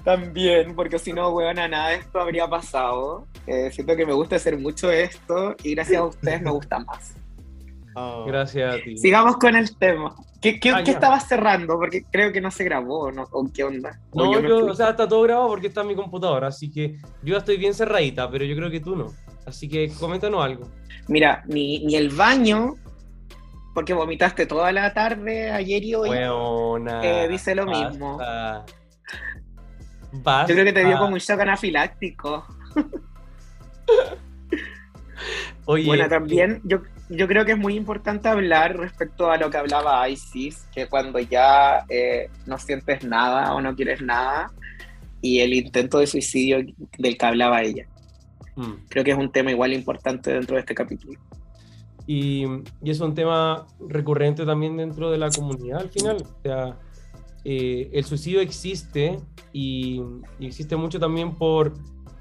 También, 0.06 0.74
porque 0.74 0.98
si 0.98 1.12
no, 1.12 1.28
weona, 1.32 1.68
nada 1.68 1.90
de 1.90 1.96
esto 1.96 2.22
habría 2.22 2.48
pasado. 2.48 3.28
Eh, 3.46 3.70
siento 3.70 3.98
que 3.98 4.06
me 4.06 4.14
gusta 4.14 4.38
hacer 4.38 4.58
mucho 4.58 4.90
esto 4.90 5.58
y 5.62 5.76
gracias 5.76 6.00
a 6.00 6.06
ustedes 6.06 6.42
me 6.42 6.52
gusta 6.52 6.80
más. 6.80 7.16
Ah, 7.98 8.24
Gracias 8.26 8.74
a 8.74 8.78
ti. 8.82 8.98
Sigamos 8.98 9.36
con 9.36 9.58
el 9.58 9.76
tema. 9.76 10.16
¿Qué, 10.42 10.58
qué, 10.58 10.70
Ah, 10.70 10.84
qué 10.86 10.92
estabas 10.92 11.28
cerrando? 11.28 11.78
Porque 11.78 12.06
creo 12.10 12.32
que 12.32 12.40
no 12.40 12.50
se 12.50 12.64
grabó, 12.64 13.12
¿no? 13.12 13.28
¿O 13.34 13.46
qué 13.54 13.66
onda? 13.66 14.00
¿O 14.12 14.24
No, 14.24 14.40
yo, 14.40 14.68
o 14.68 14.74
sea, 14.74 14.92
está 14.92 15.06
todo 15.06 15.24
grabado 15.24 15.50
porque 15.50 15.68
está 15.68 15.82
en 15.82 15.88
mi 15.88 15.96
computadora, 15.96 16.48
así 16.48 16.72
que 16.72 16.94
yo 17.24 17.34
ya 17.34 17.40
estoy 17.40 17.58
bien 17.58 17.74
cerradita, 17.74 18.32
pero 18.32 18.46
yo 18.46 18.56
creo 18.56 18.72
que 18.72 18.80
tú 18.80 18.96
no. 18.96 19.08
Así 19.46 19.68
que 19.68 19.92
coméntanos 20.00 20.42
algo. 20.42 20.70
Mira, 21.10 21.44
ni, 21.46 21.86
ni 21.86 21.98
el 21.98 22.08
baño, 22.10 22.76
porque 23.74 23.94
vomitaste 23.94 24.46
toda 24.46 24.72
la 24.72 24.94
tarde 24.94 25.52
ayer 25.52 25.84
y 25.84 25.96
hoy. 25.96 26.10
Weona, 26.10 27.02
Eh, 27.04 27.28
dice 27.28 27.56
lo 27.56 27.66
basta. 27.66 27.90
mismo. 27.90 28.18
Basta. 30.12 30.48
Yo 30.48 30.56
creo 30.56 30.66
que 30.66 30.74
te 30.74 30.86
dio 30.86 30.98
como 30.98 31.14
un 31.14 31.20
shock 31.20 31.40
anafiláctico. 31.42 32.46
Oye, 35.66 35.86
Bueno, 35.86 36.08
también 36.08 36.62
yo, 36.64 36.82
yo 37.10 37.28
creo 37.28 37.46
que 37.46 37.52
es 37.52 37.58
muy 37.58 37.76
importante 37.76 38.28
hablar 38.28 38.78
respecto 38.78 39.30
a 39.30 39.38
lo 39.38 39.50
que 39.50 39.58
hablaba 39.58 40.08
Isis, 40.10 40.66
que 40.74 40.88
cuando 40.88 41.20
ya 41.20 41.86
eh, 41.90 42.30
no 42.48 42.58
sientes 42.58 43.04
nada 43.04 43.54
o 43.54 43.62
no 43.62 43.76
quieres 43.76 44.02
nada, 44.02 44.52
y 45.22 45.42
el 45.42 45.54
intento 45.54 46.00
de 46.00 46.08
suicidio 46.08 46.60
del 46.98 47.18
que 47.18 47.26
hablaba 47.26 47.62
ella. 47.62 47.86
mm. 48.56 48.88
Creo 48.90 49.04
que 49.04 49.12
es 49.12 49.18
un 49.18 49.32
tema 49.32 49.52
igual 49.52 49.74
importante 49.74 50.32
dentro 50.34 50.56
de 50.56 50.62
este 50.62 50.74
capítulo. 50.74 51.20
Y, 52.12 52.44
y 52.82 52.90
es 52.90 53.00
un 53.02 53.14
tema 53.14 53.68
recurrente 53.88 54.44
también 54.44 54.76
dentro 54.78 55.12
de 55.12 55.20
la 55.20 55.30
comunidad 55.30 55.82
al 55.82 55.90
final. 55.90 56.18
O 56.24 56.42
sea, 56.42 56.80
eh, 57.46 57.88
el 57.94 58.04
suicidio 58.04 58.42
existe 58.42 59.20
y, 59.54 60.02
y 60.40 60.48
existe 60.48 60.76
mucho 60.76 61.00
también 61.00 61.36
por 61.36 61.74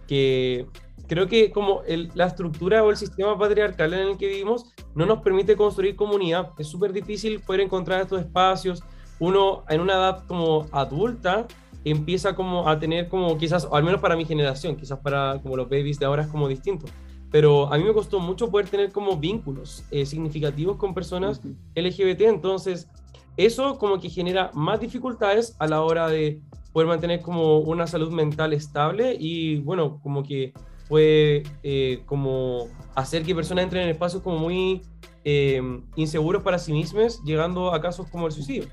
que 0.07 0.67
creo 1.07 1.27
que 1.27 1.51
como 1.51 1.81
el- 1.87 2.11
la 2.15 2.27
estructura 2.27 2.85
o 2.85 2.91
el 2.91 2.99
sistema 2.99 3.39
patriarcal 3.39 3.95
en 3.95 4.09
el 4.09 4.19
que 4.19 4.27
vivimos 4.29 4.75
no 4.95 5.07
nos 5.07 5.23
permite 5.23 5.57
construir 5.57 5.97
comunidad. 5.97 6.51
Es 6.59 6.67
súper 6.67 6.93
difícil 6.93 7.41
poder 7.41 7.63
encontrar 7.63 8.03
estos 8.03 8.21
espacios. 8.21 8.83
Uno 9.21 9.65
en 9.71 9.81
una 9.81 9.95
edad 9.95 10.27
como 10.27 10.67
adulta 10.71 11.47
empieza 11.85 12.35
como 12.35 12.69
a 12.69 12.79
tener 12.79 13.09
como 13.09 13.39
quizás, 13.39 13.65
o 13.65 13.75
al 13.75 13.85
menos 13.85 14.03
para 14.03 14.17
mi 14.17 14.27
generación, 14.27 14.77
quizás 14.77 14.99
para 14.99 15.41
como 15.43 15.57
los 15.57 15.67
babies 15.67 15.99
de 15.99 16.05
ahora 16.05 16.25
es 16.25 16.29
como 16.29 16.47
distinto. 16.47 16.85
Pero 17.31 17.73
a 17.73 17.77
mí 17.77 17.85
me 17.85 17.93
costó 17.93 18.21
mucho 18.21 18.51
poder 18.51 18.69
tener 18.69 18.91
como 18.91 19.17
vínculos 19.17 19.85
eh, 19.91 20.07
significativos 20.07 20.77
con 20.77 20.95
personas 20.95 21.43
LGBT, 21.75 22.23
entonces 22.23 22.89
eso 23.37 23.79
como 23.79 24.01
que 24.01 24.09
genera 24.09 24.51
más 24.55 24.81
dificultades 24.81 25.55
a 25.59 25.67
la 25.67 25.83
hora 25.83 26.09
de 26.09 26.41
poder 26.73 26.89
mantener 26.89 27.21
como 27.21 27.59
una 27.59 27.87
salud 27.87 28.11
mental 28.11 28.53
estable 28.53 29.17
y 29.19 29.59
bueno, 29.61 30.01
como 30.03 30.23
que 30.23 30.53
puede 30.89 31.43
eh, 31.63 32.03
como 32.07 32.69
hacer 32.95 33.23
que 33.23 33.35
personas 33.35 33.65
entren 33.65 33.85
en 33.85 33.91
espacios 33.91 34.23
como 34.23 34.39
muy 34.39 34.83
eh, 35.25 35.61
inseguros 35.97 36.43
para 36.43 36.59
sí 36.59 36.73
mismas, 36.73 37.23
llegando 37.25 37.73
a 37.73 37.81
casos 37.81 38.09
como 38.09 38.27
el 38.27 38.33
suicidio. 38.33 38.69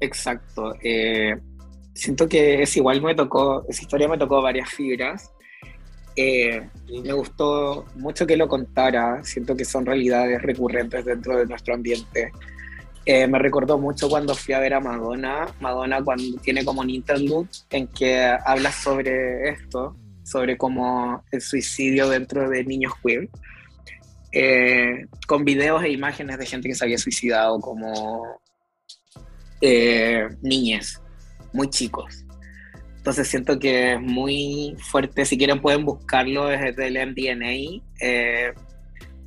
Exacto. 0.00 0.74
eh, 0.82 1.36
siento 1.94 2.28
que 2.28 2.62
es 2.62 2.76
igual 2.76 3.00
me 3.02 3.14
tocó, 3.14 3.64
esa 3.68 3.82
historia 3.82 4.08
me 4.08 4.18
tocó 4.18 4.42
varias 4.42 4.68
fibras. 4.70 5.32
Eh, 6.14 6.68
me 7.02 7.12
gustó 7.12 7.86
mucho 7.96 8.26
que 8.26 8.36
lo 8.36 8.48
contara, 8.48 9.22
siento 9.24 9.56
que 9.56 9.64
son 9.64 9.86
realidades 9.86 10.42
recurrentes 10.42 11.04
dentro 11.04 11.38
de 11.38 11.46
nuestro 11.46 11.74
ambiente. 11.74 12.32
Eh, 13.04 13.26
me 13.26 13.38
recordó 13.38 13.78
mucho 13.78 14.08
cuando 14.08 14.34
fui 14.34 14.54
a 14.54 14.60
ver 14.60 14.74
a 14.74 14.80
Madonna, 14.80 15.46
Madonna 15.60 16.04
cuando 16.04 16.38
tiene 16.40 16.64
como 16.64 16.82
un 16.82 16.90
interlude 16.90 17.48
en 17.70 17.88
que 17.88 18.22
habla 18.44 18.70
sobre 18.70 19.48
esto, 19.48 19.96
sobre 20.22 20.56
como 20.56 21.24
el 21.32 21.40
suicidio 21.40 22.08
dentro 22.08 22.48
de 22.48 22.64
niños 22.64 22.92
queer, 23.02 23.28
eh, 24.30 25.06
con 25.26 25.44
videos 25.44 25.82
e 25.82 25.90
imágenes 25.90 26.38
de 26.38 26.46
gente 26.46 26.68
que 26.68 26.74
se 26.74 26.84
había 26.84 26.96
suicidado 26.96 27.58
como 27.60 28.38
eh, 29.60 30.28
niñes, 30.40 31.00
muy 31.52 31.68
chicos. 31.70 32.24
Entonces 33.02 33.26
siento 33.26 33.58
que 33.58 33.94
es 33.94 34.00
muy 34.00 34.76
fuerte. 34.78 35.24
Si 35.24 35.36
quieren 35.36 35.60
pueden 35.60 35.84
buscarlo 35.84 36.46
desde 36.46 36.86
el 36.86 36.94
MDNA. 36.94 37.82
Eh, 38.00 38.52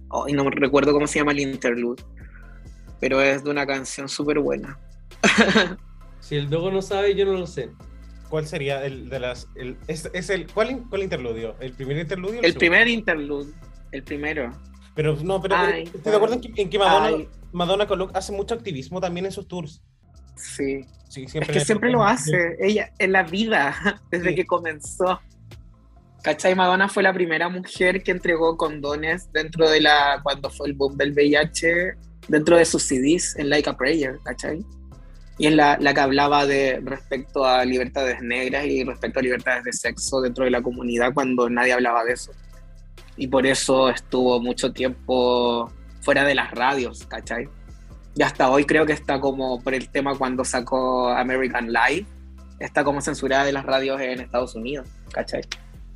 oh, 0.07 0.29
y 0.29 0.31
no 0.31 0.49
recuerdo 0.49 0.93
cómo 0.93 1.07
se 1.07 1.19
llama 1.19 1.33
el 1.33 1.41
interlude. 1.41 2.01
Pero 3.01 3.21
es 3.21 3.43
de 3.43 3.49
una 3.49 3.67
canción 3.67 4.07
súper 4.07 4.39
buena. 4.39 4.79
Si 6.21 6.35
el 6.35 6.49
dogo 6.49 6.71
no 6.71 6.81
sabe, 6.81 7.13
yo 7.13 7.23
no 7.25 7.33
lo 7.33 7.45
sé. 7.45 7.69
¿Cuál 8.29 8.47
sería 8.47 8.83
el 8.83 9.09
de 9.09 9.19
las. 9.19 9.47
El, 9.53 9.77
es, 9.87 10.09
es 10.11 10.31
el, 10.31 10.51
¿cuál, 10.51 10.83
¿Cuál 10.89 11.03
interludio? 11.03 11.55
¿El 11.59 11.73
primer 11.73 11.99
interludio? 11.99 12.39
o 12.39 12.43
El 12.43 12.53
segundo? 12.53 12.59
primer 12.59 12.87
interlude. 12.87 13.53
El 13.91 14.03
primero. 14.03 14.49
Pero 14.95 15.15
no, 15.17 15.39
pero 15.39 15.55
Ay, 15.55 15.83
estoy 15.83 16.09
de 16.11 16.15
acuerdo 16.15 16.33
en 16.33 16.41
que, 16.41 16.61
en 16.63 16.67
que 16.67 16.79
Madonna. 16.79 17.25
Madonna 17.51 17.87
hace 18.15 18.31
mucho 18.31 18.55
activismo 18.55 18.99
también 18.99 19.27
en 19.27 19.31
sus 19.31 19.47
tours. 19.47 19.83
Sí. 20.35 20.85
Sí, 21.07 21.23
Es 21.23 21.31
siempre 21.31 21.53
que 21.53 21.59
siempre 21.61 21.91
lo 21.91 22.03
hace. 22.03 22.57
Ella, 22.59 22.91
en 22.99 23.11
la 23.13 23.23
vida, 23.23 24.01
desde 24.11 24.29
Sí. 24.29 24.35
que 24.35 24.45
comenzó. 24.45 25.19
¿Cachai? 26.23 26.55
Madonna 26.55 26.89
fue 26.89 27.03
la 27.03 27.13
primera 27.13 27.49
mujer 27.49 28.01
que 28.03 28.11
entregó 28.11 28.57
condones 28.57 29.31
dentro 29.31 29.69
de 29.69 29.81
la. 29.81 30.19
cuando 30.23 30.49
fue 30.49 30.67
el 30.67 30.73
boom 30.73 30.97
del 30.97 31.13
VIH, 31.13 31.93
dentro 32.27 32.57
de 32.57 32.65
sus 32.65 32.81
CDs 32.83 33.35
en 33.37 33.49
Like 33.49 33.69
a 33.69 33.77
Prayer, 33.77 34.19
¿cachai? 34.23 34.65
Y 35.37 35.47
es 35.47 35.53
la, 35.53 35.77
la 35.79 35.93
que 35.93 35.99
hablaba 35.99 36.45
de 36.45 36.79
respecto 36.83 37.45
a 37.45 37.63
libertades 37.65 38.21
negras 38.21 38.65
y 38.65 38.83
respecto 38.83 39.19
a 39.19 39.21
libertades 39.21 39.65
de 39.65 39.73
sexo 39.73 40.21
dentro 40.21 40.45
de 40.45 40.51
la 40.51 40.61
comunidad 40.61 41.13
cuando 41.13 41.49
nadie 41.49 41.73
hablaba 41.73 42.03
de 42.03 42.13
eso. 42.13 42.31
Y 43.17 43.27
por 43.27 43.45
eso 43.45 43.89
estuvo 43.89 44.41
mucho 44.41 44.73
tiempo 44.73 45.71
fuera 46.01 46.23
de 46.23 46.35
las 46.35 46.51
radios, 46.51 47.05
¿cachai? 47.05 47.47
Y 48.15 48.23
hasta 48.23 48.49
hoy 48.49 48.65
creo 48.65 48.85
que 48.85 48.93
está 48.93 49.19
como 49.19 49.61
por 49.61 49.73
el 49.73 49.89
tema 49.89 50.17
cuando 50.17 50.43
sacó 50.45 51.09
American 51.09 51.67
Life, 51.71 52.05
está 52.59 52.83
como 52.83 53.01
censurada 53.01 53.43
de 53.43 53.51
las 53.51 53.65
radios 53.65 53.99
en 53.99 54.21
Estados 54.21 54.55
Unidos, 54.55 54.87
¿cachai? 55.11 55.41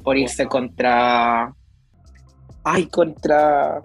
Por 0.04 0.18
irse 0.18 0.44
Wow. 0.44 0.50
contra. 0.50 1.54
Ay, 2.64 2.88
contra. 2.88 3.82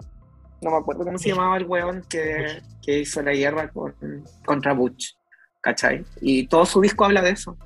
No 0.61 0.71
me 0.71 0.77
acuerdo 0.77 1.03
cómo 1.05 1.17
se 1.17 1.29
llamaba 1.29 1.57
el 1.57 1.65
weón 1.65 2.03
que, 2.09 2.61
que 2.81 2.99
hizo 2.99 3.21
la 3.21 3.31
guerra 3.31 3.69
con, 3.69 3.93
contra 4.45 4.73
Butch, 4.73 5.13
¿cachai? 5.61 6.03
Y 6.21 6.47
todo 6.47 6.65
su 6.65 6.81
disco 6.81 7.05
habla 7.05 7.21
de 7.21 7.31
eso. 7.31 7.57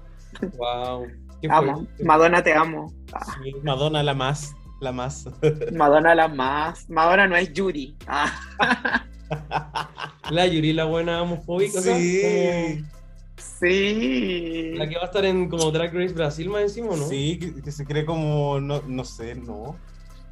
Wow. 0.58 1.08
Amo. 1.50 1.88
Madonna, 2.04 2.44
te 2.44 2.54
amo. 2.54 2.94
Ah, 3.14 3.26
Sí, 3.42 3.54
Madonna 3.64 4.04
la 4.04 4.14
más, 4.14 4.54
la 4.82 4.92
más. 4.92 5.26
Madonna 5.74 6.14
la 6.14 6.28
más. 6.28 6.88
Madonna 6.90 7.26
no 7.28 7.36
es 7.38 7.52
Yuri. 7.54 7.96
Ah, 8.08 8.32
La 10.32 10.46
Yuri, 10.48 10.74
la 10.74 10.86
buena 10.86 11.22
homofóbica. 11.22 11.76
¿no? 11.80 11.82
Sí. 11.98 12.84
sí. 13.38 14.74
La 14.76 14.88
que 14.88 14.96
va 14.96 15.04
a 15.04 15.06
estar 15.06 15.26
en 15.26 15.50
como 15.50 15.72
Drag 15.72 15.94
Race 15.94 16.14
Brasil 16.14 16.50
más 16.50 16.62
encima, 16.64 16.96
¿no? 16.96 17.08
Sí, 17.08 17.38
que, 17.40 17.62
que 17.62 17.72
se 17.72 17.86
cree 17.86 18.06
como, 18.06 18.60
no, 18.60 18.82
no 18.88 19.04
sé, 19.06 19.36
no, 19.36 19.76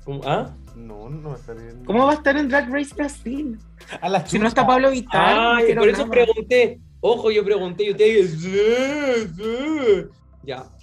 Como- 0.05 0.21
¿Ah? 0.25 0.55
no, 0.75 1.09
no 1.09 1.35
está 1.35 1.53
bien. 1.53 1.83
¿Cómo 1.85 2.05
va 2.05 2.11
a 2.11 2.15
estar 2.15 2.37
en 2.37 2.47
Drag 2.49 2.69
Race 2.71 2.93
Brasil? 2.95 3.57
A 4.01 4.07
la 4.09 4.25
Si 4.25 4.37
no 4.39 4.47
está 4.47 4.65
Pablo 4.65 4.91
Vittar. 4.91 5.35
no 5.35 5.41
Ah, 5.51 5.57
quiero 5.65 5.81
por 5.81 5.89
eso 5.89 6.05
nada. 6.05 6.11
pregunté. 6.11 6.79
Ojo, 7.01 7.29
yo 7.31 7.43
pregunté 7.43 7.83
y 7.85 7.91
usted 7.91 8.05
dice, 8.05 8.37
"Sí, 8.37 9.33
sí". 9.35 10.05
Ya. 10.43 10.65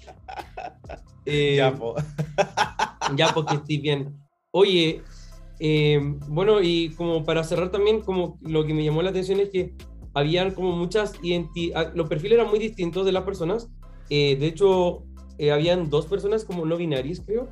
Eh, 1.26 1.54
Ya, 1.56 1.72
po. 1.72 1.94
Ya, 3.16 3.28
porque 3.32 3.54
estoy 3.54 3.78
bien. 3.78 4.14
Oye, 4.50 5.00
eh, 5.66 5.98
bueno, 6.28 6.60
y 6.60 6.90
como 6.90 7.24
para 7.24 7.42
cerrar 7.42 7.70
también, 7.70 8.02
como 8.02 8.38
lo 8.42 8.66
que 8.66 8.74
me 8.74 8.84
llamó 8.84 9.00
la 9.00 9.08
atención 9.10 9.40
es 9.40 9.48
que 9.48 9.72
habían 10.12 10.50
como 10.52 10.72
muchas 10.76 11.14
identidades, 11.22 11.94
los 11.94 12.06
perfiles 12.06 12.38
eran 12.38 12.50
muy 12.50 12.58
distintos 12.58 13.06
de 13.06 13.12
las 13.12 13.22
personas. 13.24 13.70
Eh, 14.10 14.36
de 14.38 14.46
hecho, 14.46 15.04
eh, 15.38 15.50
habían 15.52 15.88
dos 15.88 16.04
personas 16.04 16.44
como 16.44 16.66
no 16.66 16.76
binarias, 16.76 17.22
creo. 17.24 17.48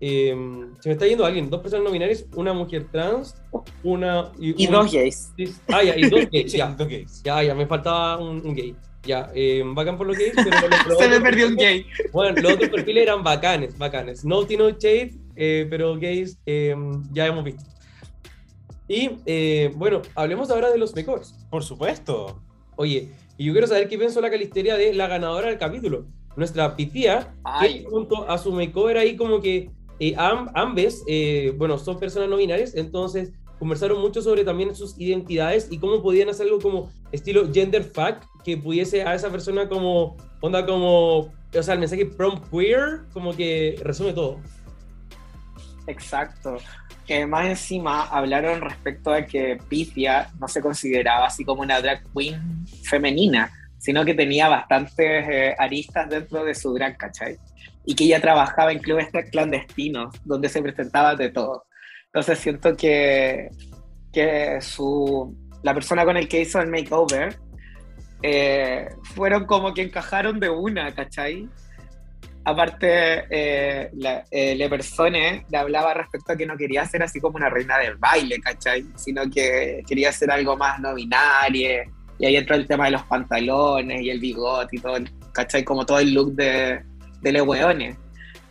Eh, 0.00 0.34
se 0.80 0.88
me 0.88 0.92
está 0.94 1.06
yendo 1.06 1.24
alguien, 1.24 1.50
dos 1.50 1.60
personas 1.60 1.84
no 1.84 1.90
binarias, 1.92 2.26
una 2.36 2.52
mujer 2.52 2.86
trans, 2.92 3.34
una... 3.82 4.30
Y 4.38 4.66
un- 4.66 4.72
dos 4.72 4.92
gays. 4.92 5.32
Ah, 5.68 5.82
ya, 5.82 5.96
y 5.96 6.08
dos 6.08 6.28
gays, 6.30 6.52
ya. 6.60 6.68
dos 6.68 6.88
gays. 6.88 7.22
Ya, 7.24 7.42
ya, 7.42 7.54
me 7.56 7.66
faltaba 7.66 8.18
un, 8.18 8.44
un 8.46 8.54
gay. 8.54 8.74
Ya, 9.04 9.30
eh, 9.34 9.62
bacán 9.74 9.98
por 9.98 10.06
los 10.06 10.16
gays, 10.16 10.32
pero 10.36 10.50
lo- 10.86 10.94
lo 10.94 10.98
Se 10.98 11.08
me 11.08 11.20
perdió 11.20 11.48
un 11.48 11.56
gay. 11.56 11.84
bueno, 12.12 12.40
los 12.40 12.52
otros 12.54 12.70
perfiles 12.70 13.02
eran 13.02 13.22
bacanes, 13.24 13.76
bacanes. 13.76 14.24
No 14.24 14.44
Tino 14.46 14.70
Shade, 14.70 15.12
eh, 15.36 15.66
pero 15.70 15.96
gays 15.98 16.38
eh, 16.46 16.74
ya 17.12 17.26
hemos 17.26 17.44
visto. 17.44 17.62
Y 18.88 19.10
eh, 19.26 19.72
bueno, 19.76 20.02
hablemos 20.14 20.50
ahora 20.50 20.70
de 20.70 20.78
los 20.78 20.94
makeovers. 20.94 21.34
Por 21.50 21.62
supuesto. 21.64 22.40
Oye, 22.76 23.10
y 23.38 23.44
yo 23.46 23.52
quiero 23.52 23.66
saber 23.66 23.88
qué 23.88 23.96
pensó 23.98 24.20
la 24.20 24.30
calisteria 24.30 24.76
de 24.76 24.92
la 24.92 25.06
ganadora 25.06 25.48
del 25.48 25.58
capítulo. 25.58 26.06
Nuestra 26.36 26.76
pitía, 26.76 27.34
Ay. 27.44 27.84
que 27.84 27.90
junto 27.90 28.28
a 28.28 28.38
su 28.38 28.52
makeover 28.52 28.96
ahí 28.96 29.16
como 29.16 29.40
que 29.40 29.70
eh, 30.00 30.14
am- 30.16 30.50
ambes, 30.54 31.02
eh, 31.06 31.54
bueno, 31.56 31.78
son 31.78 31.98
personas 31.98 32.28
no 32.28 32.36
binarias, 32.36 32.74
entonces 32.74 33.32
conversaron 33.58 34.00
mucho 34.00 34.20
sobre 34.22 34.42
también 34.44 34.74
sus 34.74 34.98
identidades 34.98 35.68
y 35.70 35.78
cómo 35.78 36.02
podían 36.02 36.28
hacer 36.30 36.46
algo 36.46 36.58
como 36.58 36.90
estilo 37.12 37.52
gender 37.52 37.84
fuck, 37.84 38.16
que 38.42 38.56
pudiese 38.56 39.02
a 39.04 39.14
esa 39.14 39.30
persona 39.30 39.68
como, 39.68 40.16
onda 40.40 40.66
como, 40.66 41.18
o 41.18 41.62
sea, 41.62 41.74
el 41.74 41.80
mensaje 41.80 42.06
prom 42.06 42.40
queer, 42.50 43.02
como 43.12 43.36
que 43.36 43.78
resume 43.84 44.12
todo. 44.12 44.40
Exacto. 45.86 46.58
Que 47.06 47.26
más 47.26 47.46
encima 47.46 48.04
hablaron 48.04 48.60
respecto 48.60 49.12
a 49.12 49.22
que 49.22 49.58
Pifia 49.68 50.30
no 50.38 50.48
se 50.48 50.60
consideraba 50.60 51.26
así 51.26 51.44
como 51.44 51.62
una 51.62 51.80
drag 51.80 52.02
queen 52.14 52.66
femenina, 52.84 53.50
sino 53.78 54.04
que 54.04 54.14
tenía 54.14 54.48
bastantes 54.48 55.28
eh, 55.28 55.54
aristas 55.58 56.08
dentro 56.08 56.44
de 56.44 56.54
su 56.54 56.72
drag, 56.74 56.96
¿cachai? 56.96 57.36
Y 57.84 57.94
que 57.94 58.04
ella 58.04 58.20
trabajaba 58.20 58.70
en 58.70 58.78
clubes 58.78 59.08
clandestinos, 59.30 60.14
donde 60.24 60.48
se 60.48 60.62
presentaba 60.62 61.16
de 61.16 61.30
todo. 61.30 61.66
Entonces 62.06 62.38
siento 62.38 62.76
que, 62.76 63.48
que 64.12 64.60
su, 64.60 65.36
la 65.62 65.74
persona 65.74 66.04
con 66.04 66.16
el 66.16 66.28
que 66.28 66.42
hizo 66.42 66.60
el 66.60 66.68
makeover 66.68 67.36
eh, 68.22 68.88
fueron 69.02 69.46
como 69.46 69.74
que 69.74 69.82
encajaron 69.82 70.38
de 70.38 70.48
una, 70.48 70.94
¿cachai? 70.94 71.48
Aparte, 72.44 73.24
eh, 73.30 73.90
la, 73.94 74.24
eh, 74.30 74.56
Le 74.56 74.68
Persone 74.68 75.46
le 75.48 75.58
hablaba 75.58 75.94
respecto 75.94 76.32
a 76.32 76.36
que 76.36 76.44
no 76.44 76.56
quería 76.56 76.84
ser 76.84 77.02
así 77.02 77.20
como 77.20 77.36
una 77.36 77.48
reina 77.48 77.78
del 77.78 77.96
baile, 77.96 78.40
¿cachai? 78.40 78.84
Sino 78.96 79.30
que 79.30 79.82
quería 79.86 80.10
ser 80.10 80.30
algo 80.30 80.56
más 80.56 80.80
no 80.80 80.94
binario. 80.94 81.84
Y 82.18 82.26
ahí 82.26 82.36
entró 82.36 82.56
el 82.56 82.66
tema 82.66 82.86
de 82.86 82.92
los 82.92 83.02
pantalones 83.04 84.02
y 84.02 84.10
el 84.10 84.18
bigote 84.18 84.76
y 84.76 84.80
todo, 84.80 84.98
¿cachai? 85.32 85.62
Como 85.62 85.86
todo 85.86 86.00
el 86.00 86.12
look 86.12 86.32
de, 86.34 86.82
de 87.20 87.32
Le 87.32 87.42
Weones. 87.42 87.96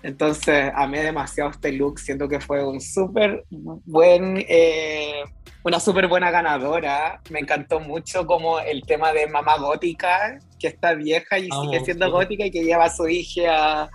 Entonces, 0.04 0.72
amé 0.76 1.04
demasiado 1.04 1.52
este 1.52 1.72
look, 1.72 2.00
siento 2.00 2.28
que 2.28 2.40
fue 2.40 2.66
un 2.66 2.82
súper 2.82 3.46
buen, 3.50 4.44
eh, 4.50 5.24
una 5.64 5.80
súper 5.80 6.08
buena 6.08 6.32
ganadora. 6.32 7.22
Me 7.30 7.40
encantó 7.40 7.80
mucho 7.80 8.26
como 8.26 8.60
el 8.60 8.82
tema 8.84 9.14
de 9.14 9.28
mamá 9.28 9.58
gótica, 9.58 10.40
que 10.60 10.68
está 10.68 10.94
vieja 10.94 11.38
y 11.38 11.50
sigue 11.50 11.86
siendo 11.86 12.08
sí. 12.08 12.12
gótica 12.12 12.46
y 12.46 12.52
que 12.52 12.64
lleva 12.64 12.86
a 12.86 12.90
su 12.90 13.08
hija 13.08 13.90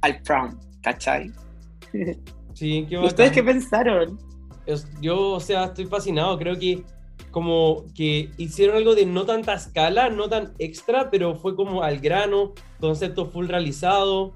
al 0.00 0.22
prom, 0.22 0.58
¿cachai? 0.82 1.30
Sí, 2.54 2.86
qué 2.88 2.96
¿Y 2.96 2.98
¿Ustedes 2.98 3.32
qué 3.32 3.42
pensaron? 3.42 4.18
Yo, 5.00 5.30
o 5.30 5.40
sea, 5.40 5.64
estoy 5.64 5.86
fascinado. 5.86 6.38
Creo 6.38 6.58
que 6.58 6.84
como 7.30 7.84
que 7.94 8.30
hicieron 8.36 8.76
algo 8.76 8.94
de 8.94 9.06
no 9.06 9.24
tanta 9.24 9.54
escala, 9.54 10.10
no 10.10 10.28
tan 10.28 10.52
extra, 10.58 11.10
pero 11.10 11.34
fue 11.34 11.56
como 11.56 11.82
al 11.82 11.98
grano, 11.98 12.52
concepto 12.78 13.26
full 13.26 13.48
realizado. 13.48 14.32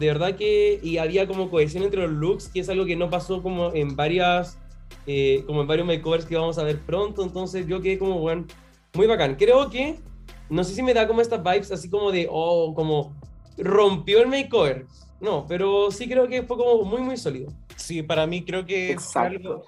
De 0.00 0.06
verdad 0.06 0.34
que, 0.34 0.80
y 0.82 0.96
había 0.96 1.26
como 1.26 1.50
cohesión 1.50 1.82
entre 1.82 2.00
los 2.00 2.10
looks, 2.10 2.48
que 2.48 2.60
es 2.60 2.70
algo 2.70 2.86
que 2.86 2.96
no 2.96 3.10
pasó 3.10 3.42
como 3.42 3.74
en 3.74 3.94
varias, 3.96 4.58
eh, 5.06 5.44
como 5.46 5.60
en 5.60 5.66
varios 5.66 5.86
makeovers 5.86 6.24
que 6.24 6.36
vamos 6.36 6.56
a 6.56 6.62
ver 6.62 6.80
pronto. 6.80 7.22
Entonces 7.22 7.66
yo 7.66 7.82
quedé 7.82 7.98
como, 7.98 8.18
bueno, 8.18 8.46
muy 8.94 9.06
bacán. 9.06 9.34
Creo 9.34 9.68
que, 9.68 10.00
no 10.48 10.64
sé 10.64 10.74
si 10.74 10.82
me 10.82 10.94
da 10.94 11.06
como 11.06 11.20
estas 11.20 11.42
vibes 11.42 11.70
así 11.70 11.90
como 11.90 12.10
de, 12.12 12.26
oh, 12.30 12.72
como 12.74 13.14
rompió 13.58 14.22
el 14.22 14.28
makeover. 14.28 14.86
No, 15.20 15.44
pero 15.46 15.90
sí 15.90 16.08
creo 16.08 16.26
que 16.28 16.44
fue 16.44 16.56
como 16.56 16.82
muy, 16.82 17.02
muy 17.02 17.18
sólido. 17.18 17.52
Sí, 17.76 18.02
para 18.02 18.26
mí 18.26 18.42
creo 18.42 18.64
que 18.64 18.96
fue 18.98 19.26
Exacto. 19.26 19.66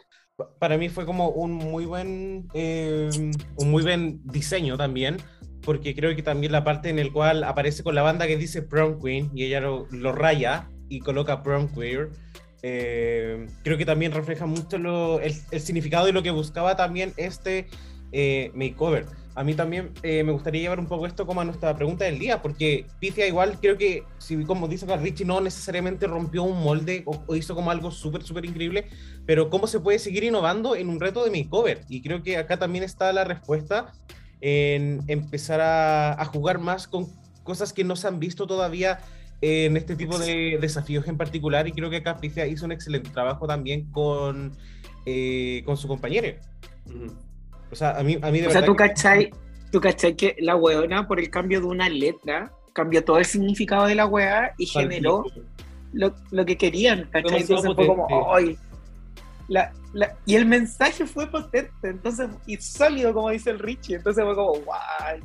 para 0.59 0.78
mí 0.78 0.89
fue 0.89 1.05
como 1.05 1.28
un 1.28 1.53
muy 1.53 1.85
buen 1.85 2.49
eh, 2.55 3.11
un 3.57 3.70
muy 3.70 3.83
buen 3.83 4.22
diseño 4.24 4.78
también 4.78 5.18
porque 5.65 5.95
creo 5.95 6.15
que 6.17 6.23
también 6.23 6.53
la 6.53 6.65
parte 6.65 6.89
en 6.91 6.99
el 6.99 7.13
cual 7.13 7.45
aparece 7.45 7.83
con 7.83 7.95
la 7.95 8.03
banda 8.03 8.27
que 8.27 8.37
dice 8.37 8.63
prom 8.63 9.01
queen 9.01 9.31
y 9.35 9.45
ella 9.45 9.61
lo, 9.61 9.87
lo 9.91 10.13
raya 10.13 10.69
y 10.89 11.01
coloca 11.01 11.43
prom 11.43 11.69
queer 11.75 12.11
eh, 12.63 13.47
creo 13.65 13.77
que 13.77 13.85
también 13.85 14.13
refleja 14.13 14.47
mucho 14.47 14.79
lo- 14.79 15.21
el, 15.21 15.35
el 15.51 15.61
significado 15.61 16.09
y 16.09 16.13
lo 16.13 16.23
que 16.23 16.31
buscaba 16.31 16.77
también 16.77 17.13
este 17.17 17.67
eh, 18.13 18.51
makeover 18.55 19.07
a 19.35 19.43
mí 19.45 19.55
también 19.55 19.93
eh, 20.03 20.23
me 20.23 20.33
gustaría 20.33 20.61
llevar 20.61 20.79
un 20.79 20.87
poco 20.87 21.07
esto 21.07 21.27
como 21.27 21.41
a 21.41 21.45
nuestra 21.45 21.75
pregunta 21.75 22.05
del 22.05 22.19
día 22.19 22.43
porque 22.43 22.87
Pithia 23.01 23.27
igual 23.27 23.59
creo 23.61 23.79
que 23.79 24.05
si 24.19 24.45
como 24.45 24.69
dice 24.69 24.85
acá 24.85 24.99
Richie 24.99 25.25
no 25.25 25.41
necesariamente 25.41 26.07
rompió 26.07 26.43
un 26.43 26.63
molde 26.63 27.03
o, 27.07 27.25
o 27.27 27.35
hizo 27.35 27.55
como 27.55 27.71
algo 27.71 27.91
súper 27.91 28.23
súper 28.23 28.45
increíble 28.45 28.87
pero 29.27 29.49
cómo 29.49 29.67
se 29.67 29.81
puede 29.81 29.99
seguir 29.99 30.25
innovando 30.25 30.77
en 30.77 30.89
un 30.89 31.01
reto 31.01 31.25
de 31.25 31.31
makeover. 31.31 31.81
Y 31.89 32.03
creo 32.03 32.23
que 32.23 32.37
acá 32.37 32.59
también 32.59 32.85
está 32.85 33.13
la 33.13 33.25
respuesta 33.25 33.93
en 34.43 35.01
empezar 35.07 35.61
a, 35.61 36.20
a 36.20 36.24
jugar 36.26 36.59
más 36.59 36.86
con 36.88 37.07
cosas 37.45 37.72
que 37.72 37.84
no 37.84 37.97
se 37.97 38.09
han 38.09 38.18
visto 38.20 38.47
todavía 38.47 38.99
en 39.40 39.76
este 39.76 39.97
tipo 39.97 40.18
de 40.18 40.59
desafíos 40.61 41.07
en 41.09 41.16
particular. 41.16 41.66
Y 41.66 41.72
creo 41.72 41.88
que 41.90 41.97
acá 41.99 42.16
Picia 42.18 42.47
hizo 42.47 42.64
un 42.66 42.72
excelente 42.72 43.09
trabajo 43.11 43.47
también 43.47 43.90
con, 43.93 44.53
eh, 45.07 45.62
con 45.64 45.76
su 45.76 45.88
compañero. 45.88 46.36
O 47.70 47.74
sea, 47.76 47.99
a 47.99 48.03
mí, 48.03 48.18
a 48.20 48.30
mí 48.30 48.40
de 48.40 48.49
O 48.49 48.51
sea, 48.51 48.61
verdad 48.61 48.66
tú 48.66 48.76
que- 48.76 48.88
cachai, 48.88 49.30
tú 49.70 49.80
cachai 49.80 50.14
que 50.16 50.36
la 50.40 50.57
weona, 50.57 51.07
por 51.09 51.18
el 51.18 51.30
cambio 51.30 51.61
de 51.61 51.66
una 51.66 51.88
letra, 51.88 52.53
cambió 52.72 53.05
todo 53.05 53.18
el 53.18 53.24
significado 53.24 53.86
de 53.86 53.95
la 53.95 54.07
wea 54.07 54.53
y 54.59 54.66
generó 54.66 55.24
lo, 55.93 56.14
lo 56.30 56.45
que 56.45 56.57
querían, 56.57 57.09
¿cachai? 57.11 57.43
Entonces 57.43 57.72
fue 57.74 57.86
como. 57.86 58.34
¡ay! 58.34 58.57
La, 59.49 59.72
la- 59.93 60.16
y 60.26 60.34
el 60.36 60.47
mensaje 60.47 61.07
fue 61.07 61.26
potente, 61.30 61.70
entonces, 61.82 62.28
y 62.47 62.57
sólido, 62.57 63.12
como 63.12 63.30
dice 63.30 63.51
el 63.51 63.59
Richie. 63.59 63.97
Entonces 63.97 64.24
fue 64.24 64.34
como, 64.34 64.53
¡guau! 64.64 64.80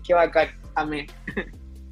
¡Qué 0.05 0.13
bacán! 0.13 0.49
Amé. 0.75 1.07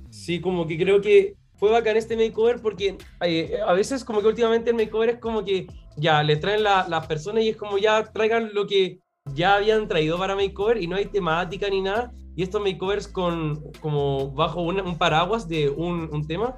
Sí, 0.10 0.40
como 0.40 0.66
que 0.68 0.78
creo 0.78 1.02
que 1.02 1.36
fue 1.56 1.72
bacán 1.72 1.98
este 1.98 2.16
makeover 2.16 2.62
porque 2.62 2.98
eh, 3.22 3.60
a 3.66 3.74
veces 3.74 4.04
como 4.04 4.22
que 4.22 4.28
últimamente 4.28 4.70
el 4.70 4.76
makeover 4.76 5.10
es 5.10 5.20
como 5.20 5.44
que 5.44 5.68
ya 5.98 6.22
les 6.24 6.40
traen 6.40 6.64
la- 6.64 6.86
las 6.88 7.06
personas 7.08 7.44
y 7.44 7.50
es 7.50 7.58
como 7.58 7.78
ya 7.78 8.04
traigan 8.04 8.52
lo 8.54 8.68
que 8.68 9.00
ya 9.34 9.56
habían 9.56 9.88
traído 9.88 10.18
para 10.18 10.36
makeover 10.36 10.82
y 10.82 10.88
no 10.88 10.96
hay 10.96 11.06
temática 11.06 11.68
ni 11.70 11.82
nada. 11.82 12.12
Y 12.36 12.44
estos 12.44 12.62
makeovers 12.62 13.08
con 13.08 13.62
como 13.80 14.32
bajo 14.32 14.62
un 14.62 14.98
paraguas 14.98 15.48
de 15.48 15.70
un, 15.70 16.10
un 16.12 16.28
tema 16.28 16.58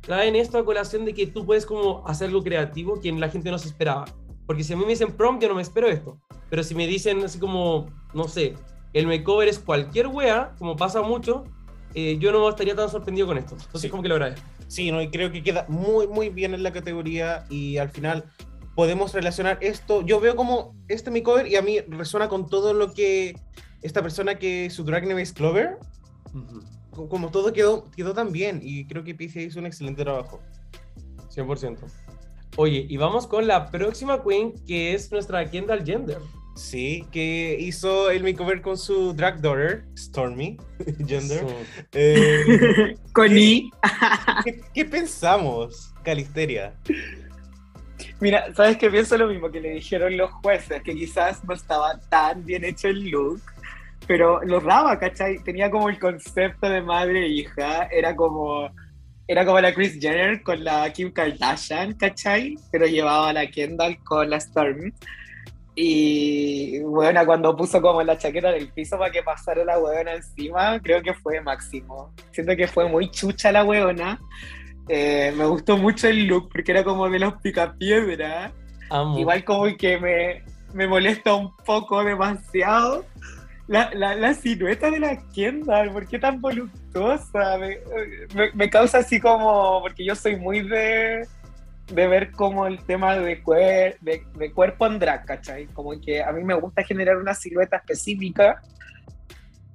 traen 0.00 0.36
esto 0.36 0.58
a 0.58 0.64
colación 0.64 1.04
de 1.04 1.14
que 1.14 1.26
tú 1.26 1.44
puedes 1.46 1.64
como 1.66 2.06
hacer 2.06 2.28
algo 2.28 2.42
creativo 2.42 3.00
que 3.00 3.10
la 3.12 3.28
gente 3.28 3.50
no 3.50 3.58
se 3.58 3.68
esperaba. 3.68 4.04
Porque 4.46 4.62
si 4.64 4.72
a 4.72 4.76
mí 4.76 4.82
me 4.84 4.90
dicen 4.90 5.12
prom, 5.12 5.38
yo 5.40 5.48
no 5.48 5.54
me 5.54 5.62
espero 5.62 5.88
esto. 5.88 6.18
Pero 6.50 6.62
si 6.62 6.74
me 6.74 6.86
dicen 6.86 7.24
así 7.24 7.38
como, 7.38 7.86
no 8.14 8.28
sé, 8.28 8.54
el 8.92 9.06
makeover 9.06 9.48
es 9.48 9.58
cualquier 9.58 10.06
wea, 10.06 10.54
como 10.58 10.76
pasa 10.76 11.02
mucho, 11.02 11.44
eh, 11.94 12.16
yo 12.18 12.30
no 12.32 12.48
estaría 12.48 12.74
tan 12.76 12.88
sorprendido 12.88 13.26
con 13.26 13.38
esto. 13.38 13.54
Entonces, 13.54 13.82
Sí. 13.82 13.88
como 13.90 14.02
que 14.02 14.08
lo 14.08 14.14
agradezco. 14.14 14.46
Sí, 14.68 14.90
no, 14.90 15.00
y 15.02 15.10
creo 15.10 15.30
que 15.32 15.42
queda 15.42 15.64
muy, 15.68 16.06
muy 16.08 16.28
bien 16.28 16.54
en 16.54 16.62
la 16.62 16.72
categoría 16.72 17.44
y 17.50 17.78
al 17.78 17.88
final 17.88 18.24
podemos 18.74 19.12
relacionar 19.14 19.58
esto. 19.62 20.02
Yo 20.02 20.20
veo 20.20 20.36
como 20.36 20.74
este 20.88 21.10
mi 21.10 21.22
cover 21.22 21.46
y 21.46 21.56
a 21.56 21.62
mí 21.62 21.80
resuena 21.88 22.28
con 22.28 22.46
todo 22.46 22.74
lo 22.74 22.92
que 22.92 23.34
esta 23.82 24.02
persona 24.02 24.38
que 24.38 24.68
su 24.70 24.84
drag 24.84 25.06
name 25.06 25.22
es 25.22 25.32
Clover, 25.32 25.78
co- 26.90 27.08
como 27.08 27.30
todo 27.30 27.52
quedó, 27.52 27.90
quedó 27.92 28.12
tan 28.12 28.32
bien 28.32 28.60
y 28.62 28.86
creo 28.86 29.02
que 29.04 29.14
Pizia 29.14 29.42
hizo 29.42 29.58
un 29.60 29.66
excelente 29.66 30.02
trabajo. 30.02 30.40
100%. 31.30 31.78
Oye, 32.56 32.86
y 32.88 32.96
vamos 32.96 33.26
con 33.26 33.46
la 33.46 33.70
próxima 33.70 34.22
queen, 34.22 34.54
que 34.66 34.94
es 34.94 35.12
nuestra 35.12 35.50
Kendall 35.50 35.84
Gender. 35.84 36.18
Sí, 36.54 37.06
que 37.12 37.54
hizo 37.60 38.10
el 38.10 38.22
makeover 38.22 38.62
con 38.62 38.78
su 38.78 39.12
drag 39.12 39.42
daughter, 39.42 39.84
Stormy 39.94 40.56
Gender. 41.06 41.44
Sí. 41.46 41.54
Eh, 41.92 42.96
Con. 43.12 43.28
¿qué, 43.28 44.60
qué 44.72 44.84
pensamos, 44.86 45.92
Calisteria? 46.02 46.72
Mira, 48.20 48.54
¿sabes 48.54 48.78
qué? 48.78 48.90
Pienso 48.90 49.18
lo 49.18 49.28
mismo 49.28 49.50
que 49.50 49.60
le 49.60 49.70
dijeron 49.72 50.16
los 50.16 50.30
jueces, 50.32 50.82
que 50.82 50.94
quizás 50.94 51.44
no 51.44 51.52
estaba 51.52 52.00
tan 52.08 52.46
bien 52.46 52.64
hecho 52.64 52.88
el 52.88 53.10
look, 53.10 53.42
pero 54.06 54.42
lo 54.42 54.60
daba, 54.60 54.98
¿cachai? 54.98 55.42
Tenía 55.44 55.70
como 55.70 55.90
el 55.90 55.98
concepto 55.98 56.70
de 56.70 56.80
madre 56.80 57.26
e 57.26 57.28
hija, 57.28 57.84
era 57.92 58.16
como, 58.16 58.70
era 59.28 59.44
como 59.44 59.60
la 59.60 59.74
Kris 59.74 59.98
Jenner 60.00 60.42
con 60.42 60.62
la 60.62 60.92
Kim 60.92 61.12
Kardashian, 61.12 61.94
¿cachai? 61.94 62.56
Pero 62.70 62.86
llevaba 62.86 63.30
a 63.30 63.32
la 63.32 63.46
Kendall 63.46 63.98
con 64.04 64.30
la 64.30 64.36
Storm. 64.36 64.92
Y 65.74 66.80
bueno, 66.80 67.24
cuando 67.26 67.54
puso 67.54 67.82
como 67.82 68.02
la 68.02 68.16
chaqueta 68.16 68.50
del 68.50 68.68
piso 68.68 68.96
para 68.96 69.10
que 69.10 69.22
pasara 69.22 69.64
la 69.64 69.78
huevona 69.78 70.14
encima, 70.14 70.80
creo 70.80 71.02
que 71.02 71.12
fue 71.12 71.40
máximo. 71.40 72.12
Siento 72.30 72.56
que 72.56 72.66
fue 72.66 72.88
muy 72.88 73.10
chucha 73.10 73.52
la 73.52 73.64
huevona. 73.64 74.18
Eh, 74.88 75.34
me 75.36 75.44
gustó 75.44 75.76
mucho 75.76 76.08
el 76.08 76.26
look 76.26 76.48
porque 76.50 76.72
era 76.72 76.84
como 76.84 77.10
de 77.10 77.18
los 77.18 77.34
picapiedra. 77.42 78.52
Amo. 78.88 79.18
Igual 79.18 79.44
como 79.44 79.76
que 79.76 79.98
me, 79.98 80.44
me 80.72 80.86
molesta 80.86 81.34
un 81.34 81.54
poco 81.56 82.02
demasiado 82.04 83.04
la, 83.68 83.90
la, 83.94 84.14
la 84.14 84.34
silueta 84.34 84.90
de 84.90 85.00
la 85.00 85.18
Kendall. 85.34 85.92
¿Por 85.92 86.06
qué 86.06 86.18
tan 86.18 86.40
voluptuosa? 86.40 87.58
Me, 87.58 87.78
me- 88.34 88.52
me 88.52 88.70
causa 88.70 88.98
así 88.98 89.20
como... 89.20 89.80
Porque 89.82 90.04
yo 90.04 90.14
soy 90.14 90.36
muy 90.36 90.62
de, 90.66 91.26
de 91.92 92.06
ver 92.06 92.30
como 92.32 92.66
el 92.66 92.78
tema 92.84 93.16
de, 93.16 93.42
cuer- 93.42 93.96
de, 94.00 94.22
de 94.36 94.52
cuerpo 94.52 94.86
en 94.86 94.98
drag, 94.98 95.24
¿cachai? 95.24 95.66
Como 95.66 96.00
que 96.00 96.22
a 96.22 96.32
mí 96.32 96.44
me 96.44 96.54
gusta 96.54 96.82
generar 96.84 97.16
una 97.16 97.34
silueta 97.34 97.76
específica 97.76 98.60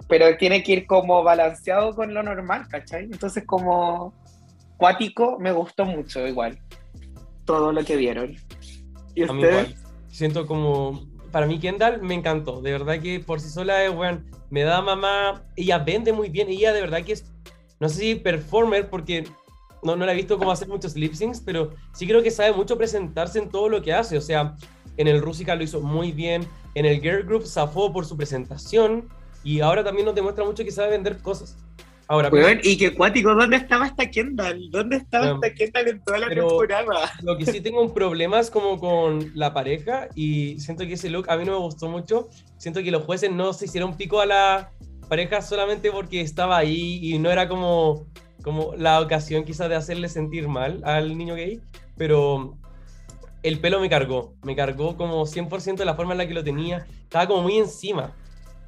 pero 0.08 0.36
tiene 0.36 0.62
que 0.62 0.74
ir 0.74 0.88
como 0.88 1.24
balanceado 1.24 1.96
con 1.96 2.14
lo 2.14 2.22
normal, 2.22 2.68
¿cachai? 2.68 3.06
Entonces 3.06 3.46
como 3.46 4.14
cuático 4.76 5.40
me 5.40 5.54
gustó 5.54 5.86
mucho 5.86 6.28
igual 6.28 6.60
todo 7.46 7.72
lo 7.72 7.82
que 7.86 7.96
vieron. 7.96 8.36
¿Y 9.16 9.24
ustedes? 9.24 9.74
Siento 10.10 10.46
como. 10.46 11.08
Para 11.32 11.46
mí, 11.46 11.60
Kendall 11.60 12.02
me 12.02 12.14
encantó. 12.14 12.62
De 12.62 12.72
verdad 12.72 13.00
que 13.00 13.20
por 13.20 13.40
sí 13.40 13.50
sola 13.50 13.84
es, 13.84 13.92
weón, 13.94 14.26
me 14.50 14.64
da 14.64 14.82
mamá. 14.82 15.44
Ella 15.56 15.80
vende 15.80 16.14
muy 16.14 16.30
bien. 16.30 16.50
Ella 16.50 16.74
de 16.74 16.82
verdad 16.82 17.04
que 17.04 17.14
es. 17.14 17.32
No 17.80 17.90
sé 17.90 17.96
si 17.96 18.16
performer, 18.16 18.90
porque 18.90 19.26
no, 19.82 19.96
no 19.96 20.06
la 20.06 20.12
he 20.12 20.16
visto 20.16 20.38
como 20.38 20.52
hacer 20.52 20.68
muchos 20.68 20.96
lip 20.96 21.14
syncs, 21.14 21.42
pero 21.42 21.72
sí 21.94 22.06
creo 22.06 22.22
que 22.22 22.30
sabe 22.30 22.54
mucho 22.54 22.78
presentarse 22.78 23.40
en 23.40 23.50
todo 23.50 23.70
lo 23.70 23.82
que 23.82 23.94
hace. 23.94 24.18
O 24.18 24.22
sea, 24.22 24.56
en 24.98 25.08
el 25.08 25.22
Rusica 25.22 25.56
lo 25.56 25.64
hizo 25.64 25.82
muy 25.82 26.12
bien. 26.12 26.48
En 26.76 26.86
el 26.86 27.02
Girl 27.02 27.24
Group 27.24 27.46
zafó 27.46 27.92
por 27.92 28.06
su 28.06 28.18
presentación. 28.18 29.10
Y 29.44 29.62
ahora 29.62 29.84
también 29.84 30.06
nos 30.06 30.16
demuestra 30.16 30.46
mucho 30.46 30.64
que 30.64 30.72
sabe 30.72 30.92
vender 30.92 31.18
cosas. 31.22 31.58
Ahora, 32.12 32.28
Weón, 32.28 32.60
y 32.62 32.76
que 32.76 32.94
cuático, 32.94 33.34
¿dónde 33.34 33.56
estaba 33.56 33.88
esta 33.88 34.12
Kendall? 34.12 34.70
¿Dónde 34.70 34.98
estaba 34.98 35.28
Weón, 35.28 35.40
esta 35.46 35.56
Kendall 35.56 35.88
en 35.88 36.04
toda 36.04 36.20
la 36.20 36.28
temporada? 36.28 37.10
Lo 37.22 37.38
que 37.38 37.46
sí 37.46 37.62
tengo 37.62 37.82
un 37.82 37.94
problema 37.94 38.38
es 38.42 38.52
como 38.52 38.78
con 38.78 39.32
la 39.34 39.54
pareja 39.54 40.10
y 40.14 40.60
siento 40.60 40.86
que 40.86 40.96
ese 40.96 41.10
look 41.10 41.30
a 41.30 41.38
mí 41.38 41.46
no 41.46 41.54
me 41.54 41.60
gustó 41.60 41.88
mucho. 41.88 42.28
Siento 42.58 42.84
que 42.84 42.92
los 42.92 43.06
jueces 43.06 43.32
no 43.32 43.54
se 43.54 43.64
hicieron 43.64 43.96
pico 43.96 44.20
a 44.20 44.26
la 44.26 44.72
pareja 45.08 45.42
solamente 45.42 45.90
porque 45.90 46.20
estaba 46.20 46.58
ahí 46.58 47.00
y 47.02 47.18
no 47.18 47.32
era 47.32 47.48
como, 47.48 48.08
como 48.44 48.76
la 48.76 49.00
ocasión 49.00 49.46
quizás 49.46 49.70
de 49.70 49.76
hacerle 49.76 50.10
sentir 50.10 50.50
mal 50.50 50.82
al 50.84 51.18
niño 51.18 51.36
gay, 51.36 51.62
pero 51.96 52.58
el 53.42 53.60
pelo 53.60 53.80
me 53.80 53.88
cargó, 53.88 54.34
me 54.44 54.54
cargó 54.54 54.98
como 54.98 55.26
100% 55.26 55.78
de 55.78 55.86
la 55.86 55.96
forma 55.96 56.12
en 56.12 56.18
la 56.18 56.28
que 56.28 56.34
lo 56.34 56.44
tenía, 56.44 56.86
estaba 57.04 57.26
como 57.26 57.44
muy 57.44 57.58
encima. 57.58 58.12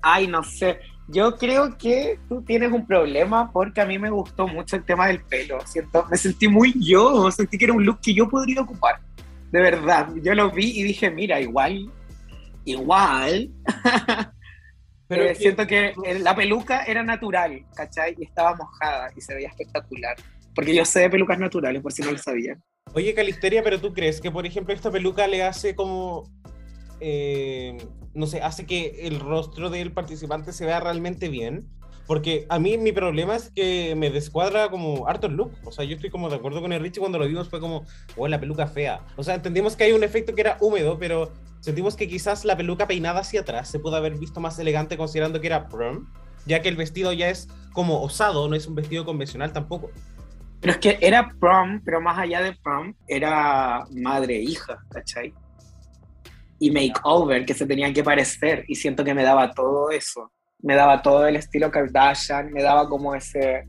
Ay, 0.01 0.27
no 0.27 0.43
sé. 0.43 0.79
Yo 1.07 1.35
creo 1.37 1.77
que 1.77 2.17
tú 2.29 2.41
tienes 2.43 2.71
un 2.71 2.87
problema 2.87 3.51
porque 3.51 3.81
a 3.81 3.85
mí 3.85 3.99
me 3.99 4.09
gustó 4.09 4.47
mucho 4.47 4.75
el 4.77 4.85
tema 4.85 5.07
del 5.07 5.21
pelo. 5.21 5.59
Siento, 5.65 6.05
me 6.09 6.15
sentí 6.17 6.47
muy 6.47 6.73
yo, 6.79 7.29
sentí 7.31 7.57
que 7.57 7.65
era 7.65 7.73
un 7.73 7.85
look 7.85 7.99
que 8.01 8.13
yo 8.13 8.29
podría 8.29 8.61
ocupar. 8.61 8.99
De 9.51 9.61
verdad, 9.61 10.09
yo 10.23 10.33
lo 10.33 10.49
vi 10.49 10.79
y 10.79 10.83
dije, 10.83 11.11
mira, 11.11 11.39
igual, 11.41 11.91
igual. 12.65 13.49
Pero 15.07 15.23
Eh, 15.25 15.27
que- 15.29 15.35
siento 15.35 15.67
que 15.67 15.93
la 16.21 16.35
peluca 16.35 16.83
era 16.85 17.03
natural, 17.03 17.63
¿cachai? 17.75 18.15
Y 18.17 18.23
estaba 18.23 18.55
mojada 18.55 19.11
y 19.15 19.21
se 19.21 19.35
veía 19.35 19.49
espectacular. 19.49 20.15
Porque 20.55 20.73
yo 20.73 20.85
sé 20.85 21.01
de 21.01 21.09
pelucas 21.09 21.37
naturales, 21.39 21.81
por 21.81 21.91
si 21.91 22.01
no 22.01 22.11
lo 22.11 22.17
sabían. 22.17 22.63
Oye, 22.93 23.13
Calisteria, 23.13 23.61
pero 23.63 23.79
tú 23.79 23.93
crees 23.93 24.21
que, 24.21 24.31
por 24.31 24.45
ejemplo, 24.45 24.73
esta 24.73 24.89
peluca 24.91 25.27
le 25.27 25.43
hace 25.43 25.75
como. 25.75 26.29
Eh, 27.03 27.77
no 28.13 28.27
sé, 28.27 28.41
hace 28.41 28.65
que 28.65 29.07
el 29.07 29.19
rostro 29.19 29.69
del 29.69 29.91
participante 29.91 30.53
se 30.53 30.65
vea 30.65 30.79
realmente 30.79 31.29
bien. 31.29 31.67
Porque 32.05 32.45
a 32.49 32.59
mí 32.59 32.77
mi 32.77 32.91
problema 32.91 33.35
es 33.35 33.49
que 33.49 33.95
me 33.95 34.09
descuadra 34.09 34.69
como 34.69 35.07
harto 35.07 35.27
el 35.27 35.33
look. 35.35 35.53
O 35.63 35.71
sea, 35.71 35.85
yo 35.85 35.95
estoy 35.95 36.09
como 36.09 36.29
de 36.29 36.35
acuerdo 36.35 36.61
con 36.61 36.73
el 36.73 36.81
Richie 36.81 36.99
cuando 36.99 37.17
lo 37.17 37.25
vimos, 37.25 37.49
fue 37.49 37.59
como, 37.59 37.85
oh, 38.17 38.27
la 38.27 38.39
peluca 38.39 38.67
fea. 38.67 39.05
O 39.15 39.23
sea, 39.23 39.35
entendimos 39.35 39.75
que 39.75 39.85
hay 39.85 39.93
un 39.93 40.03
efecto 40.03 40.35
que 40.35 40.41
era 40.41 40.57
húmedo, 40.59 40.97
pero 40.97 41.31
sentimos 41.61 41.95
que 41.95 42.07
quizás 42.07 42.43
la 42.43 42.57
peluca 42.57 42.87
peinada 42.87 43.21
hacia 43.21 43.41
atrás 43.41 43.69
se 43.69 43.79
pudo 43.79 43.95
haber 43.95 44.17
visto 44.17 44.41
más 44.41 44.59
elegante 44.59 44.97
considerando 44.97 45.39
que 45.39 45.47
era 45.47 45.69
prom, 45.69 46.07
ya 46.45 46.61
que 46.61 46.67
el 46.67 46.75
vestido 46.75 47.13
ya 47.13 47.29
es 47.29 47.47
como 47.71 48.01
osado, 48.01 48.49
no 48.49 48.55
es 48.55 48.67
un 48.67 48.75
vestido 48.75 49.05
convencional 49.05 49.53
tampoco. 49.53 49.89
Pero 50.59 50.73
es 50.73 50.79
que 50.79 50.97
era 51.01 51.29
prom, 51.39 51.81
pero 51.83 52.01
más 52.01 52.17
allá 52.17 52.41
de 52.41 52.53
prom, 52.53 52.93
era 53.07 53.85
madre 53.91 54.43
e 54.43 54.57
¿cachai? 54.89 55.33
Y 56.63 56.71
makeover, 56.71 57.45
que 57.45 57.53
se 57.53 57.65
tenían 57.65 57.93
que 57.93 58.03
parecer, 58.03 58.63
y 58.67 58.75
siento 58.75 59.03
que 59.03 59.13
me 59.13 59.23
daba 59.23 59.51
todo 59.51 59.91
eso. 59.91 60.31
Me 60.61 60.75
daba 60.75 61.01
todo 61.01 61.27
el 61.27 61.35
estilo 61.35 61.69
Kardashian, 61.69 62.53
me 62.53 62.63
daba 62.63 62.87
como 62.87 63.13
ese, 63.15 63.65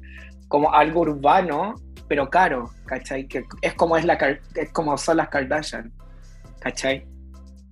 como 0.46 0.72
algo 0.72 1.00
urbano, 1.00 1.74
pero 2.08 2.30
caro, 2.30 2.70
¿cachai? 2.86 3.26
Que 3.26 3.42
es 3.62 3.74
como, 3.74 3.96
es 3.96 4.04
la, 4.04 4.14
es 4.54 4.72
como 4.72 4.96
son 4.96 5.16
las 5.16 5.28
Kardashian, 5.28 5.92
¿cachai? 6.60 7.04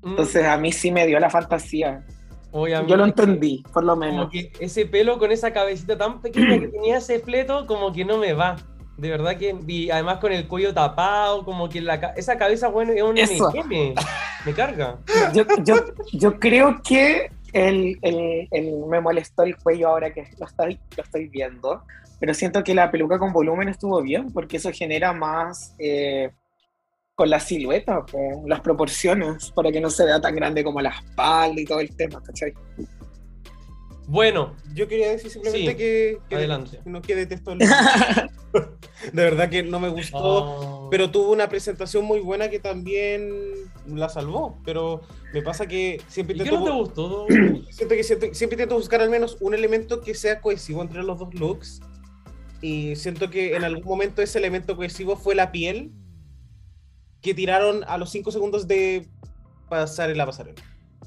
Mm, 0.02 0.08
Entonces 0.10 0.44
a 0.44 0.56
mí 0.56 0.72
sí 0.72 0.90
me 0.90 1.06
dio 1.06 1.20
la 1.20 1.30
fantasía. 1.30 2.04
mí 2.52 2.70
Yo 2.88 2.96
lo 2.96 3.04
entendí, 3.04 3.62
por 3.72 3.84
lo 3.84 3.94
Como 3.94 4.04
menos. 4.06 4.30
que 4.30 4.50
ese 4.58 4.86
pelo 4.86 5.18
con 5.18 5.30
esa 5.30 5.52
cabecita 5.52 5.96
tan 5.96 6.20
pequeña 6.20 6.58
que 6.58 6.68
tenía 6.68 6.96
ese 6.98 7.20
fleto, 7.20 7.66
como 7.66 7.92
que 7.92 8.04
no 8.04 8.18
me 8.18 8.32
va. 8.32 8.56
De 8.97 9.11
verdad 9.11 9.36
que, 9.36 9.57
y 9.66 9.90
además 9.90 10.18
con 10.18 10.32
el 10.32 10.47
cuello 10.47 10.72
tapado, 10.74 11.45
como 11.45 11.68
que 11.68 11.80
la, 11.80 11.95
esa 12.16 12.36
cabeza, 12.36 12.68
bueno, 12.68 12.93
es 12.93 13.03
un. 13.03 13.16
M&M. 13.55 13.95
Me 14.45 14.53
carga. 14.55 14.99
Yo, 15.32 15.45
yo, 15.64 15.74
yo 16.12 16.38
creo 16.38 16.80
que 16.82 17.30
el, 17.53 17.99
el- 18.03 18.49
el- 18.51 18.86
me 18.88 19.01
molestó 19.01 19.43
el 19.45 19.57
cuello 19.57 19.88
ahora 19.88 20.12
que 20.12 20.28
lo 20.38 20.47
estoy, 20.47 20.78
lo 20.97 21.03
estoy 21.03 21.28
viendo, 21.28 21.82
pero 22.20 22.34
siento 22.34 22.62
que 22.62 22.74
la 22.74 22.90
peluca 22.90 23.18
con 23.18 23.32
volumen 23.32 23.68
estuvo 23.68 24.01
bien 24.03 24.30
porque 24.32 24.59
eso 24.59 24.70
genera 24.72 25.12
más 25.12 25.74
eh, 25.78 26.30
con 27.14 27.28
la 27.30 27.40
silueta, 27.40 28.05
con 28.11 28.49
las 28.49 28.61
proporciones, 28.61 29.51
para 29.53 29.70
que 29.72 29.80
no 29.80 29.90
se 29.90 30.05
vea 30.05 30.20
tan 30.20 30.34
grande 30.34 30.62
como 30.64 30.80
la 30.80 30.90
espalda 30.90 31.61
y 31.61 31.64
todo 31.64 31.80
el 31.80 31.95
tema, 31.97 32.22
¿cachai? 32.22 32.53
Bueno, 34.12 34.54
Yo 34.74 34.88
quería 34.88 35.10
decir 35.10 35.30
simplemente 35.30 35.70
Sí, 35.72 35.76
que, 35.78 36.18
que- 36.28 36.36
adelante. 36.36 36.80
no 36.84 37.00
que 37.00 37.14
detesto 37.16 37.52
el 37.52 37.60
look. 37.60 37.68
De 39.12 39.22
verdad 39.24 39.48
que 39.48 39.62
no 39.62 39.80
me 39.80 39.88
gustó. 39.88 40.18
oh, 40.20 40.90
Pero 40.90 41.10
tuvo 41.10 41.32
una 41.32 41.48
presentación 41.48 42.04
muy 42.04 42.20
buena 42.20 42.50
que 42.50 42.58
también 42.58 43.30
la 43.86 44.10
salvó. 44.10 44.58
Pero 44.66 45.00
me 45.32 45.40
pasa 45.40 45.66
que 45.66 45.98
siempre 46.08 46.36
¿y 46.36 46.40
qué 46.40 46.44
intento, 46.44 46.60
no 46.60 46.66
te 46.66 46.72
bu- 46.72 46.78
gustó? 46.84 47.26
siento 47.72 47.94
que 47.94 48.04
siento- 48.04 48.34
siempre 48.34 48.56
intento 48.56 48.74
buscar 48.76 49.00
al 49.00 49.08
menos 49.08 49.38
un 49.40 49.54
elemento 49.54 50.02
que 50.02 50.14
sea 50.14 50.42
cohesivo 50.42 50.82
entre 50.82 51.02
los 51.02 51.18
dos 51.18 51.32
looks. 51.34 51.80
Y 52.60 52.94
siento 52.96 53.30
que 53.30 53.56
en 53.56 53.64
algún 53.64 53.84
momento 53.86 54.20
ese 54.20 54.38
elemento 54.38 54.76
cohesivo 54.76 55.16
fue 55.16 55.34
la 55.34 55.50
piel 55.52 55.90
que 57.22 57.32
tiraron 57.32 57.82
a 57.88 57.96
los 57.96 58.10
5 58.10 58.30
segundos 58.30 58.68
de 58.68 59.08
pasar 59.70 60.10
en 60.10 60.18
la 60.18 60.26
pasarela. 60.26 60.62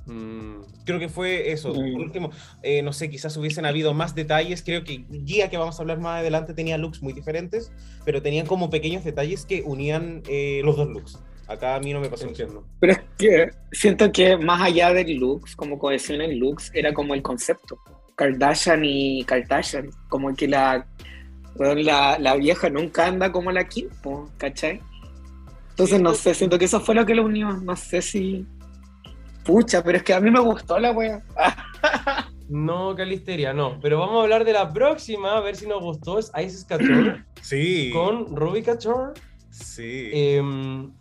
Mm, 0.05 0.61
Creo 0.85 0.99
que 0.99 1.09
fue 1.09 1.51
eso. 1.51 1.69
Mm. 1.73 1.93
Por 1.93 2.01
último, 2.01 2.31
eh, 2.61 2.81
no 2.81 2.93
sé, 2.93 3.09
quizás 3.09 3.35
hubiesen 3.37 3.65
habido 3.65 3.93
más 3.93 4.13
detalles. 4.15 4.61
Creo 4.63 4.83
que 4.83 5.05
Gia, 5.25 5.49
que 5.49 5.57
vamos 5.57 5.79
a 5.79 5.81
hablar 5.81 5.99
más 5.99 6.19
adelante, 6.19 6.53
tenía 6.53 6.77
looks 6.77 7.01
muy 7.01 7.13
diferentes, 7.13 7.71
pero 8.03 8.21
tenían 8.21 8.45
como 8.45 8.69
pequeños 8.69 9.03
detalles 9.03 9.45
que 9.45 9.63
unían 9.65 10.21
eh, 10.27 10.61
los 10.63 10.77
dos 10.77 10.89
looks. 10.89 11.19
Acá 11.47 11.75
a 11.75 11.79
mí 11.79 11.93
no 11.93 11.99
me 11.99 12.09
pasó 12.09 12.25
eso. 12.25 12.29
entiendo. 12.29 12.65
Pero 12.79 12.93
es 12.93 12.99
que 13.17 13.49
siento 13.71 14.11
que 14.11 14.37
más 14.37 14.61
allá 14.61 14.93
del 14.93 15.15
looks, 15.17 15.55
como 15.55 15.77
cohesión 15.77 16.21
en 16.21 16.39
looks, 16.39 16.71
era 16.73 16.93
como 16.93 17.13
el 17.13 17.21
concepto. 17.21 17.79
Kardashian 18.15 18.83
y 18.85 19.23
Kardashian, 19.25 19.89
como 20.09 20.33
que 20.35 20.47
la, 20.47 20.87
la, 21.57 22.17
la 22.17 22.35
vieja 22.35 22.69
nunca 22.69 23.07
anda 23.07 23.31
como 23.31 23.51
la 23.51 23.67
Kim, 23.67 23.89
¿cachai? 24.37 24.81
Entonces 25.71 26.01
no 26.01 26.11
pues. 26.11 26.21
sé, 26.21 26.33
siento 26.33 26.57
que 26.57 26.65
eso 26.65 26.79
fue 26.79 26.95
lo 26.95 27.05
que 27.05 27.15
lo 27.15 27.25
unió, 27.25 27.51
no 27.51 27.75
sé 27.75 28.01
si... 28.01 28.45
Pucha, 29.45 29.83
pero 29.83 29.97
es 29.97 30.03
que 30.03 30.13
a 30.13 30.19
mí 30.19 30.31
me 30.31 30.39
gustó 30.39 30.79
la 30.79 30.91
wea. 30.91 31.23
No, 32.49 32.95
Calisteria, 32.95 33.53
no. 33.53 33.79
Pero 33.81 33.99
vamos 33.99 34.17
a 34.19 34.23
hablar 34.23 34.43
de 34.45 34.53
la 34.53 34.71
próxima, 34.71 35.37
a 35.37 35.41
ver 35.41 35.55
si 35.55 35.67
nos 35.67 35.81
gustó. 35.81 36.19
Es 36.19 36.31
Isis 36.37 36.65
Couture 36.65 37.23
Sí. 37.41 37.91
con 37.93 38.35
Ruby 38.35 38.63
Couture. 38.63 39.13
Sí. 39.49 40.09
Em, 40.13 40.93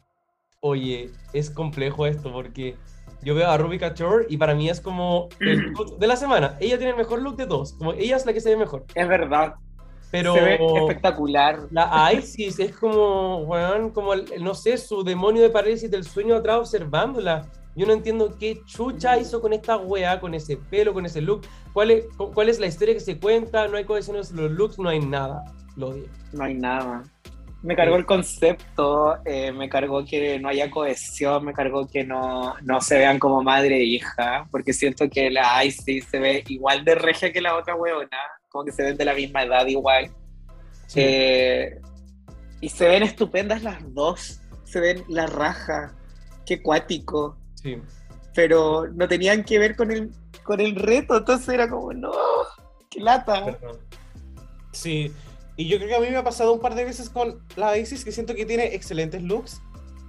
oye, 0.61 1.11
es 1.33 1.51
complejo 1.51 2.07
esto 2.07 2.33
porque 2.33 2.77
yo 3.23 3.35
veo 3.35 3.49
a 3.51 3.57
Ruby 3.59 3.79
Couture 3.79 4.27
y 4.29 4.37
para 4.37 4.55
mí 4.55 4.69
es 4.69 4.81
como 4.81 5.29
el 5.41 5.59
look 5.79 5.99
de 5.99 6.07
la 6.07 6.17
semana. 6.17 6.57
Ella 6.61 6.77
tiene 6.77 6.91
el 6.93 6.97
mejor 6.99 7.21
look 7.23 7.37
de 7.37 7.47
todos. 7.47 7.73
Como 7.75 7.93
ella 7.95 8.17
es 8.17 8.27
la 8.27 8.33
que 8.33 8.41
se 8.41 8.51
ve 8.51 8.57
mejor. 8.57 8.85
Es 8.95 9.09
verdad, 9.09 9.55
Pero 10.11 10.35
se 10.35 10.41
ve 10.41 10.59
espectacular. 10.81 11.61
la 11.71 12.11
Isis 12.13 12.59
es 12.59 12.77
como, 12.77 13.39
weón, 13.45 13.91
como 13.91 14.13
el- 14.15 14.31
el- 14.33 14.45
no 14.45 14.55
sé, 14.55 14.77
su 14.79 15.03
demonio 15.03 15.43
de 15.43 15.51
parálisis 15.51 15.91
del 15.91 16.05
sueño 16.05 16.37
atrás 16.37 16.59
observándola. 16.59 17.51
Yo 17.77 17.87
no 17.87 17.93
entiendo 17.93 18.37
qué 18.39 18.61
chucha 18.67 19.19
hizo 19.19 19.41
con 19.41 19.53
esta 19.53 19.77
wea, 19.77 20.21
con 20.21 20.35
ese 20.35 20.57
pelo, 20.57 20.93
con 20.93 21.07
ese 21.07 21.21
look. 21.21 21.43
¿Cuál 21.73 21.91
es, 21.91 22.05
cu- 22.17 22.31
cuál 22.33 22.49
es 22.49 22.61
la 22.61 22.67
historia 22.67 22.95
que 22.95 23.01
se 23.01 23.19
cuenta? 23.19 23.67
No 23.69 23.77
hay 23.77 23.85
cohesión 23.85 24.17
en 24.17 24.23
los 24.37 24.51
looks, 24.53 24.79
no 24.79 24.89
hay 24.89 25.01
nada. 25.01 25.45
Lo 25.77 25.89
odio. 25.89 26.05
No 26.33 26.45
hay 26.45 26.55
nada. 26.55 27.03
Me 27.63 27.75
cargó 27.75 27.97
el 27.97 28.05
concepto, 28.05 29.17
eh, 29.25 29.51
me 29.51 29.69
cargó 29.71 30.05
que 30.05 30.39
no 30.39 30.51
haya 30.51 30.71
cohesión, 30.71 31.47
me 31.47 31.55
cargó 31.55 31.89
que 31.89 32.05
no, 32.05 32.55
no 32.63 32.81
se 32.83 32.99
vean 32.99 33.19
como 33.19 33.43
madre 33.43 33.79
e 33.79 33.85
hija, 33.85 34.47
porque 34.51 34.75
siento 34.75 35.09
que 35.09 35.31
la 35.31 35.65
Isis 35.65 36.05
se 36.05 36.19
ve 36.19 36.45
igual 36.49 36.85
de 36.85 36.95
regia 36.95 37.33
que 37.33 37.41
la 37.41 37.57
otra 37.57 37.75
huevona, 37.75 38.19
como 38.51 38.67
que 38.67 38.73
se 38.73 38.83
ven 38.83 38.99
de 38.99 39.05
la 39.07 39.15
misma 39.15 39.45
edad 39.45 39.67
igual. 39.67 40.11
Sí. 40.87 41.01
Eh, 41.03 41.81
y 42.61 42.69
se 42.69 42.87
ven 42.87 43.03
estupendas 43.03 43.63
las 43.63 43.79
dos, 43.95 44.43
se 44.65 44.81
ven 44.81 45.03
la 45.09 45.27
raja, 45.27 45.95
qué 46.45 46.63
cuático, 46.63 47.39
sí. 47.65 47.83
pero 48.35 48.87
no 48.93 49.09
tenían 49.09 49.43
que 49.43 49.59
ver 49.59 49.75
con 49.75 49.91
el, 49.91 50.13
con 50.45 50.61
el 50.61 50.77
reto, 50.77 51.17
entonces 51.17 51.49
era 51.49 51.69
como, 51.69 51.93
no, 51.93 52.13
qué 52.91 53.01
lata. 53.01 53.45
perdón. 53.45 53.79
Sí. 54.73 55.13
Y 55.57 55.69
yo 55.69 55.79
creo 55.79 55.89
que 55.89 55.95
a 55.97 56.01
mí 56.01 56.11
me 56.11 56.17
ha 56.17 56.25
pasado 56.25 56.53
un 56.53 56.61
par 56.61 56.75
de 56.75 56.85
veces 56.85 57.09
con 57.09 57.41
la 57.57 57.77
Isis 57.79 58.05
que 58.05 58.13
siento 58.13 58.35
que 58.35 58.45
tiene 58.45 58.75
excelentes 58.75 59.23
looks, 59.23 59.61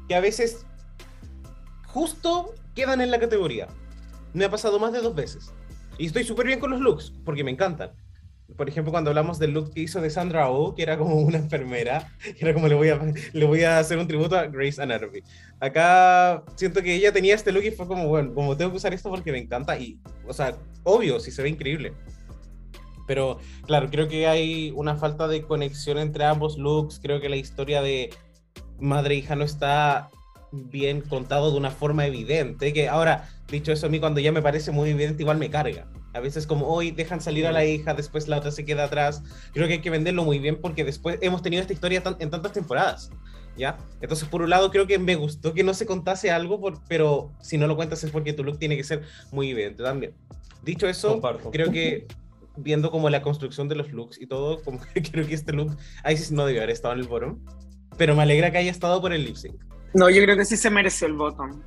que 0.07 0.15
a 0.15 0.19
veces 0.19 0.65
justo 1.87 2.53
quedan 2.75 3.01
en 3.01 3.11
la 3.11 3.19
categoría. 3.19 3.67
Me 4.33 4.45
ha 4.45 4.51
pasado 4.51 4.79
más 4.79 4.91
de 4.91 5.01
dos 5.01 5.15
veces. 5.15 5.53
Y 5.97 6.07
estoy 6.07 6.25
súper 6.25 6.47
bien 6.47 6.59
con 6.59 6.71
los 6.71 6.81
looks, 6.81 7.13
porque 7.23 7.43
me 7.43 7.51
encantan. 7.51 7.91
Por 8.55 8.69
ejemplo, 8.69 8.91
cuando 8.91 9.09
hablamos 9.09 9.39
del 9.39 9.51
look 9.51 9.73
que 9.73 9.81
hizo 9.81 10.01
de 10.01 10.09
Sandra 10.09 10.49
Oh, 10.49 10.75
que 10.75 10.83
era 10.83 10.97
como 10.97 11.15
una 11.15 11.37
enfermera, 11.37 12.11
que 12.21 12.37
era 12.39 12.53
como 12.53 12.67
le 12.67 12.75
voy 12.75 12.89
a, 12.89 13.01
le 13.33 13.45
voy 13.45 13.63
a 13.63 13.79
hacer 13.79 13.97
un 13.97 14.07
tributo 14.07 14.37
a 14.37 14.45
Grace 14.45 14.81
Anatomy. 14.81 15.21
Acá 15.59 16.43
siento 16.55 16.81
que 16.81 16.93
ella 16.93 17.11
tenía 17.11 17.35
este 17.35 17.51
look 17.51 17.63
y 17.63 17.71
fue 17.71 17.87
como, 17.87 18.07
bueno, 18.07 18.33
como 18.33 18.55
tengo 18.55 18.71
que 18.71 18.77
usar 18.77 18.93
esto 18.93 19.09
porque 19.09 19.31
me 19.31 19.39
encanta. 19.39 19.77
Y, 19.77 19.99
o 20.27 20.33
sea, 20.33 20.55
obvio, 20.83 21.19
si 21.19 21.31
se 21.31 21.41
ve 21.41 21.49
increíble. 21.49 21.93
Pero 23.07 23.39
claro, 23.65 23.89
creo 23.89 24.07
que 24.07 24.27
hay 24.27 24.71
una 24.75 24.95
falta 24.95 25.27
de 25.27 25.43
conexión 25.43 25.97
entre 25.97 26.25
ambos 26.25 26.57
looks. 26.57 26.99
Creo 26.99 27.19
que 27.19 27.29
la 27.29 27.35
historia 27.35 27.81
de 27.81 28.09
madre 28.79 29.15
e 29.15 29.17
hija 29.19 29.35
no 29.35 29.43
está 29.43 30.09
bien 30.51 31.01
contado 31.01 31.51
de 31.51 31.57
una 31.57 31.71
forma 31.71 32.05
evidente. 32.05 32.73
Que 32.73 32.87
ahora, 32.89 33.29
dicho 33.49 33.71
eso, 33.71 33.87
a 33.87 33.89
mí 33.89 33.99
cuando 33.99 34.19
ya 34.19 34.31
me 34.31 34.41
parece 34.41 34.71
muy 34.71 34.89
evidente, 34.89 35.23
igual 35.23 35.37
me 35.37 35.49
carga. 35.49 35.87
A 36.16 36.22
veces 36.22 36.47
como 36.47 36.68
hoy 36.68 36.91
dejan 36.91 37.20
salir 37.20 37.45
a 37.45 37.51
la 37.51 37.66
hija, 37.66 37.93
después 37.93 38.30
la 38.30 38.38
otra 38.38 38.49
se 38.49 38.63
queda 38.63 38.86
atrás. 38.86 39.22
Creo 39.53 39.68
que 39.68 39.74
hay 39.74 39.82
que 39.82 39.89
venderlo 39.89 40.24
muy 40.24 40.39
bien 40.39 40.57
porque 40.61 40.86
después 40.86 41.18
hemos 41.22 41.41
tenido 41.41 41.61
esta 41.61 41.74
historia 41.74 42.01
tan- 42.01 42.16
en 42.20 42.30
tantas 42.30 42.53
temporadas. 42.53 43.11
¿Ya? 43.57 43.78
Entonces, 44.01 44.28
por 44.30 44.41
un 44.41 44.49
lado, 44.49 44.72
creo 44.72 44.88
que 44.88 44.97
me 44.97 45.16
gustó 45.16 45.53
que 45.53 45.63
no 45.63 45.74
se 45.74 45.86
contase 45.86 46.32
algo, 46.32 46.59
por- 46.61 46.80
pero 46.88 47.32
si 47.41 47.57
no 47.57 47.68
lo 47.68 47.76
cuentas 47.76 48.01
es 48.05 48.11
porque 48.11 48.32
tu 48.32 48.45
look 48.45 48.57
tiene 48.59 48.78
que 48.78 48.84
ser 48.86 49.03
muy 49.34 49.49
evidente 49.51 49.84
también. 49.84 50.13
Dicho 50.63 50.88
eso, 50.88 51.09
Comparto. 51.13 51.51
creo 51.51 51.70
que 51.70 52.07
viendo 52.55 52.91
como 52.91 53.09
la 53.09 53.22
construcción 53.22 53.68
de 53.68 53.76
los 53.76 53.91
looks 53.91 54.22
y 54.22 54.28
todo, 54.28 54.61
como 54.63 54.80
que 54.93 55.01
creo 55.01 55.28
que 55.28 55.34
este 55.36 55.51
look, 55.51 55.76
ahí 56.03 56.16
sí 56.16 56.34
no 56.34 56.45
debió 56.45 56.61
haber 56.61 56.70
estado 56.72 56.93
en 56.93 57.01
el 57.01 57.07
bottom, 57.09 57.39
pero 57.97 58.16
me 58.16 58.24
alegra 58.24 58.51
que 58.51 58.57
haya 58.57 58.72
estado 58.72 59.01
por 59.01 59.11
el 59.11 59.26
lip 59.26 59.36
sync. 59.36 59.55
No, 59.93 60.09
yo 60.09 60.22
creo 60.24 60.38
que 60.38 60.45
sí 60.45 60.55
se 60.55 60.70
mereció 60.70 61.07
el 61.07 61.13
botón. 61.13 61.61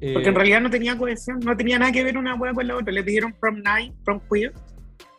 Eh, 0.00 0.12
Porque 0.12 0.28
en 0.28 0.34
realidad 0.34 0.60
no 0.60 0.70
tenía 0.70 0.96
cohesión, 0.96 1.40
no 1.40 1.56
tenía 1.56 1.78
nada 1.78 1.90
que 1.92 2.04
ver 2.04 2.16
una 2.16 2.34
hueá 2.34 2.52
con 2.52 2.66
la 2.66 2.76
otra. 2.76 2.92
Le 2.92 3.02
pidieron 3.02 3.32
prom 3.32 3.60
night, 3.62 3.92
prom 4.04 4.20
queer, 4.30 4.52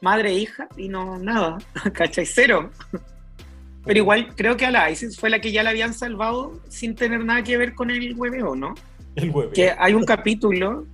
madre 0.02 0.30
e 0.32 0.34
hija, 0.36 0.68
y 0.78 0.88
no, 0.88 1.18
nada. 1.18 1.58
¿Cachai? 1.94 2.26
Cero. 2.26 2.70
Pero 3.86 4.00
igual 4.00 4.36
creo 4.36 4.56
que 4.58 4.66
a 4.66 4.72
la 4.72 4.90
Isis 4.92 5.20
fue 5.20 5.30
la 5.30 5.40
que 5.40 5.52
ya 5.52 5.64
la 5.64 5.72
habían 5.72 5.94
salvado 5.94 6.62
sin 6.70 6.96
tener 6.96 7.24
nada 7.26 7.44
que 7.44 7.58
ver 7.58 7.74
con 7.74 7.90
el 7.90 8.14
hueveo, 8.16 8.56
¿no? 8.56 8.76
El 9.16 9.32
huevo. 9.32 9.52
Que 9.52 9.74
hay 9.78 9.94
un 9.94 10.06
capítulo 10.06 10.86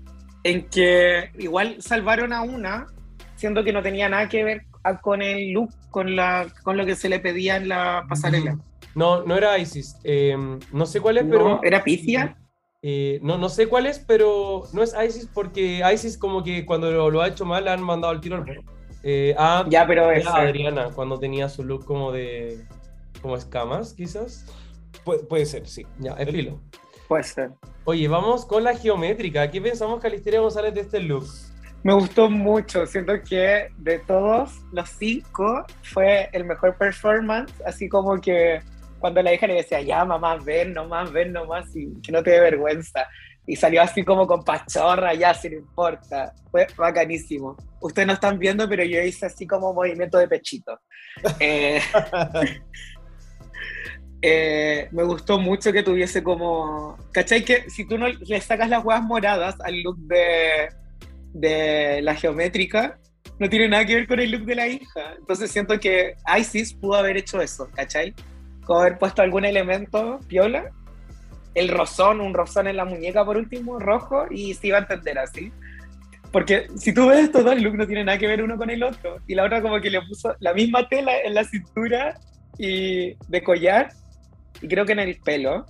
en 0.43 0.67
que 0.69 1.31
igual 1.39 1.77
salvaron 1.79 2.31
a 2.31 2.41
una, 2.43 2.85
siendo 3.35 3.63
que 3.63 3.73
no 3.73 3.81
tenía 3.81 4.07
nada 4.07 4.29
que 4.29 4.43
ver 4.43 4.61
con 5.01 5.21
el 5.21 5.51
look, 5.51 5.71
con, 5.89 6.15
la, 6.15 6.45
con 6.63 6.77
lo 6.77 6.85
que 6.85 6.95
se 6.95 7.09
le 7.09 7.19
pedía 7.19 7.57
en 7.57 7.69
la 7.69 8.05
pasarela. 8.07 8.57
No, 8.93 9.23
no 9.25 9.35
era 9.35 9.57
Isis. 9.57 9.97
eh, 10.03 10.37
no 10.71 10.85
sé 10.85 11.01
cuál 11.01 11.17
es, 11.17 11.23
pero. 11.25 11.49
No, 11.49 11.59
¿Era 11.63 11.83
Picia? 11.83 12.37
Eh, 12.87 13.19
no, 13.23 13.39
no 13.39 13.49
sé 13.49 13.65
cuál 13.65 13.87
es, 13.87 13.97
pero 13.97 14.63
no 14.71 14.83
es 14.83 14.93
Isis 15.07 15.27
porque 15.33 15.81
Isis, 15.91 16.19
como 16.19 16.43
que 16.43 16.65
cuando 16.67 16.91
lo, 16.91 17.09
lo 17.09 17.21
ha 17.21 17.27
hecho 17.29 17.43
mal, 17.43 17.63
le 17.65 17.71
han 17.71 17.81
mandado 17.81 18.13
al 18.13 18.21
tiro 18.21 18.35
al 18.35 18.43
perro. 18.43 18.61
Eh, 19.01 19.33
ah, 19.39 19.65
Ya, 19.69 19.87
pero 19.87 20.11
era 20.11 20.19
esa. 20.19 20.35
Adriana, 20.37 20.89
cuando 20.93 21.17
tenía 21.17 21.49
su 21.49 21.63
look 21.63 21.83
como 21.85 22.11
de. 22.11 22.63
como 23.23 23.35
escamas, 23.37 23.93
quizás. 23.93 24.45
Pu- 25.03 25.27
puede 25.27 25.45
ser, 25.47 25.65
sí. 25.67 25.85
Ya, 25.99 26.11
es 26.13 26.29
filo. 26.29 26.59
Puede 27.07 27.23
ser. 27.23 27.51
Oye, 27.85 28.07
vamos 28.07 28.45
con 28.45 28.63
la 28.63 28.75
geométrica. 28.75 29.49
¿Qué 29.49 29.61
pensamos, 29.61 29.99
Calisteria 29.99 30.39
González, 30.39 30.73
de 30.75 30.81
este 30.81 30.99
look? 30.99 31.25
Me 31.83 31.93
gustó 31.93 32.29
mucho. 32.31 32.85
Siento 32.87 33.13
que 33.27 33.67
de 33.77 33.99
todos 33.99 34.61
los 34.71 34.89
cinco 34.89 35.65
fue 35.83 36.29
el 36.33 36.43
mejor 36.45 36.75
performance. 36.77 37.53
Así 37.63 37.87
como 37.89 38.19
que 38.19 38.61
cuando 38.99 39.21
la 39.21 39.33
hija 39.33 39.47
le 39.47 39.55
decía, 39.55 39.81
ya 39.81 40.05
mamá, 40.05 40.37
ven 40.37 40.73
nomás, 40.73 41.11
ven 41.11 41.33
nomás, 41.33 41.75
y 41.75 42.01
que 42.01 42.11
no 42.11 42.23
te 42.23 42.31
dé 42.31 42.39
vergüenza. 42.39 43.07
Y 43.47 43.55
salió 43.55 43.81
así 43.81 44.03
como 44.03 44.25
con 44.25 44.43
pachorra, 44.43 45.13
ya, 45.13 45.33
si 45.33 45.49
no 45.49 45.57
importa. 45.57 46.33
Fue 46.49 46.65
bacanísimo. 46.75 47.55
Ustedes 47.79 48.07
no 48.07 48.13
están 48.13 48.39
viendo, 48.39 48.67
pero 48.67 48.83
yo 48.83 49.01
hice 49.01 49.27
así 49.27 49.45
como 49.45 49.73
movimiento 49.73 50.17
de 50.17 50.27
pechito. 50.27 50.79
Eh, 51.39 51.79
eh, 54.21 54.89
me 54.91 55.03
gustó 55.03 55.37
mucho 55.37 55.71
que 55.71 55.83
tuviese 55.83 56.23
como. 56.23 56.97
¿Cachai? 57.11 57.45
Que 57.45 57.69
si 57.69 57.87
tú 57.87 57.99
no 57.99 58.07
le 58.07 58.41
sacas 58.41 58.67
las 58.67 58.83
huevas 58.83 59.03
moradas 59.03 59.55
al 59.61 59.79
look 59.83 59.99
de, 59.99 60.69
de 61.33 62.01
la 62.01 62.15
geométrica, 62.15 62.97
no 63.39 63.49
tiene 63.49 63.67
nada 63.67 63.85
que 63.85 63.95
ver 63.95 64.07
con 64.07 64.19
el 64.19 64.31
look 64.31 64.45
de 64.45 64.55
la 64.55 64.67
hija. 64.67 65.15
Entonces 65.19 65.51
siento 65.51 65.79
que 65.79 66.15
Isis 66.39 66.73
pudo 66.73 66.95
haber 66.95 67.17
hecho 67.17 67.41
eso, 67.41 67.69
¿cachai? 67.75 68.13
Como 68.65 68.79
haber 68.79 68.97
puesto 68.97 69.21
algún 69.21 69.45
elemento 69.45 70.19
piola, 70.27 70.71
el 71.53 71.69
rozón, 71.69 72.19
un 72.19 72.33
rozón 72.33 72.67
en 72.67 72.77
la 72.77 72.85
muñeca 72.85 73.23
por 73.23 73.37
último, 73.37 73.79
rojo, 73.79 74.25
y 74.29 74.53
se 74.53 74.67
iba 74.67 74.77
a 74.77 74.81
entender 74.81 75.17
así. 75.17 75.51
Porque 76.31 76.67
si 76.75 76.93
tú 76.93 77.07
ves 77.07 77.25
estos 77.25 77.45
dos 77.45 77.59
looks, 77.61 77.77
no 77.77 77.87
tienen 77.87 78.07
nada 78.07 78.17
que 78.17 78.27
ver 78.27 78.43
uno 78.43 78.57
con 78.57 78.69
el 78.69 78.83
otro. 78.83 79.19
Y 79.25 79.35
la 79.35 79.45
otra, 79.45 79.61
como 79.61 79.79
que 79.79 79.89
le 79.89 80.01
puso 80.01 80.35
la 80.39 80.53
misma 80.53 80.89
tela 80.89 81.13
en 81.23 81.33
la 81.33 81.45
cintura 81.45 82.19
y 82.57 83.15
de 83.29 83.41
collar, 83.41 83.93
y 84.61 84.67
creo 84.67 84.85
que 84.85 84.91
en 84.91 84.99
el 84.99 85.17
pelo. 85.21 85.65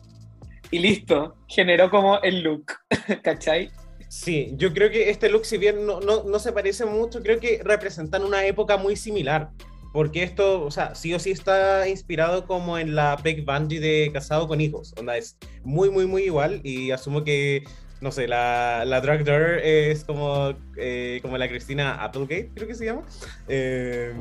Y 0.72 0.80
listo, 0.80 1.36
generó 1.48 1.92
como 1.92 2.20
el 2.22 2.42
look, 2.42 2.66
¿cachai? 3.24 3.70
Sí, 4.10 4.54
yo 4.56 4.74
creo 4.74 4.90
que 4.90 5.10
este 5.12 5.30
look, 5.30 5.46
si 5.46 5.58
bien 5.58 5.86
no, 5.86 6.00
no, 6.00 6.24
no 6.24 6.40
se 6.40 6.52
parece 6.52 6.86
mucho, 6.86 7.22
creo 7.22 7.40
que 7.40 7.62
representan 7.64 8.24
una 8.24 8.44
época 8.46 8.78
muy 8.78 8.96
similar. 8.96 9.50
Porque 9.96 10.24
esto, 10.24 10.62
o 10.66 10.72
sea, 10.72 10.94
sí 10.94 11.14
o 11.14 11.20
sí 11.20 11.32
está 11.32 11.88
inspirado 11.88 12.46
como 12.48 12.78
en 12.78 12.96
la 12.96 13.16
Beck 13.16 13.46
Bungie 13.46 13.80
de 13.80 14.12
Casado 14.12 14.46
con 14.46 14.60
Hijos. 14.60 14.94
Onda, 15.00 15.16
es 15.16 15.38
muy, 15.64 15.90
muy, 15.90 16.06
muy 16.06 16.24
igual. 16.24 16.60
Y 16.66 16.92
asumo 16.92 17.24
que, 17.24 17.64
no 18.02 18.12
sé, 18.12 18.28
la, 18.28 18.84
la 18.86 19.00
Drag 19.00 19.24
Door 19.24 19.60
es 19.64 20.04
como, 20.04 20.54
eh, 20.76 21.20
como 21.22 21.38
la 21.38 21.48
Cristina 21.48 22.04
Applegate, 22.04 22.52
creo 22.54 22.68
que 22.68 22.76
se 22.76 22.84
llama. 22.84 23.04
Eh, 23.48 24.14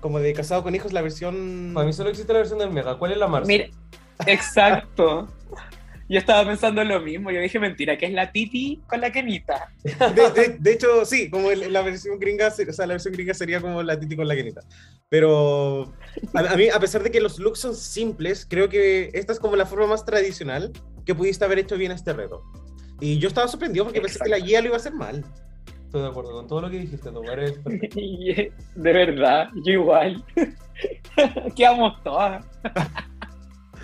como 0.00 0.18
de 0.18 0.32
Casado 0.32 0.64
con 0.64 0.74
Hijos, 0.74 0.92
la 0.92 1.02
versión... 1.02 1.70
Para 1.72 1.86
mí 1.86 1.92
solo 1.92 2.10
existe 2.10 2.32
la 2.32 2.40
versión 2.40 2.58
del 2.58 2.72
Mega. 2.72 2.98
¿Cuál 2.98 3.12
es 3.12 3.18
la 3.18 3.28
Marcia? 3.28 3.46
Mira, 3.46 3.68
exacto. 4.26 5.28
Yo 6.08 6.18
estaba 6.18 6.46
pensando 6.48 6.82
lo 6.84 7.00
mismo. 7.00 7.30
Yo 7.30 7.40
dije, 7.40 7.58
mentira, 7.58 7.98
que 7.98 8.06
es 8.06 8.12
la 8.12 8.32
Titi 8.32 8.80
con 8.88 9.00
la 9.00 9.12
Kenita. 9.12 9.72
De, 9.84 10.30
de- 10.30 10.56
de 10.58 10.72
hecho, 10.72 11.04
sí, 11.04 11.28
como 11.30 11.50
el- 11.50 11.72
la 11.72 11.82
versión 11.82 12.18
gringa, 12.18 12.48
o 12.48 12.50
sea, 12.50 12.86
la 12.86 12.94
versión 12.94 13.12
gringa 13.14 13.34
sería 13.34 13.60
como 13.60 13.82
la 13.82 13.98
Titi 14.00 14.16
con 14.16 14.26
la 14.26 14.34
Kenita. 14.34 14.62
Pero 15.10 15.92
a, 16.34 16.40
a 16.52 16.56
mí, 16.56 16.68
a 16.68 16.80
pesar 16.80 17.02
de 17.02 17.10
que 17.10 17.20
los 17.20 17.38
looks 17.38 17.60
son 17.60 17.74
simples, 17.74 18.46
creo 18.48 18.68
que 18.68 19.10
esta 19.12 19.32
es 19.32 19.38
como 19.40 19.56
la 19.56 19.66
forma 19.66 19.86
más 19.86 20.04
tradicional 20.04 20.72
que 21.04 21.14
pudiste 21.14 21.44
haber 21.44 21.58
hecho 21.58 21.76
bien 21.76 21.92
este 21.92 22.12
reto. 22.12 22.42
Y 23.00 23.18
yo 23.18 23.28
estaba 23.28 23.46
sorprendido 23.48 23.84
porque 23.84 24.00
pensé 24.00 24.18
que 24.18 24.30
la 24.30 24.38
guía 24.38 24.60
lo 24.60 24.68
iba 24.68 24.76
a 24.76 24.80
hacer 24.80 24.94
mal. 24.94 25.24
Estoy 25.84 26.02
de 26.02 26.08
acuerdo 26.08 26.32
con 26.32 26.46
todo 26.46 26.60
lo 26.62 26.70
que 26.70 26.78
dijiste, 26.80 27.10
tú 27.10 27.22
eres 27.22 27.52
perfecto. 27.60 27.98
De 28.76 28.92
verdad, 28.92 29.48
yo 29.64 29.72
igual. 29.72 30.22
Quedamos 31.56 32.02
todas. 32.02 32.44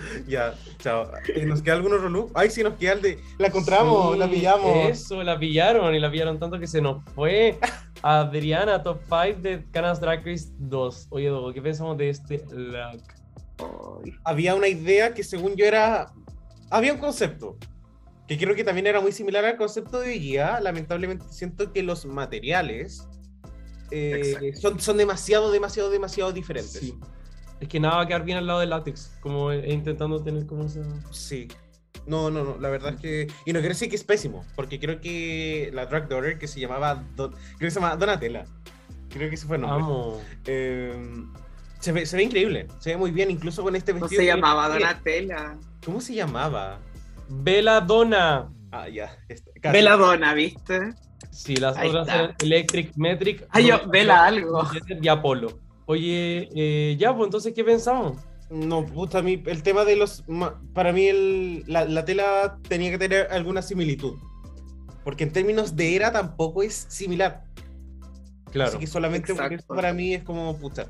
Ya, 0.27 0.55
chao. 0.79 1.11
¿Nos 1.45 1.61
queda 1.61 1.75
algún 1.75 1.93
otro 1.93 2.09
look? 2.09 2.31
Ay, 2.33 2.49
sí, 2.49 2.63
nos 2.63 2.75
queda 2.75 2.93
el 2.93 3.01
de... 3.01 3.19
La 3.37 3.47
encontramos, 3.47 4.13
Sí, 4.13 4.19
la 4.19 4.29
pillamos. 4.29 4.89
Eso, 4.89 5.23
la 5.23 5.39
pillaron 5.39 5.93
y 5.93 5.99
la 5.99 6.11
pillaron 6.11 6.39
tanto 6.39 6.59
que 6.59 6.67
se 6.67 6.81
nos 6.81 7.03
fue. 7.13 7.57
Adriana, 8.01 8.83
top 8.83 8.99
5 9.03 9.41
de 9.41 9.65
Canas 9.71 9.99
Drag 9.99 10.25
Race 10.25 10.49
2. 10.57 11.07
Oye, 11.09 11.29
Dogo, 11.29 11.53
¿qué 11.53 11.61
pensamos 11.61 11.97
de 11.97 12.09
este 12.09 12.43
look? 12.51 13.01
Ay, 13.57 14.13
había 14.23 14.55
una 14.55 14.67
idea 14.67 15.13
que 15.13 15.23
según 15.23 15.55
yo 15.55 15.65
era... 15.65 16.11
Había 16.69 16.93
un 16.93 16.99
concepto, 16.99 17.57
que 18.27 18.37
creo 18.37 18.55
que 18.55 18.63
también 18.63 18.87
era 18.87 18.99
muy 18.99 19.11
similar 19.11 19.45
al 19.45 19.55
concepto 19.55 19.99
de 19.99 20.13
guía. 20.13 20.59
Lamentablemente 20.59 21.25
siento 21.29 21.71
que 21.71 21.83
los 21.83 22.05
materiales 22.05 23.07
eh, 23.91 24.53
son, 24.59 24.79
son 24.79 24.97
demasiado, 24.97 25.51
demasiado, 25.51 25.89
demasiado 25.89 26.31
diferentes. 26.31 26.79
Sí. 26.79 26.97
Es 27.59 27.67
que 27.69 27.79
nada 27.79 27.95
va 27.97 28.01
a 28.03 28.07
quedar 28.07 28.23
bien 28.25 28.37
al 28.37 28.47
lado 28.47 28.59
del 28.59 28.69
látex, 28.69 29.15
como 29.21 29.51
eh, 29.51 29.71
intentando 29.73 30.21
tener 30.21 30.45
como 30.45 30.65
esa... 30.65 30.81
Sí. 31.11 31.47
No, 32.05 32.29
no, 32.29 32.43
no, 32.43 32.57
la 32.59 32.69
verdad 32.69 32.93
es 32.93 32.99
que... 32.99 33.27
Y 33.45 33.53
no 33.53 33.59
quiero 33.59 33.69
decir 33.73 33.89
que 33.89 33.95
es 33.95 34.03
pésimo, 34.03 34.45
porque 34.55 34.79
creo 34.79 34.99
que 35.01 35.71
la 35.73 35.85
drag 35.85 36.07
daughter 36.09 36.37
que 36.37 36.47
se 36.47 36.59
llamaba... 36.59 37.03
Don- 37.15 37.31
creo 37.31 37.59
que 37.59 37.71
se 37.71 37.79
llama 37.79 37.95
Donatella. 37.95 38.45
Creo 39.09 39.29
que 39.29 39.35
ese 39.35 39.47
fue 39.47 39.55
el 39.55 39.61
nombre. 39.63 39.83
Amo. 39.83 40.21
Eh, 40.45 40.93
se, 41.79 41.91
ve, 41.93 42.05
se 42.05 42.17
ve 42.17 42.23
increíble, 42.23 42.67
se 42.79 42.91
ve 42.91 42.97
muy 42.97 43.11
bien, 43.11 43.31
incluso 43.31 43.63
con 43.63 43.75
este 43.75 43.93
¿Cómo 43.93 44.01
vestido. 44.03 44.19
se 44.21 44.25
que- 44.27 44.33
llamaba 44.35 44.67
Donatella? 44.69 45.57
¿Cómo 45.85 46.01
se 46.01 46.13
llamaba? 46.15 46.79
Veladona. 47.29 48.49
Ah, 48.71 48.89
ya. 48.89 49.17
está, 49.29 49.51
casi. 49.61 49.73
Veladona, 49.77 50.33
¿viste? 50.33 50.93
Sí, 51.31 51.55
las 51.55 51.77
Ahí 51.77 51.89
otras 51.89 52.07
está. 52.07 52.19
eran 52.23 52.35
Electric, 52.41 52.91
Metric. 52.97 53.47
Ay, 53.51 53.67
yo, 53.67 53.79
vela 53.87 54.25
algo. 54.25 54.63
y 55.01 55.07
Apolo. 55.07 55.59
Oye, 55.85 56.49
eh, 56.55 56.95
ya, 56.97 57.15
pues 57.15 57.27
entonces, 57.27 57.53
¿qué 57.53 57.63
pensamos? 57.63 58.17
No, 58.49 58.85
puta, 58.85 59.19
a 59.19 59.21
mí 59.21 59.41
el 59.45 59.63
tema 59.63 59.85
de 59.85 59.95
los. 59.95 60.23
Para 60.73 60.91
mí, 60.93 61.07
el, 61.07 61.63
la, 61.67 61.85
la 61.85 62.05
tela 62.05 62.59
tenía 62.67 62.91
que 62.91 62.97
tener 62.97 63.27
alguna 63.31 63.61
similitud. 63.61 64.15
Porque 65.03 65.23
en 65.23 65.31
términos 65.31 65.75
de 65.75 65.95
era 65.95 66.11
tampoco 66.11 66.63
es 66.63 66.85
similar. 66.89 67.43
Claro. 68.51 68.69
Así 68.69 68.79
que 68.79 68.87
solamente 68.87 69.33
porque 69.33 69.59
para 69.67 69.93
mí 69.93 70.15
es 70.15 70.23
como 70.23 70.57
puta. 70.57 70.87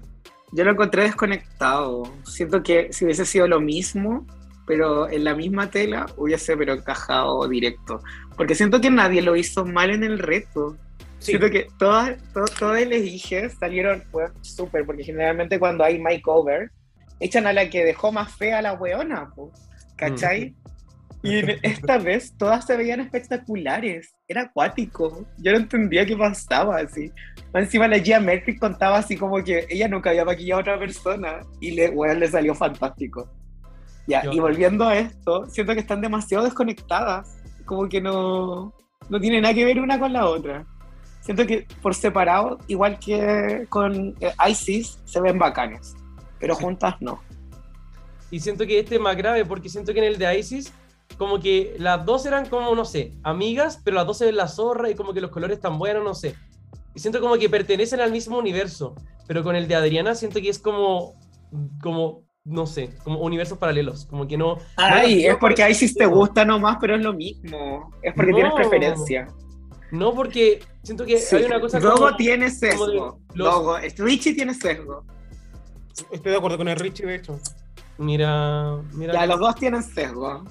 Yo 0.52 0.64
lo 0.64 0.72
encontré 0.72 1.04
desconectado. 1.04 2.04
Siento 2.24 2.64
que 2.64 2.94
si 2.94 3.06
hubiese 3.06 3.26
sido 3.26 3.48
lo 3.48 3.60
mismo, 3.60 4.26
pero 4.66 5.10
en 5.10 5.24
la 5.24 5.36
misma 5.36 5.70
tela, 5.70 6.06
hubiese 6.18 6.56
pero 6.56 6.74
encajado 6.74 7.48
directo. 7.48 8.02
Porque 8.38 8.56
siento 8.56 8.80
que 8.82 8.90
nadie 8.90 9.22
lo 9.22 9.36
hizo 9.36 9.66
mal 9.66 9.90
en 9.90 10.04
el 10.04 10.20
reto. 10.20 10.78
Sí, 11.20 11.32
Siento 11.32 11.50
que 11.50 11.68
todas, 11.80 12.18
to- 12.34 12.46
todas 12.60 12.82
las 12.88 13.02
dije 13.02 13.50
salieron 13.50 14.04
pues, 14.12 14.32
súper, 14.42 14.86
porque 14.86 15.04
generalmente 15.04 15.58
cuando 15.60 15.84
hay 15.84 16.00
makeover, 16.00 16.70
echan 17.20 17.48
a 17.48 17.54
la 17.54 17.70
que 17.70 17.84
dejó 17.86 18.12
más 18.12 18.36
fea 18.36 18.60
a 18.60 18.62
la 18.62 18.74
weona, 18.74 19.30
po, 19.36 19.52
¿cachai? 19.96 20.56
Y 21.24 21.38
en- 21.40 21.58
esta 21.64 21.98
vez 21.98 22.34
todas 22.38 22.66
se 22.66 22.78
veían 22.78 23.00
espectaculares, 23.00 24.14
era 24.28 24.44
acuático, 24.44 25.26
yo 25.38 25.52
no 25.54 25.58
entendía 25.60 26.06
qué 26.06 26.16
pasaba 26.16 26.78
así. 26.78 27.12
Encima 27.54 27.88
la 27.88 27.98
Gia 28.00 28.20
Mercury 28.20 28.58
contaba 28.60 28.98
así 28.98 29.16
como 29.16 29.42
que 29.44 29.66
ella 29.70 29.88
nunca 29.88 30.10
había 30.12 30.26
maquillado 30.26 30.60
a 30.60 30.62
otra 30.62 30.80
persona 30.80 31.40
y 31.62 31.72
le, 31.72 31.90
weón, 31.90 32.20
le 32.20 32.28
salió 32.28 32.54
fantástico. 32.54 33.32
Ya, 34.06 34.24
Yo- 34.24 34.34
y 34.34 34.40
volviendo 34.40 34.86
a 34.88 34.96
esto, 34.98 35.48
siento 35.50 35.74
que 35.74 35.80
están 35.80 36.02
demasiado 36.02 36.44
desconectadas, 36.44 37.42
como 37.66 37.90
que 37.90 38.02
no, 38.02 38.74
no 39.10 39.20
tiene 39.20 39.42
nada 39.42 39.54
que 39.56 39.66
ver 39.66 39.80
una 39.80 39.98
con 39.98 40.14
la 40.14 40.28
otra. 40.28 40.66
Siento 41.26 41.48
que 41.48 41.66
por 41.82 41.96
separado, 41.96 42.60
igual 42.68 43.00
que 43.00 43.66
con 43.70 44.16
eh, 44.20 44.32
Isis, 44.48 45.00
se 45.06 45.20
ven 45.20 45.40
bacanes, 45.40 45.96
pero 46.40 46.54
juntas 46.56 46.96
no. 47.00 47.20
Y 48.30 48.40
siento 48.42 48.68
que 48.68 48.78
este 48.80 48.96
es 48.96 49.02
más 49.02 49.18
grave 49.18 49.44
porque 49.44 49.68
siento 49.68 49.92
que 49.92 50.00
en 50.00 50.06
el 50.06 50.20
de 50.20 50.38
Isis, 50.38 50.72
como 51.18 51.40
que 51.40 51.76
las 51.80 52.06
dos 52.06 52.28
eran 52.28 52.46
como, 52.48 52.76
no 52.76 52.86
sé, 52.86 53.14
amigas, 53.24 53.82
pero 53.84 53.96
las 53.96 54.06
dos 54.06 54.20
se 54.20 54.26
ven 54.26 54.36
la 54.36 54.48
zorra 54.48 54.88
y 54.92 54.94
como 54.94 55.14
que 55.16 55.22
los 55.22 55.32
colores 55.32 55.56
están 55.58 55.80
buenos, 55.80 56.04
no 56.04 56.14
sé. 56.14 56.36
Y 56.94 57.00
siento 57.00 57.20
como 57.20 57.38
que 57.38 57.50
pertenecen 57.50 58.02
al 58.02 58.12
mismo 58.12 58.38
universo. 58.38 58.94
Pero 59.28 59.44
con 59.44 59.56
el 59.56 59.68
de 59.68 59.74
Adriana 59.74 60.14
siento 60.14 60.40
que 60.40 60.50
es 60.50 60.60
como, 60.60 61.16
como, 61.82 62.22
no 62.44 62.68
sé, 62.68 62.92
como 63.04 63.20
universos 63.22 63.58
paralelos. 63.58 64.06
Como 64.06 64.28
que 64.28 64.38
no. 64.38 64.58
Ay, 64.76 65.24
no, 65.26 65.32
es 65.32 65.38
porque 65.38 65.68
Isis 65.68 65.96
te 65.96 66.04
no. 66.06 66.12
gusta 66.12 66.46
nomás, 66.46 66.78
pero 66.80 66.96
es 66.96 67.02
lo 67.02 67.14
mismo. 67.14 67.92
Es 68.04 68.14
porque 68.14 68.32
No. 68.32 68.38
tienes 68.38 68.54
preferencia. 68.54 69.28
No, 69.92 70.14
porque 70.14 70.62
siento 70.84 71.06
que 71.06 71.18
Sí. 71.20 71.36
hay 71.38 71.44
una 71.46 71.60
cosa 71.60 71.80
Logo 71.80 71.98
como- 71.98 72.16
tiene 72.18 72.48
como 72.48 72.60
sesgo. 72.60 72.88
los- 72.88 73.16
Logo, 73.38 73.78
Richie 73.98 74.34
tiene 74.34 74.54
sesgo. 74.54 75.04
estoy 76.12 76.32
de 76.32 76.38
acuerdo 76.38 76.58
con 76.58 76.68
el 76.68 76.76
Richie, 76.78 77.06
de 77.06 77.16
hecho. 77.16 77.40
Mira, 77.98 78.78
mira. 78.94 79.14
Ya, 79.14 79.26
los 79.26 79.40
dos 79.40 79.56
tienen 79.56 79.82
sesgo. 79.84 80.44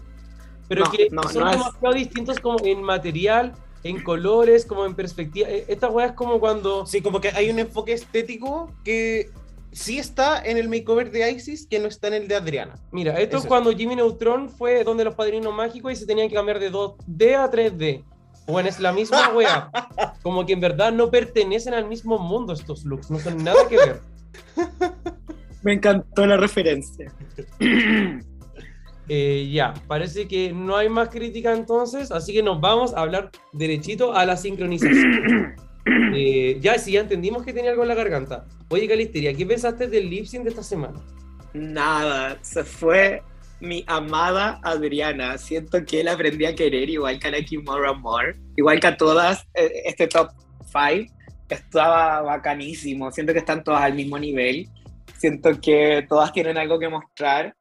pero 0.66 0.84
no, 0.86 0.90
que 0.90 1.08
no, 1.10 1.22
son 1.24 1.42
no 1.44 1.50
es- 1.50 1.58
demasiado 1.58 1.92
distintos 1.94 2.40
como 2.40 2.58
en 2.64 2.82
material, 2.82 3.52
en 3.82 4.02
colores, 4.02 4.64
como 4.64 4.86
en 4.86 4.94
perspectiva. 4.94 5.46
Eh, 5.50 5.66
Esta 5.68 5.90
weá 5.90 6.06
es 6.06 6.12
como 6.12 6.40
cuando. 6.40 6.86
Sí, 6.86 7.02
como 7.02 7.20
que 7.20 7.28
hay 7.28 7.50
un 7.50 7.58
enfoque 7.58 7.92
estético 7.92 8.72
que 8.82 9.30
sí 9.72 9.98
está 9.98 10.42
en 10.42 10.56
el 10.56 10.70
makeover 10.70 11.10
de 11.10 11.30
Isis, 11.32 11.66
que 11.66 11.78
no 11.80 11.86
está 11.88 12.08
en 12.08 12.14
el 12.14 12.28
de 12.28 12.36
Adriana. 12.36 12.76
Mira, 12.92 13.20
esto 13.20 13.36
es 13.36 13.44
cuando 13.44 13.72
Jimmy 13.72 13.94
Neutron 13.96 14.48
fue 14.48 14.84
donde 14.84 15.04
los 15.04 15.14
padrinos 15.14 15.52
mágicos 15.52 15.92
y 15.92 15.96
se 15.96 16.06
tenían 16.06 16.30
que 16.30 16.34
cambiar 16.34 16.58
de 16.58 16.70
2D 16.70 17.34
a 17.36 17.50
3D. 17.50 18.02
Bueno, 18.46 18.68
es 18.68 18.78
la 18.80 18.92
misma 18.92 19.30
wea. 19.30 19.70
Como 20.22 20.44
que 20.44 20.52
en 20.52 20.60
verdad 20.60 20.92
no 20.92 21.10
pertenecen 21.10 21.74
al 21.74 21.86
mismo 21.86 22.18
mundo 22.18 22.52
estos 22.52 22.84
looks, 22.84 23.10
no 23.10 23.18
son 23.18 23.42
nada 23.42 23.68
que 23.68 23.76
ver. 23.76 24.00
Me 25.62 25.72
encantó 25.74 26.26
la 26.26 26.36
referencia. 26.36 27.12
Eh, 29.08 29.50
ya, 29.52 29.74
parece 29.86 30.26
que 30.26 30.52
no 30.52 30.76
hay 30.76 30.88
más 30.88 31.10
crítica 31.10 31.52
entonces, 31.52 32.10
así 32.10 32.32
que 32.32 32.42
nos 32.42 32.60
vamos 32.60 32.94
a 32.94 33.00
hablar 33.00 33.30
derechito 33.52 34.14
a 34.14 34.24
la 34.24 34.36
sincronización. 34.36 35.54
Eh, 36.16 36.58
ya, 36.62 36.78
sí, 36.78 36.92
ya 36.92 37.00
entendimos 37.00 37.44
que 37.44 37.52
tenía 37.52 37.72
algo 37.72 37.82
en 37.82 37.88
la 37.88 37.94
garganta. 37.94 38.46
Oye, 38.70 38.88
Calisteria, 38.88 39.34
¿qué 39.34 39.44
pensaste 39.44 39.86
del 39.86 40.08
lip 40.08 40.24
sync 40.24 40.44
de 40.44 40.48
esta 40.48 40.62
semana? 40.62 40.98
Nada, 41.52 42.38
se 42.40 42.64
fue 42.64 43.22
mi 43.60 43.84
amada 43.86 44.60
Adriana. 44.62 45.38
Siento 45.38 45.84
que 45.84 46.00
él 46.00 46.08
aprendí 46.08 46.44
a 46.44 46.54
querer 46.54 46.88
igual 46.90 47.18
que 47.18 47.28
a 47.28 47.30
la 47.30 47.42
Kimura 47.42 47.92
Moore, 47.92 48.36
igual 48.56 48.80
que 48.80 48.86
a 48.88 48.96
todas. 48.96 49.46
eh, 49.54 49.82
Este 49.86 50.06
top 50.06 50.30
5 50.66 51.12
estaba 51.48 52.22
bacanísimo. 52.22 53.10
Siento 53.12 53.32
que 53.32 53.38
están 53.40 53.62
todas 53.64 53.82
al 53.82 53.94
mismo 53.94 54.18
nivel. 54.18 54.68
Siento 55.18 55.58
que 55.60 56.04
todas 56.08 56.32
tienen 56.32 56.58
algo 56.58 56.78
que 56.78 56.88
mostrar. 56.88 57.54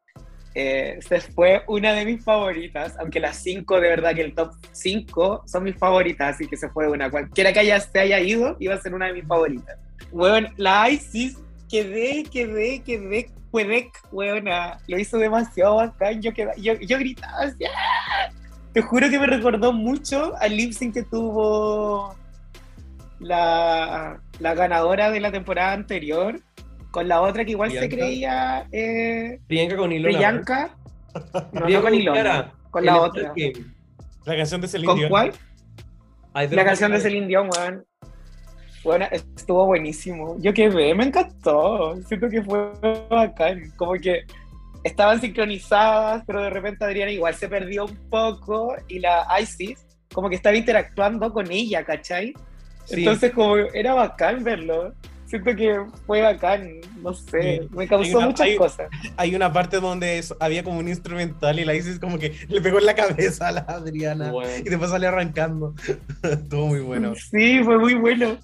Eh, 0.55 0.99
se 1.07 1.19
fue 1.19 1.63
una 1.67 1.93
de 1.93 2.05
mis 2.05 2.23
favoritas, 2.23 2.95
aunque 2.99 3.19
las 3.19 3.37
5 3.37 3.79
de 3.81 3.89
verdad 3.89 4.13
que 4.13 4.21
el 4.21 4.35
top 4.35 4.51
5 4.71 5.43
son 5.47 5.63
mis 5.63 5.75
favoritas, 5.75 6.35
así 6.35 6.47
que 6.47 6.57
se 6.57 6.69
fue 6.69 6.87
una. 6.89 7.09
Cualquiera 7.09 7.51
que 7.51 7.59
haya, 7.61 7.79
se 7.79 7.99
haya 7.99 8.19
ido 8.19 8.55
iba 8.59 8.75
a 8.75 8.81
ser 8.81 8.93
una 8.93 9.07
de 9.07 9.13
mis 9.13 9.25
favoritas. 9.27 9.77
Bueno, 10.11 10.49
la 10.57 10.89
Isis 10.89 11.37
quedé, 11.73 12.23
quedé, 12.23 12.83
quedé, 12.83 13.31
quedé, 13.51 13.91
weona. 14.11 14.77
Lo 14.87 14.99
hizo 14.99 15.17
demasiado 15.17 15.77
bacán. 15.77 16.21
Yo, 16.21 16.31
quedé, 16.31 16.51
yo, 16.57 16.73
yo 16.75 16.99
gritaba 16.99 17.39
así, 17.39 17.65
¡ah! 17.65 18.31
Te 18.73 18.81
juro 18.81 19.09
que 19.09 19.19
me 19.19 19.25
recordó 19.25 19.73
mucho 19.73 20.33
al 20.39 20.55
lip 20.55 20.73
sync 20.73 20.93
que 20.93 21.03
tuvo 21.03 22.15
la, 23.19 24.19
la 24.39 24.53
ganadora 24.53 25.09
de 25.09 25.19
la 25.19 25.31
temporada 25.31 25.73
anterior 25.73 26.39
con 26.91 27.07
la 27.07 27.21
otra 27.21 27.43
que 27.43 27.51
igual 27.51 27.71
se 27.71 27.89
creía 27.89 28.67
eh, 28.71 29.39
Priyanka 29.47 29.77
con 29.77 29.91
Ilona. 29.91 30.13
Priyanka. 30.13 30.77
No, 31.53 31.81
con 31.81 31.93
Ilona, 31.93 32.53
con 32.71 32.85
la 32.85 32.99
otra. 32.99 33.33
Game. 33.35 33.53
La 34.25 34.35
canción 34.35 34.61
de 34.61 34.67
Celine 34.67 34.87
¿Con 34.87 34.97
Dion. 34.97 35.09
cuál? 35.09 35.33
La 36.33 36.65
canción 36.65 36.91
de. 36.91 36.99
Celine 36.99 37.27
Dion, 37.27 37.49
weón. 37.55 37.85
Bueno, 38.83 39.05
estuvo 39.11 39.65
buenísimo. 39.65 40.35
Yo 40.39 40.53
quedé, 40.53 40.93
me 40.93 41.05
encantó. 41.05 41.95
Siento 42.07 42.29
que 42.29 42.41
fue 42.43 42.71
bacán. 43.09 43.71
Como 43.77 43.93
que 43.93 44.23
estaban 44.83 45.21
sincronizadas, 45.21 46.23
pero 46.27 46.41
de 46.43 46.49
repente 46.49 46.83
Adriana 46.83 47.11
igual 47.11 47.33
se 47.35 47.47
perdió 47.47 47.85
un 47.85 47.95
poco 48.09 48.75
y 48.89 48.99
la 48.99 49.25
Isis 49.41 49.85
como 50.13 50.29
que 50.29 50.35
estaba 50.35 50.55
interactuando 50.55 51.31
con 51.31 51.49
ella, 51.51 51.83
¿cachai? 51.83 52.33
Sí. 52.85 52.95
Entonces 52.99 53.31
como 53.31 53.55
era 53.55 53.93
bacán 53.93 54.43
verlo. 54.43 54.93
Siento 55.25 55.55
que 55.55 55.75
fue 56.05 56.21
bacán, 56.21 56.69
no 57.01 57.11
sé, 57.15 57.61
Sí. 57.63 57.67
me 57.75 57.87
causó 57.87 58.17
una- 58.19 58.27
muchas 58.27 58.45
hay- 58.45 58.55
cosas. 58.55 58.87
Hay 59.17 59.33
una 59.33 59.51
parte 59.51 59.79
donde 59.79 60.19
es- 60.19 60.35
había 60.39 60.63
como 60.63 60.77
un 60.77 60.87
instrumental 60.87 61.57
y 61.59 61.65
la 61.65 61.73
Isis 61.73 61.97
como 61.99 62.19
que 62.19 62.33
le 62.49 62.61
pegó 62.61 62.77
en 62.77 62.85
la 62.85 62.93
cabeza 62.93 63.47
a 63.47 63.51
la 63.53 63.61
Adriana 63.61 64.31
Bueno. 64.31 64.51
y 64.63 64.69
después 64.69 64.91
salió 64.91 65.07
arrancando. 65.07 65.73
Estuvo 66.23 66.67
muy 66.67 66.81
bueno. 66.81 67.15
Sí, 67.15 67.63
fue 67.63 67.79
muy 67.79 67.95
bueno. 67.95 68.37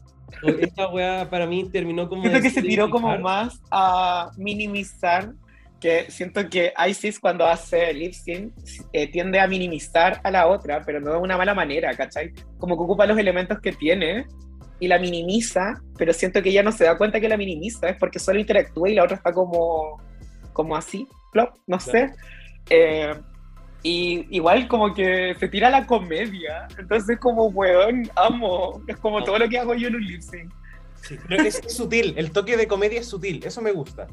Esta 0.60 0.90
wea 0.90 1.30
para 1.30 1.46
mí 1.46 1.70
terminó 1.70 2.08
como. 2.08 2.22
Siento 2.22 2.42
que 2.42 2.50
se 2.50 2.62
tiró 2.62 2.90
como 2.90 3.18
más 3.20 3.62
a 3.72 4.32
minimizar, 4.38 5.34
que 5.80 6.10
siento 6.10 6.48
que 6.50 6.74
Isis 6.88 7.20
cuando 7.20 7.46
hace 7.46 7.94
lip 7.94 8.14
sync 8.14 8.54
eh, 8.94 9.08
tiende 9.08 9.40
a 9.40 9.48
minimizar 9.48 10.20
a 10.24 10.32
la 10.32 10.48
otra, 10.48 10.82
pero 10.86 11.00
no 11.00 11.12
de 11.12 11.18
una 11.18 11.38
mala 11.38 11.54
manera, 11.54 11.96
¿cachai? 11.96 12.34
Como 12.58 12.78
que 12.78 12.84
ocupa 12.84 13.06
los 13.06 13.18
elementos 13.18 13.60
que 13.60 13.74
tiene 13.74 14.26
y 14.80 14.88
la 14.88 14.98
minimiza, 15.00 15.82
pero 15.98 16.14
siento 16.14 16.42
que 16.42 16.50
ella 16.50 16.64
no 16.64 16.72
se 16.72 16.86
da 16.86 16.98
cuenta 16.98 17.20
que 17.20 17.30
la 17.30 17.38
minimiza, 17.38 17.90
es 17.90 17.98
porque 17.98 18.20
solo 18.20 18.40
interactúa 18.40 18.90
y 18.90 18.96
la 18.96 19.04
otra 19.04 19.18
está 19.18 19.34
como, 19.34 20.02
como 20.54 20.76
así, 20.76 21.08
plop, 21.32 21.56
no 21.68 21.80
sé. 21.80 22.12
Eh, 22.70 23.14
y 23.84 24.26
igual 24.36 24.68
como 24.68 24.94
que 24.94 25.36
se 25.40 25.48
tira 25.48 25.70
la 25.70 25.86
comedia, 25.88 26.68
entonces 26.78 27.18
como, 27.20 27.46
weón, 27.48 28.10
amo, 28.16 28.82
es 28.88 28.98
como 28.98 29.24
todo 29.24 29.38
lo 29.40 29.48
que 29.48 29.58
hago 29.58 29.74
yo 29.76 29.88
en 29.88 29.96
un 29.96 30.06
lip 30.06 30.22
sync. 30.22 30.52
Sí, 31.02 31.18
pero 31.28 31.44
es, 31.44 31.60
es 31.66 31.76
sutil, 31.78 32.14
el 32.18 32.32
toque 32.32 32.58
de 32.58 32.68
comedia 32.68 33.00
es 33.00 33.08
sutil, 33.08 33.42
eso 33.46 33.62
me 33.62 33.72
gusta. 33.72 34.08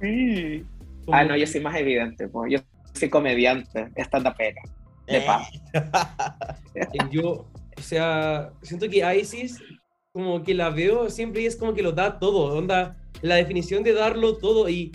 Sí. 0.00 0.64
Como- 1.04 1.16
Ah, 1.18 1.24
no, 1.24 1.36
yo 1.36 1.46
soy 1.46 1.60
más 1.60 1.74
evidente, 1.76 2.28
pues. 2.28 2.52
yo 2.52 2.58
soy 2.92 3.08
comediante, 3.10 3.90
stand 3.96 4.32
pera. 4.36 4.62
De 5.06 5.18
Eh, 5.18 5.22
paz. 5.26 5.48
Yo, 7.10 7.46
o 7.76 7.80
sea, 7.82 8.50
siento 8.62 8.88
que 8.88 9.16
Isis, 9.18 9.60
como 10.12 10.42
que 10.42 10.54
la 10.54 10.70
veo 10.70 11.10
siempre 11.10 11.42
y 11.42 11.46
es 11.46 11.56
como 11.56 11.74
que 11.74 11.82
lo 11.82 11.92
da 11.92 12.18
todo. 12.18 12.56
Onda, 12.56 12.96
la 13.20 13.34
definición 13.34 13.82
de 13.82 13.92
darlo 13.92 14.36
todo. 14.38 14.68
Y 14.68 14.92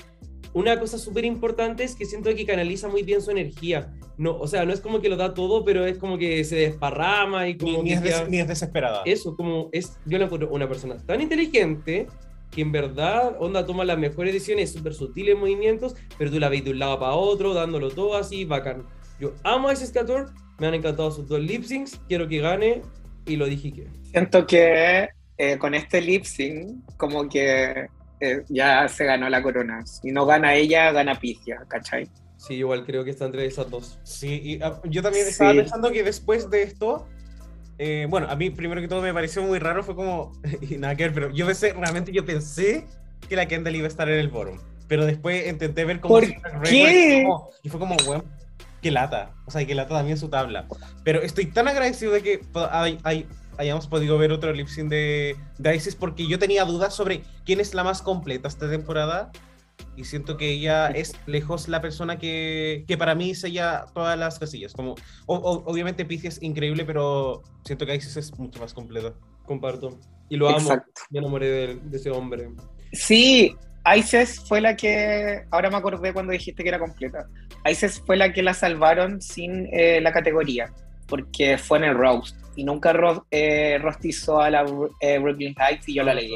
una 0.53 0.79
cosa 0.79 0.97
súper 0.97 1.25
importante 1.25 1.83
es 1.83 1.95
que 1.95 2.05
siento 2.05 2.33
que 2.35 2.45
canaliza 2.45 2.87
muy 2.87 3.03
bien 3.03 3.21
su 3.21 3.31
energía. 3.31 3.93
No, 4.17 4.37
o 4.37 4.47
sea, 4.47 4.65
no 4.65 4.73
es 4.73 4.81
como 4.81 4.99
que 5.01 5.07
lo 5.09 5.15
da 5.15 5.33
todo, 5.33 5.63
pero 5.63 5.85
es 5.85 5.97
como 5.97 6.17
que 6.17 6.43
se 6.43 6.55
desparrama 6.55 7.47
y 7.47 7.53
Ni, 7.53 7.57
como 7.57 7.83
ni 7.83 7.89
que 7.89 7.95
es 7.95 8.01
des- 8.03 8.29
ni 8.29 8.39
es 8.39 8.47
desesperada. 8.47 9.01
eso, 9.05 9.35
como 9.35 9.69
es, 9.71 9.97
yo 10.05 10.17
la 10.17 10.25
encuentro 10.25 10.49
una 10.49 10.67
persona 10.67 10.97
tan 10.97 11.21
inteligente 11.21 12.07
que 12.51 12.61
en 12.61 12.71
verdad, 12.71 13.35
onda, 13.39 13.65
toma 13.65 13.85
las 13.85 13.97
mejores 13.99 14.33
decisiones, 14.33 14.71
súper 14.73 14.93
sutiles 14.95 15.37
movimientos, 15.37 15.95
pero 16.17 16.31
tú 16.31 16.39
la 16.39 16.49
ves 16.49 16.63
de 16.65 16.71
un 16.71 16.79
lado 16.79 16.99
para 16.99 17.13
otro, 17.13 17.53
dándolo 17.53 17.89
todo 17.91 18.15
así, 18.15 18.43
bacán. 18.43 18.83
Yo 19.19 19.33
amo 19.43 19.67
a 19.69 19.73
ese 19.73 19.85
Scator, 19.85 20.31
me 20.57 20.65
han 20.67 20.73
encantado 20.73 21.11
sus 21.11 21.27
dos 21.27 21.39
lip 21.39 21.63
syncs, 21.63 21.99
quiero 22.07 22.27
que 22.27 22.39
gane, 22.39 22.81
y 23.27 23.35
lo 23.35 23.45
dije 23.45 23.71
que. 23.71 23.87
Siento 24.11 24.47
que 24.47 25.09
eh, 25.37 25.57
con 25.59 25.75
este 25.75 26.01
lip 26.01 26.23
sync, 26.23 26.83
como 26.97 27.29
que 27.29 27.87
eh, 28.21 28.43
ya 28.49 28.87
se 28.87 29.05
ganó 29.05 29.29
la 29.29 29.41
corona. 29.41 29.85
Si 29.85 30.11
no 30.11 30.25
gana 30.25 30.55
ella, 30.55 30.91
gana 30.91 31.15
Pigia, 31.19 31.59
¿cachai? 31.67 32.07
Sí, 32.37 32.55
igual 32.55 32.85
creo 32.85 33.03
que 33.03 33.11
está 33.11 33.25
entre 33.25 33.45
esas 33.45 33.69
dos. 33.69 33.99
Sí, 34.03 34.41
y 34.43 34.61
ah, 34.61 34.79
yo 34.85 35.01
también 35.01 35.27
estaba 35.27 35.51
Sí. 35.51 35.57
pensando 35.57 35.91
que 35.91 36.03
después 36.03 36.49
de 36.49 36.63
esto, 36.63 37.05
eh, 37.77 38.07
bueno, 38.09 38.27
a 38.29 38.35
mí 38.35 38.49
primero 38.49 38.79
que 38.81 38.87
todo 38.87 39.01
me 39.01 39.13
pareció 39.13 39.41
muy 39.43 39.59
raro, 39.59 39.83
fue 39.83 39.95
como, 39.95 40.31
y 40.61 40.77
nada 40.77 40.95
que 40.95 41.03
ver, 41.03 41.13
pero 41.13 41.31
yo 41.31 41.45
pensé, 41.45 41.73
realmente 41.73 42.11
yo 42.11 42.25
pensé 42.25 42.85
que 43.27 43.35
la 43.35 43.45
Kendall 43.47 43.75
iba 43.75 43.85
a 43.85 43.89
estar 43.89 44.07
en 44.09 44.19
el 44.19 44.29
forum, 44.29 44.57
pero 44.87 45.05
después 45.05 45.47
intenté 45.47 45.83
ver 45.85 45.99
cómo 45.99 46.15
¿Por 46.15 46.25
qué? 46.63 47.19
Y, 47.21 47.23
como- 47.25 47.49
y 47.63 47.69
fue 47.69 47.79
como, 47.79 47.95
weón, 48.07 48.23
qué 48.81 48.91
lata, 48.91 49.31
o 49.45 49.51
sea, 49.51 49.65
que 49.65 49.75
lata 49.75 49.95
también 49.95 50.17
su 50.17 50.29
tabla. 50.29 50.65
Pero 51.03 51.21
estoy 51.21 51.47
tan 51.47 51.67
agradecido 51.67 52.13
de 52.13 52.21
que 52.23 52.41
hay- 52.71 52.97
hay- 53.03 53.27
hayamos 53.59 53.87
podido 53.87 54.17
ver 54.17 54.31
otro 54.31 54.51
lip 54.53 54.67
sync 54.67 54.89
de, 54.89 55.35
de 55.57 55.75
Isis 55.75 55.95
porque 55.95 56.25
yo 56.27 56.39
tenía 56.39 56.65
dudas 56.65 56.95
sobre 56.95 57.21
quién 57.45 57.59
es 57.59 57.73
la 57.73 57.83
más 57.83 58.01
completa 58.01 58.47
esta 58.47 58.69
temporada 58.69 59.31
y 59.95 60.05
siento 60.05 60.37
que 60.37 60.49
ella 60.49 60.87
es 60.87 61.13
lejos 61.25 61.67
la 61.67 61.81
persona 61.81 62.17
que, 62.17 62.85
que 62.87 62.97
para 62.97 63.15
mí 63.15 63.35
sella 63.35 63.85
todas 63.93 64.17
las 64.17 64.39
casillas. 64.39 64.73
Como, 64.73 64.95
o- 65.25 65.35
o- 65.35 65.63
obviamente 65.71 66.05
Pizzi 66.05 66.27
es 66.27 66.41
increíble, 66.41 66.85
pero 66.85 67.43
siento 67.65 67.85
que 67.85 67.95
Isis 67.95 68.15
es 68.17 68.39
mucho 68.39 68.59
más 68.59 68.73
completa. 68.73 69.13
Comparto. 69.45 69.99
Y 70.29 70.37
lo 70.37 70.47
amo, 70.47 70.59
Exacto. 70.59 71.01
me 71.09 71.19
enamoré 71.19 71.47
de, 71.49 71.75
de 71.83 71.97
ese 71.97 72.11
hombre. 72.11 72.49
Sí, 72.93 73.55
Isis 73.95 74.39
fue 74.47 74.61
la 74.61 74.75
que, 74.75 75.43
ahora 75.51 75.69
me 75.69 75.77
acordé 75.77 76.13
cuando 76.13 76.31
dijiste 76.31 76.63
que 76.63 76.69
era 76.69 76.79
completa. 76.79 77.27
Isis 77.69 78.01
fue 78.05 78.15
la 78.15 78.31
que 78.31 78.41
la 78.43 78.53
salvaron 78.53 79.21
sin 79.21 79.67
eh, 79.73 79.99
la 80.01 80.11
categoría, 80.13 80.71
porque 81.07 81.57
fue 81.57 81.79
en 81.79 81.83
el 81.85 81.95
roast 81.97 82.37
y 82.59 82.63
nunca 82.65 82.91
ro- 82.93 83.25
eh, 83.31 83.77
rostizó 83.81 84.39
a 84.41 84.49
la 84.49 84.65
eh, 84.99 85.17
Brooklyn 85.19 85.55
Heights 85.57 85.87
y 85.87 85.93
yo 85.95 86.03
la 86.03 86.13
leí. 86.13 86.35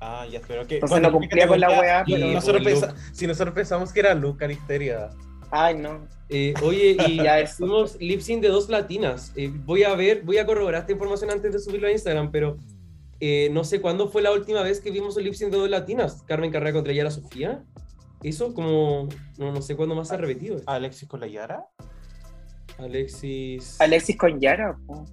Ah, 0.00 0.24
ya, 0.30 0.40
pero 0.46 0.66
que. 0.66 0.74
Entonces 0.76 1.00
no 1.02 1.12
cumplía 1.12 1.46
con 1.46 1.60
la 1.60 1.68
weá, 1.68 2.02
y 2.06 2.14
pero- 2.14 2.26
nosotros 2.28 2.62
pensa- 2.64 2.94
si 3.12 3.26
nosotros 3.26 3.54
pensamos 3.54 3.92
que 3.92 4.00
era 4.00 4.14
Luca 4.14 4.46
Listeria. 4.46 5.10
Ay, 5.50 5.76
no. 5.76 6.06
Eh, 6.30 6.54
oye, 6.62 6.96
y 7.08 7.16
Ya 7.16 7.44
tuvimos 7.56 7.96
lip 8.00 8.20
sync 8.20 8.40
de 8.42 8.48
dos 8.48 8.68
latinas. 8.68 9.32
Eh, 9.36 9.50
voy 9.52 9.82
a 9.84 9.94
ver, 9.94 10.22
voy 10.22 10.38
a 10.38 10.46
corroborar 10.46 10.80
esta 10.82 10.92
información 10.92 11.30
antes 11.30 11.52
de 11.52 11.58
subirlo 11.58 11.88
a 11.88 11.92
Instagram, 11.92 12.30
pero 12.30 12.56
eh, 13.20 13.48
no 13.52 13.64
sé 13.64 13.80
cuándo 13.80 14.08
fue 14.08 14.22
la 14.22 14.30
última 14.32 14.62
vez 14.62 14.80
que 14.80 14.90
vimos 14.90 15.16
un 15.16 15.24
lip 15.24 15.34
sync 15.34 15.50
de 15.50 15.58
dos 15.58 15.68
latinas. 15.68 16.22
Carmen 16.26 16.50
Carrera 16.50 16.72
contra 16.72 16.92
Yara 16.92 17.10
Sofía. 17.10 17.62
Eso 18.22 18.52
como, 18.54 19.08
no, 19.38 19.52
no 19.52 19.62
sé 19.62 19.74
cuándo 19.76 19.94
más 19.94 20.08
se 20.08 20.14
ha 20.14 20.18
repetido. 20.18 20.56
esto. 20.56 20.70
Alexis 20.70 21.08
con 21.08 21.20
la 21.20 21.26
Yara. 21.26 21.64
Alexis. 22.78 23.80
Alexis 23.80 24.16
con 24.16 24.40
Yara. 24.40 24.76
po. 24.86 25.04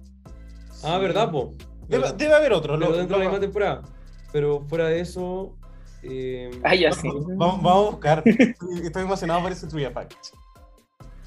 Ah, 0.84 0.98
¿verdad, 0.98 1.30
po? 1.30 1.54
Debe, 1.88 2.02
¿Verdad? 2.02 2.14
debe 2.16 2.34
haber 2.34 2.52
otro. 2.52 2.78
Pero 2.78 2.90
lo- 2.90 2.96
dentro 2.96 3.16
de 3.18 3.24
la 3.24 3.30
lo- 3.30 3.30
misma 3.30 3.40
temporada. 3.46 3.82
Pero 4.32 4.64
fuera 4.68 4.88
de 4.88 5.00
eso. 5.00 5.56
eh, 6.02 6.50
Ay, 6.62 6.80
ya 6.80 6.92
sí. 6.92 7.08
Vamos, 7.08 7.62
vamos 7.62 7.86
a 7.88 7.90
buscar. 7.90 8.22
Estoy 8.82 9.02
emocionado 9.02 9.42
por 9.42 9.52
ese 9.52 9.66
Trivia 9.66 9.90
Fact. 9.90 10.14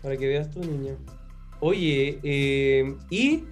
Para 0.02 0.16
que 0.16 0.28
veas 0.28 0.50
tu 0.50 0.60
niña. 0.62 0.96
Oye, 1.60 2.20
eh, 2.24 2.96
y 3.10 3.44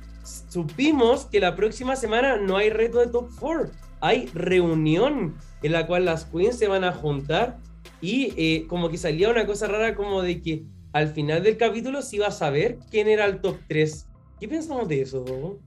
supimos 0.49 1.25
que 1.25 1.39
la 1.39 1.55
próxima 1.55 1.95
semana 1.95 2.37
no 2.37 2.55
hay 2.57 2.69
reto 2.69 2.99
de 2.99 3.07
top 3.07 3.29
4. 3.39 3.69
hay 3.99 4.27
reunión 4.27 5.35
en 5.63 5.71
la 5.71 5.87
cual 5.87 6.05
las 6.05 6.25
queens 6.25 6.57
se 6.57 6.67
van 6.67 6.83
a 6.83 6.93
juntar 6.93 7.57
y 7.99 8.33
eh, 8.37 8.67
como 8.67 8.89
que 8.89 8.97
salía 8.97 9.29
una 9.29 9.45
cosa 9.47 9.67
rara 9.67 9.95
como 9.95 10.21
de 10.21 10.41
que 10.41 10.63
al 10.97 11.09
final 11.13 11.43
del 11.43 11.57
capítulo 11.57 12.01
se 12.01 12.17
iba 12.17 12.27
a 12.27 12.31
saber 12.31 12.77
quién 12.91 13.07
era 13.07 13.25
el 13.25 13.39
top 13.41 13.57
3. 13.67 14.07
¿Qué 14.39 14.47
pensamos 14.47 14.87
de 14.87 15.01
eso? 15.01 15.23
¿Cómo? 15.25 15.59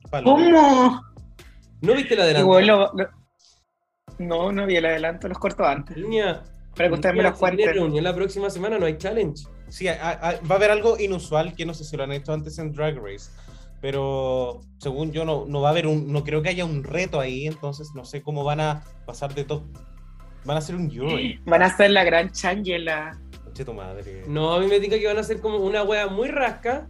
¿No 1.83 1.95
viste? 1.95 2.15
Igual 2.39 2.67
lo- 2.67 2.93
lo- 2.95 3.09
No, 4.19 4.53
no 4.53 4.67
vi 4.67 4.77
el 4.77 4.85
adelanto, 4.87 5.29
los 5.29 5.39
corto 5.39 5.65
antes. 5.65 5.97
Niña, 5.97 6.43
Para 6.77 6.89
que 6.89 6.95
ustedes 6.95 7.15
me 7.17 7.23
los 7.23 7.39
cuenten. 7.39 7.73
reunión 7.75 8.05
la 8.05 8.15
próxima 8.15 8.51
semana, 8.51 8.79
no 8.79 8.87
hay 8.87 8.99
challenge. 8.99 9.45
Sí, 9.69 9.89
a- 9.89 10.11
a- 10.11 10.33
va 10.41 10.55
a 10.55 10.55
haber 10.55 10.71
algo 10.71 10.99
inusual 10.99 11.55
que 11.55 11.65
no 11.65 11.73
sé 11.75 11.85
si 11.85 11.97
lo 11.97 12.05
han 12.05 12.13
hecho 12.13 12.33
antes 12.33 12.59
en 12.59 12.73
Drag 12.73 12.97
Race. 12.99 13.31
Pero 13.81 14.61
según 14.79 15.11
yo, 15.13 15.25
no, 15.25 15.47
no 15.47 15.63
va 15.63 15.69
a 15.69 15.71
haber 15.71 15.87
un. 15.87 16.13
No 16.13 16.23
creo 16.23 16.43
que 16.43 16.51
haya 16.51 16.67
un 16.67 16.85
reto 16.85 17.19
ahí. 17.19 17.47
Entonces 17.47 17.93
no 17.95 18.05
sé 18.05 18.21
cómo 18.23 18.45
van 18.45 18.61
a 18.61 18.85
pasar 19.07 19.35
de 19.35 19.45
top. 19.45 19.63
Van 20.45 20.57
a 20.57 20.59
hacer 20.59 20.75
un 20.77 20.91
jury. 20.91 21.41
Van 21.47 21.63
a 21.63 21.75
ser 21.75 21.91
la 21.93 22.05
gran 22.05 22.31
Changela. 22.31 23.19
Conche 23.61 23.65
tu 23.65 23.75
madre. 23.75 24.25
No, 24.27 24.55
a 24.55 24.61
mí 24.61 24.67
me 24.67 24.81
diga 24.81 24.99
que 24.99 25.07
van 25.07 25.19
a 25.19 25.21
hacer 25.21 25.41
como 25.41 25.59
una 25.59 25.83
wea 25.83 26.07
muy 26.09 26.29
rasca 26.29 26.87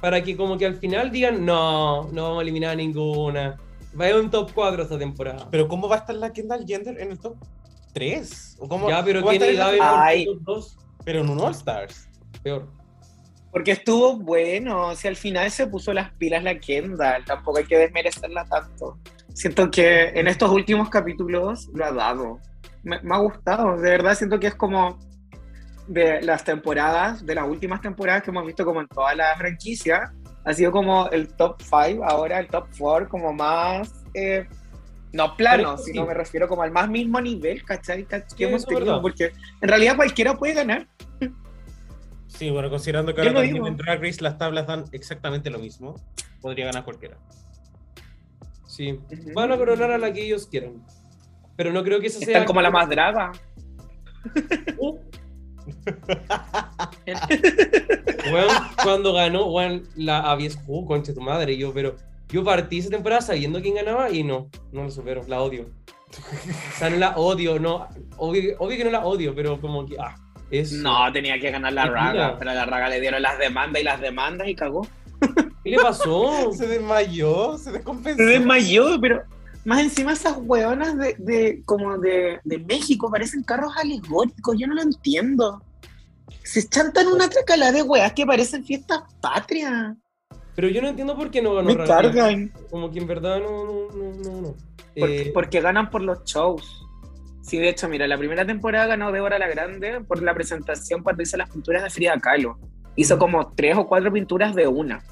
para 0.00 0.22
que 0.22 0.36
como 0.36 0.56
que 0.56 0.66
al 0.66 0.76
final 0.76 1.10
digan, 1.10 1.44
no, 1.44 2.04
no 2.12 2.22
vamos 2.24 2.38
a 2.38 2.42
eliminar 2.42 2.70
a 2.70 2.74
ninguna. 2.76 3.56
Va 3.98 4.06
a 4.06 4.08
haber 4.08 4.20
un 4.22 4.30
top 4.30 4.50
4 4.54 4.82
esta 4.84 4.98
temporada. 4.98 5.48
Pero 5.50 5.68
¿cómo 5.68 5.88
va 5.88 5.96
a 5.96 5.98
estar 6.00 6.16
la 6.16 6.32
Kendall 6.32 6.64
Gender 6.66 6.98
en 7.00 7.10
el 7.12 7.18
top 7.18 7.36
3? 7.92 8.56
¿O 8.60 8.68
cómo, 8.68 8.88
ya, 8.88 9.04
pero 9.04 9.20
cómo 9.20 9.32
va 9.32 9.36
a 9.36 9.38
Kenny 9.38 9.52
estar 9.52 9.72
en 9.74 9.78
la- 9.78 9.86
Davenport 9.86 10.06
Ay. 10.06 10.24
top 10.26 10.38
2, 10.42 10.76
Pero 11.04 11.20
en 11.20 11.28
un 11.30 11.40
All 11.40 11.52
Stars. 11.52 12.08
peor. 12.42 12.68
Porque 13.52 13.70
estuvo 13.72 14.16
bueno, 14.16 14.96
si 14.96 15.06
al 15.06 15.16
final 15.16 15.50
se 15.50 15.66
puso 15.68 15.92
las 15.92 16.10
pilas 16.14 16.42
la 16.42 16.58
Kendall, 16.58 17.24
tampoco 17.24 17.58
hay 17.58 17.64
que 17.64 17.78
desmerecerla 17.78 18.44
tanto. 18.46 18.98
Siento 19.32 19.70
que 19.70 20.08
en 20.08 20.26
estos 20.26 20.50
últimos 20.50 20.88
capítulos 20.90 21.68
lo 21.72 21.84
ha 21.84 21.92
dado. 21.92 22.40
Me, 22.82 23.00
me 23.02 23.14
ha 23.14 23.18
gustado, 23.18 23.76
de 23.76 23.90
verdad 23.90 24.14
siento 24.16 24.40
que 24.40 24.48
es 24.48 24.54
como 24.56 24.98
de 25.86 26.22
las 26.22 26.44
temporadas, 26.44 27.24
de 27.24 27.34
las 27.34 27.48
últimas 27.48 27.80
temporadas 27.80 28.22
que 28.22 28.30
hemos 28.30 28.46
visto 28.46 28.64
como 28.64 28.80
en 28.80 28.88
toda 28.88 29.14
la 29.14 29.34
franquicia, 29.36 30.12
ha 30.44 30.52
sido 30.52 30.72
como 30.72 31.08
el 31.10 31.28
top 31.34 31.60
5, 31.60 32.04
ahora 32.04 32.38
el 32.38 32.48
top 32.48 32.66
4 32.78 33.08
como 33.08 33.32
más, 33.32 34.04
eh, 34.14 34.46
no 35.12 35.36
plano, 35.36 35.78
sino 35.78 36.06
me 36.06 36.14
refiero 36.14 36.48
como 36.48 36.62
al 36.62 36.72
más 36.72 36.88
mismo 36.88 37.20
nivel, 37.20 37.64
¿cachai? 37.64 38.04
Que 38.04 38.24
Sí, 38.26 38.44
hemos 38.44 38.62
eso 38.62 38.68
tenido, 38.68 39.00
porque 39.00 39.32
en 39.60 39.68
realidad 39.68 39.96
cualquiera 39.96 40.36
puede 40.36 40.54
ganar. 40.54 40.88
Sí, 42.26 42.50
bueno, 42.50 42.68
considerando 42.68 43.14
que 43.14 43.22
Yo 43.22 43.28
ahora 43.28 43.42
también 43.42 43.64
en 43.64 43.76
Drag 43.76 44.02
Race 44.02 44.20
las 44.20 44.36
tablas 44.38 44.66
dan 44.66 44.84
exactamente 44.90 45.50
lo 45.50 45.60
mismo, 45.60 45.94
podría 46.40 46.66
ganar 46.66 46.84
cualquiera. 46.84 47.16
Sí. 48.66 48.98
Van 49.34 49.52
a 49.52 49.56
coronar 49.56 49.92
a 49.92 49.98
la 49.98 50.12
que 50.12 50.24
ellos 50.24 50.48
quieran. 50.48 50.84
Pero 51.56 51.72
no 51.72 51.84
creo 51.84 52.00
que 52.00 52.08
esa 52.08 52.18
sea. 52.18 52.28
Están 52.28 52.44
como 52.44 52.60
la 52.60 52.70
más 52.70 52.88
draga. 52.88 53.30
Uh. 54.78 54.98
Weón, 58.32 58.48
cuando 58.82 59.12
ganó, 59.12 59.46
weón, 59.46 59.84
la 59.96 60.20
Avies, 60.20 60.58
uh, 60.66 60.86
concha 60.86 61.14
tu 61.14 61.20
madre, 61.20 61.56
yo, 61.56 61.72
pero 61.72 61.96
yo 62.28 62.44
partí 62.44 62.78
esa 62.78 62.90
temporada 62.90 63.22
sabiendo 63.22 63.60
quién 63.60 63.74
ganaba 63.74 64.10
y 64.10 64.22
no, 64.22 64.48
no 64.72 64.84
lo 64.84 64.90
supero, 64.90 65.22
la 65.28 65.42
odio. 65.42 65.64
O 65.64 66.78
sea, 66.78 66.90
no 66.90 66.96
la 66.96 67.16
odio, 67.16 67.58
no, 67.58 67.88
obvio, 68.16 68.56
obvio 68.58 68.76
que 68.76 68.84
no 68.84 68.90
la 68.90 69.04
odio, 69.04 69.34
pero 69.34 69.60
como 69.60 69.86
que, 69.86 69.96
ah, 69.98 70.14
es... 70.50 70.72
No, 70.72 71.12
tenía 71.12 71.38
que 71.40 71.50
ganar 71.50 71.72
la 71.72 71.86
raga, 71.86 72.38
pero 72.38 72.52
a 72.52 72.54
la 72.54 72.66
raga 72.66 72.88
le 72.88 73.00
dieron 73.00 73.22
las 73.22 73.38
demandas 73.38 73.82
y 73.82 73.84
las 73.84 74.00
demandas 74.00 74.48
y 74.48 74.54
cagó. 74.54 74.86
¿Qué 75.62 75.70
le 75.70 75.78
pasó? 75.78 76.52
Se 76.56 76.66
desmayó, 76.66 77.56
se 77.56 77.72
descompensó. 77.72 78.22
Se 78.22 78.24
desmayó, 78.24 79.00
pero 79.00 79.24
más 79.64 79.80
encima 79.80 80.12
esas 80.12 80.36
hueonas 80.38 80.96
de, 80.98 81.14
de 81.18 81.62
como 81.64 81.98
de, 81.98 82.40
de 82.44 82.58
México 82.58 83.10
parecen 83.10 83.42
carros 83.42 83.72
alegóricos, 83.76 84.56
yo 84.58 84.66
no 84.66 84.74
lo 84.74 84.82
entiendo. 84.82 85.62
Se 86.42 86.68
chantan 86.68 87.06
una 87.08 87.28
tracala 87.28 87.72
de 87.72 87.82
weas 87.82 88.12
que 88.12 88.26
parecen 88.26 88.64
fiestas 88.64 89.02
patrias. 89.20 89.96
Pero 90.54 90.68
yo 90.68 90.82
no 90.82 90.88
entiendo 90.88 91.16
por 91.16 91.30
qué 91.30 91.42
no 91.42 91.54
ganó 91.54 91.74
Me 91.74 91.84
cargan. 91.84 92.52
Como 92.70 92.90
que 92.90 92.98
en 92.98 93.06
verdad 93.06 93.40
no, 93.40 93.64
no, 93.64 93.88
no, 93.90 94.22
no, 94.22 94.40
no. 94.42 94.54
Porque, 94.98 95.22
Eh, 95.22 95.30
porque 95.32 95.60
ganan 95.60 95.90
por 95.90 96.02
los 96.02 96.22
shows. 96.24 96.86
Sí, 97.42 97.58
de 97.58 97.68
hecho, 97.68 97.88
mira, 97.88 98.06
la 98.06 98.16
primera 98.16 98.46
temporada 98.46 98.86
ganó 98.86 99.12
Débora 99.12 99.38
la 99.38 99.48
Grande 99.48 100.00
por 100.00 100.22
la 100.22 100.34
presentación 100.34 101.02
cuando 101.02 101.22
hizo 101.22 101.36
las 101.36 101.50
pinturas 101.50 101.82
de 101.82 101.90
Frida 101.90 102.18
Kahlo. 102.18 102.58
Hizo 102.96 103.18
como 103.18 103.52
tres 103.52 103.76
o 103.76 103.86
cuatro 103.86 104.12
pinturas 104.12 104.54
de 104.54 104.66
una. 104.68 105.02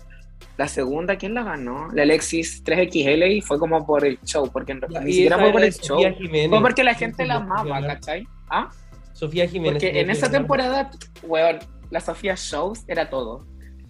La 0.57 0.69
segunda, 0.69 1.17
¿quién 1.17 1.35
la 1.35 1.43
ganó? 1.43 1.89
La 1.93 2.03
Alexis 2.03 2.63
3XL 2.65 3.37
y 3.37 3.41
fue 3.41 3.59
como 3.59 3.85
por 3.87 4.05
el 4.05 4.19
show, 4.23 4.51
porque 4.53 4.73
en 4.73 4.81
realidad 4.81 5.03
ni 5.03 5.13
siquiera 5.13 5.39
fue 5.39 5.53
por 5.53 5.63
el 5.65 5.73
show. 5.73 5.99
Jiménez. 5.99 6.51
Fue 6.51 6.61
porque 6.61 6.85
la 6.85 6.95
gente 6.95 7.25
la 7.27 7.37
amaba. 7.37 7.81
¿cachai? 7.87 8.27
¿Ah? 8.51 8.69
Sofía 9.13 9.47
Jiménez. 9.49 9.83
Porque 9.83 10.01
en 10.01 10.11
esa 10.11 10.31
temporada, 10.31 10.91
weón, 11.23 11.59
la 11.91 12.01
Sofía 12.01 12.35
Shows 12.37 12.85
era 12.89 13.09
todo. 13.11 13.47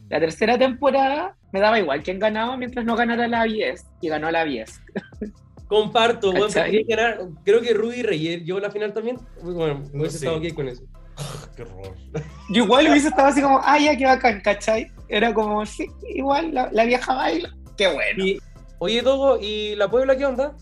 La 0.09 0.21
tercera 0.21 0.59
temporada 0.59 1.37
me 1.53 1.61
daba 1.61 1.79
igual 1.79 2.03
quién 2.03 2.19
ganaba 2.19 2.57
mientras 2.57 2.85
no 2.85 2.97
ganara 2.97 3.27
la 3.29 3.45
10 3.45 3.85
y 4.01 4.09
ganó 4.09 4.31
la 4.31 4.45
10. 4.45 4.81
Comparto, 5.69 6.33
bueno, 6.33 6.49
creo 7.45 7.63
que 7.63 7.73
Rudy 7.73 8.03
Reyes 8.03 8.45
llegó 8.45 8.59
a 8.59 8.63
la 8.63 8.71
final 8.71 8.93
también. 8.93 9.17
Bueno, 9.43 9.83
No 9.93 10.01
hubiese 10.01 10.19
sé. 10.19 10.27
estado 10.27 10.37
ok 10.37 10.55
con 10.55 10.69
eso. 10.69 10.83
Qué 11.57 11.63
horror. 11.63 11.95
Yo 12.51 12.65
igual 12.65 12.89
hubiese 12.89 13.09
estado 13.09 13.29
así 13.29 13.43
como, 13.43 13.61
ah, 13.63 13.79
ya, 13.79 13.97
qué 13.97 14.05
bacán, 14.05 14.41
¿cachai? 14.41 14.91
Era 15.09 15.33
como, 15.33 15.65
sí, 15.67 15.91
igual, 16.15 16.55
la, 16.55 16.71
la 16.73 16.85
vieja 16.85 17.15
baila. 17.15 17.55
Qué 17.77 17.93
bueno. 17.93 18.25
Y, 18.25 18.41
oye, 18.79 19.03
Dogo, 19.03 19.39
¿y 19.41 19.75
la 19.77 19.91
Puebla 19.91 20.17
qué 20.17 20.27
onda? 20.27 20.55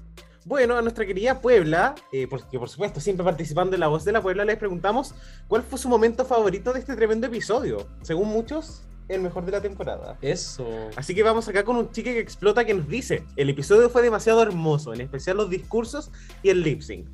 Bueno, 0.45 0.77
a 0.77 0.83
nuestra 0.83 1.05
querida 1.05 1.41
Puebla, 1.41 1.95
eh, 2.13 2.27
porque 2.29 2.59
por 2.59 2.69
supuesto 2.69 2.99
siempre 2.99 3.25
participando 3.25 3.77
en 3.77 3.81
La 3.81 3.89
Voz 3.89 4.05
de 4.05 4.13
la 4.13 4.23
Puebla, 4.23 4.45
les 4.45 4.57
preguntamos 4.57 5.15
cuál 5.49 5.63
fue 5.63 5.79
su 5.79 5.89
momento 5.89 6.25
favorito 6.25 6.73
de 6.73 6.81
este 6.81 6.97
tremendo 6.97 7.27
episodio. 7.27 7.87
Según 8.03 8.29
muchos, 8.29 8.83
el 9.09 9.21
mejor 9.21 9.45
de 9.45 9.53
la 9.53 9.61
temporada. 9.61 10.17
Eso. 10.23 10.67
Así 10.97 11.15
que 11.15 11.23
vamos 11.23 11.47
acá 11.49 11.63
con 11.65 11.77
un 11.77 11.91
chique 11.91 12.15
que 12.15 12.21
explota 12.21 12.65
que 12.65 12.73
nos 12.73 12.89
dice, 12.89 13.25
el 13.37 13.51
episodio 13.51 13.91
fue 13.91 14.03
demasiado 14.03 14.43
hermoso, 14.43 14.95
en 14.95 15.03
especial 15.03 15.37
los 15.37 15.51
discursos 15.51 16.11
y 16.43 16.49
el 16.49 16.63
lip 16.63 16.81
sync. 16.81 17.07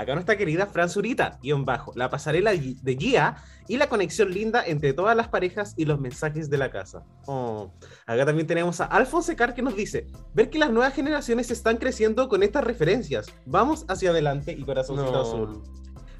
Acá 0.00 0.14
nuestra 0.14 0.38
querida 0.38 0.64
Fran 0.64 0.88
Zurita, 0.88 1.38
guion 1.42 1.66
bajo, 1.66 1.92
la 1.94 2.08
pasarela 2.08 2.52
de 2.52 2.96
Gia 2.98 3.36
y 3.68 3.76
la 3.76 3.90
conexión 3.90 4.30
linda 4.32 4.64
entre 4.64 4.94
todas 4.94 5.14
las 5.14 5.28
parejas 5.28 5.74
y 5.76 5.84
los 5.84 6.00
mensajes 6.00 6.48
de 6.48 6.56
la 6.56 6.70
casa. 6.70 7.04
Oh. 7.26 7.70
Acá 8.06 8.24
también 8.24 8.46
tenemos 8.46 8.80
a 8.80 8.86
Alfonso 8.86 9.36
Car 9.36 9.54
que 9.54 9.60
nos 9.60 9.76
dice, 9.76 10.06
ver 10.32 10.48
que 10.48 10.58
las 10.58 10.70
nuevas 10.70 10.94
generaciones 10.94 11.50
están 11.50 11.76
creciendo 11.76 12.30
con 12.30 12.42
estas 12.42 12.64
referencias. 12.64 13.26
Vamos 13.44 13.84
hacia 13.88 14.08
adelante 14.08 14.52
y 14.58 14.62
corazoncito 14.64 15.12
No. 15.12 15.20
azul. 15.20 15.62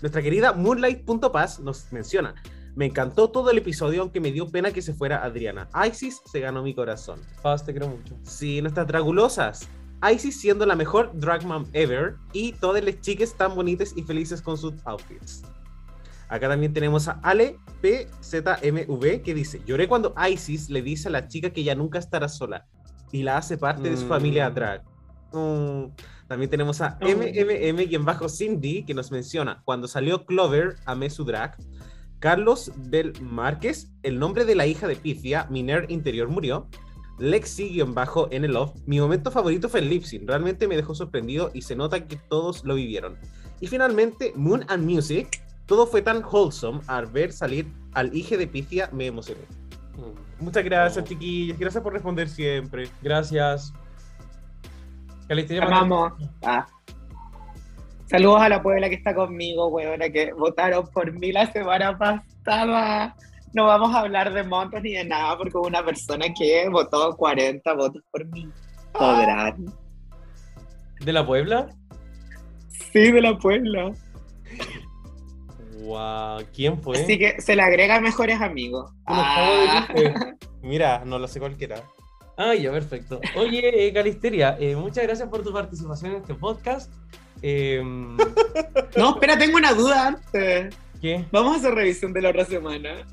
Nuestra 0.02 0.20
querida 0.20 0.52
Moonlight.paz 0.52 1.60
nos 1.60 1.90
menciona, 1.90 2.34
me 2.74 2.84
encantó 2.84 3.30
todo 3.30 3.50
el 3.50 3.56
episodio 3.58 4.02
aunque 4.02 4.20
me 4.20 4.30
dio 4.30 4.46
pena 4.46 4.72
que 4.72 4.82
se 4.82 4.92
fuera 4.92 5.24
Adriana. 5.24 5.70
Isis 5.88 6.20
se 6.30 6.40
ganó 6.40 6.62
mi 6.62 6.74
corazón. 6.74 7.18
Paz, 7.42 7.64
te 7.64 7.72
quiero 7.72 7.88
mucho. 7.88 8.14
Sí, 8.24 8.60
nuestras 8.60 8.86
dragulosas. 8.86 9.68
Isis 10.12 10.40
siendo 10.40 10.64
la 10.66 10.74
mejor 10.76 11.10
drag 11.14 11.44
mom 11.44 11.66
ever 11.72 12.16
y 12.32 12.52
todas 12.52 12.82
las 12.84 13.00
chicas 13.00 13.34
tan 13.36 13.54
bonitas 13.54 13.92
y 13.96 14.02
felices 14.02 14.40
con 14.40 14.56
sus 14.56 14.74
outfits. 14.84 15.42
Acá 16.28 16.48
también 16.48 16.72
tenemos 16.72 17.08
a 17.08 17.20
Ale 17.22 17.58
PZMV 17.82 19.22
que 19.22 19.34
dice, 19.34 19.60
lloré 19.66 19.88
cuando 19.88 20.14
Isis 20.30 20.70
le 20.70 20.80
dice 20.82 21.08
a 21.08 21.10
la 21.10 21.26
chica 21.28 21.50
que 21.50 21.64
ya 21.64 21.74
nunca 21.74 21.98
estará 21.98 22.28
sola 22.28 22.66
y 23.12 23.22
la 23.22 23.36
hace 23.38 23.58
parte 23.58 23.90
de 23.90 23.96
su 23.96 24.04
Mm. 24.06 24.08
familia 24.08 24.48
drag. 24.50 24.82
Mm. 25.32 25.86
También 26.28 26.48
tenemos 26.50 26.80
a 26.80 26.96
Oh. 27.00 27.06
MMM-Cindy 27.06 28.84
que 28.84 28.94
nos 28.94 29.10
menciona, 29.10 29.62
cuando 29.64 29.88
salió 29.88 30.24
Clover, 30.24 30.76
amé 30.86 31.10
su 31.10 31.24
drag. 31.24 31.56
Carlos 32.20 32.70
Bel 32.76 33.12
Márquez, 33.20 33.90
el 34.04 34.18
nombre 34.20 34.44
de 34.44 34.54
la 34.54 34.66
hija 34.66 34.86
de 34.86 34.94
Pifia, 34.94 35.46
Miner 35.50 35.86
Interior 35.90 36.28
murió. 36.28 36.68
Lexi-en 37.20 38.44
el 38.44 38.52
Love, 38.52 38.72
mi 38.86 38.98
momento 38.98 39.30
favorito 39.30 39.68
fue 39.68 39.80
el 39.80 39.88
lip 39.90 40.02
sync, 40.02 40.26
realmente 40.26 40.66
me 40.66 40.76
dejó 40.76 40.94
sorprendido 40.94 41.50
y 41.54 41.62
se 41.62 41.76
nota 41.76 42.06
que 42.06 42.16
todos 42.16 42.64
lo 42.64 42.74
vivieron. 42.74 43.16
Y 43.60 43.66
finalmente, 43.66 44.32
Moon 44.36 44.64
and 44.68 44.84
Music, 44.84 45.42
todo 45.66 45.86
fue 45.86 46.02
tan 46.02 46.24
wholesome 46.24 46.80
al 46.86 47.06
ver 47.06 47.32
salir 47.32 47.70
al 47.92 48.14
hija 48.16 48.36
de 48.36 48.46
Pifia, 48.46 48.88
me 48.92 49.06
emocioné. 49.06 49.42
Mm. 49.96 50.44
Muchas 50.44 50.64
gracias, 50.64 51.04
Oh. 51.04 51.06
chiquillas, 51.06 51.58
gracias 51.58 51.82
por 51.82 51.92
responder 51.92 52.28
siempre. 52.28 52.88
Gracias. 53.02 53.72
Amamos. 55.60 56.12
Ah. 56.42 56.66
Saludos 58.06 58.40
a 58.40 58.48
la 58.48 58.60
Puebla 58.60 58.88
que 58.88 58.96
está 58.96 59.14
conmigo, 59.14 59.68
weona, 59.68 60.10
que 60.10 60.32
votaron 60.32 60.88
por 60.88 61.12
mí 61.12 61.30
la 61.30 61.52
semana 61.52 61.96
pasada. 61.96 63.14
No 63.52 63.66
vamos 63.66 63.94
a 63.94 64.00
hablar 64.00 64.32
de 64.32 64.42
montos 64.44 64.80
ni 64.82 64.92
de 64.92 65.04
nada, 65.04 65.36
porque 65.36 65.56
hubo 65.56 65.66
una 65.66 65.84
persona 65.84 66.26
que 66.38 66.68
votó 66.68 67.16
40 67.16 67.74
votos 67.74 68.02
por 68.10 68.24
mí. 68.26 68.48
Podrán. 68.92 69.66
¿De 71.00 71.12
la 71.12 71.26
Puebla? 71.26 71.68
Sí, 72.92 73.10
de 73.10 73.20
la 73.20 73.36
Puebla. 73.38 73.92
Wow, 75.80 76.44
¿quién 76.54 76.80
fue? 76.80 77.00
Así 77.00 77.18
que 77.18 77.40
se 77.40 77.56
le 77.56 77.62
agrega 77.62 77.96
a 77.96 78.00
mejores 78.00 78.40
amigos. 78.40 78.92
Ah. 79.06 79.88
Mira, 80.62 81.02
no 81.04 81.18
lo 81.18 81.26
sé 81.26 81.40
cualquiera. 81.40 81.82
Ah, 82.36 82.54
ya, 82.54 82.70
perfecto. 82.70 83.20
Oye, 83.36 83.86
eh, 83.86 83.92
Calisteria, 83.92 84.56
eh, 84.60 84.76
muchas 84.76 85.04
gracias 85.04 85.28
por 85.28 85.42
tu 85.42 85.52
participación 85.52 86.12
en 86.12 86.16
este 86.18 86.34
podcast. 86.34 86.92
Em, 87.42 88.16
No, 88.96 89.10
espera, 89.10 89.38
tengo 89.38 89.56
una 89.56 89.72
duda 89.72 90.08
antes. 90.08 90.74
¿Qué? 91.00 91.24
Vamos 91.32 91.54
a 91.54 91.58
hacer 91.58 91.74
revisión 91.74 92.12
de 92.12 92.22
la 92.22 92.30
otra 92.30 92.44
semana. 92.44 93.06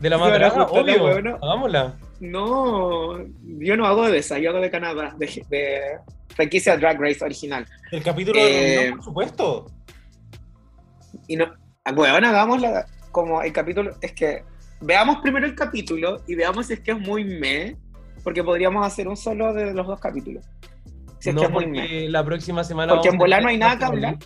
¿De 0.00 0.08
la 0.10 0.16
¿Se 0.16 0.20
van 0.20 0.28
a 0.30 0.32
madraga? 0.32 0.64
juntar 0.64 0.84
la 0.84 0.92
Obvio. 0.92 1.04
huevona? 1.04 1.38
Hagámosla. 1.42 1.96
No, 2.20 3.18
yo 3.60 3.76
no 3.76 3.86
hago 3.86 4.08
de 4.08 4.18
esa, 4.18 4.38
yo 4.38 4.50
hago 4.50 4.60
de 4.60 4.70
Canadá, 4.70 5.14
de, 5.18 5.26
de 5.50 5.80
franquicia 6.34 6.76
Drag 6.76 7.00
Race 7.00 7.24
original. 7.24 7.66
El 7.90 8.02
capítulo 8.02 8.38
Eh, 8.40 8.84
de 8.86 8.90
por 8.92 9.02
supuesto. 9.04 9.66
Y 11.26 11.36
no, 11.36 11.46
bueno, 11.94 12.28
hagamos 12.28 12.60
la, 12.60 12.86
como 13.10 13.42
el 13.42 13.52
capítulo, 13.52 13.92
es 14.00 14.12
que 14.12 14.44
veamos 14.80 15.18
primero 15.18 15.46
el 15.46 15.54
capítulo 15.54 16.22
y 16.26 16.34
veamos 16.34 16.66
si 16.66 16.74
es 16.74 16.80
que 16.80 16.92
es 16.92 16.98
muy 16.98 17.24
me, 17.24 17.76
porque 18.24 18.42
podríamos 18.44 18.86
hacer 18.86 19.08
un 19.08 19.16
solo 19.16 19.52
de 19.52 19.72
los 19.74 19.86
dos 19.86 20.00
capítulos. 20.00 20.44
Si 21.18 21.30
es 21.30 21.34
no, 21.34 21.40
que 21.40 21.46
es 21.46 21.52
muy 21.52 21.66
me. 21.66 22.08
la 22.08 22.24
próxima 22.24 22.62
semana. 22.62 22.92
Porque 22.94 23.08
en 23.08 23.14
vamos 23.14 23.24
volar 23.24 23.42
no 23.42 23.48
hay 23.48 23.58
nada 23.58 23.76
que 23.78 23.84
hablar. 23.84 24.16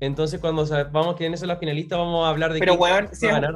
Entonces, 0.00 0.40
cuando 0.40 0.64
sepamos 0.66 1.16
quiénes 1.16 1.40
son 1.40 1.48
las 1.48 1.58
finalistas, 1.58 1.98
vamos 1.98 2.24
a 2.26 2.30
hablar 2.30 2.52
de 2.52 2.58
Pero, 2.58 2.72
quién 2.78 2.82
weón, 2.82 3.06
va 3.06 3.14
si 3.14 3.26
a 3.26 3.28
es- 3.28 3.34
ganar. 3.34 3.54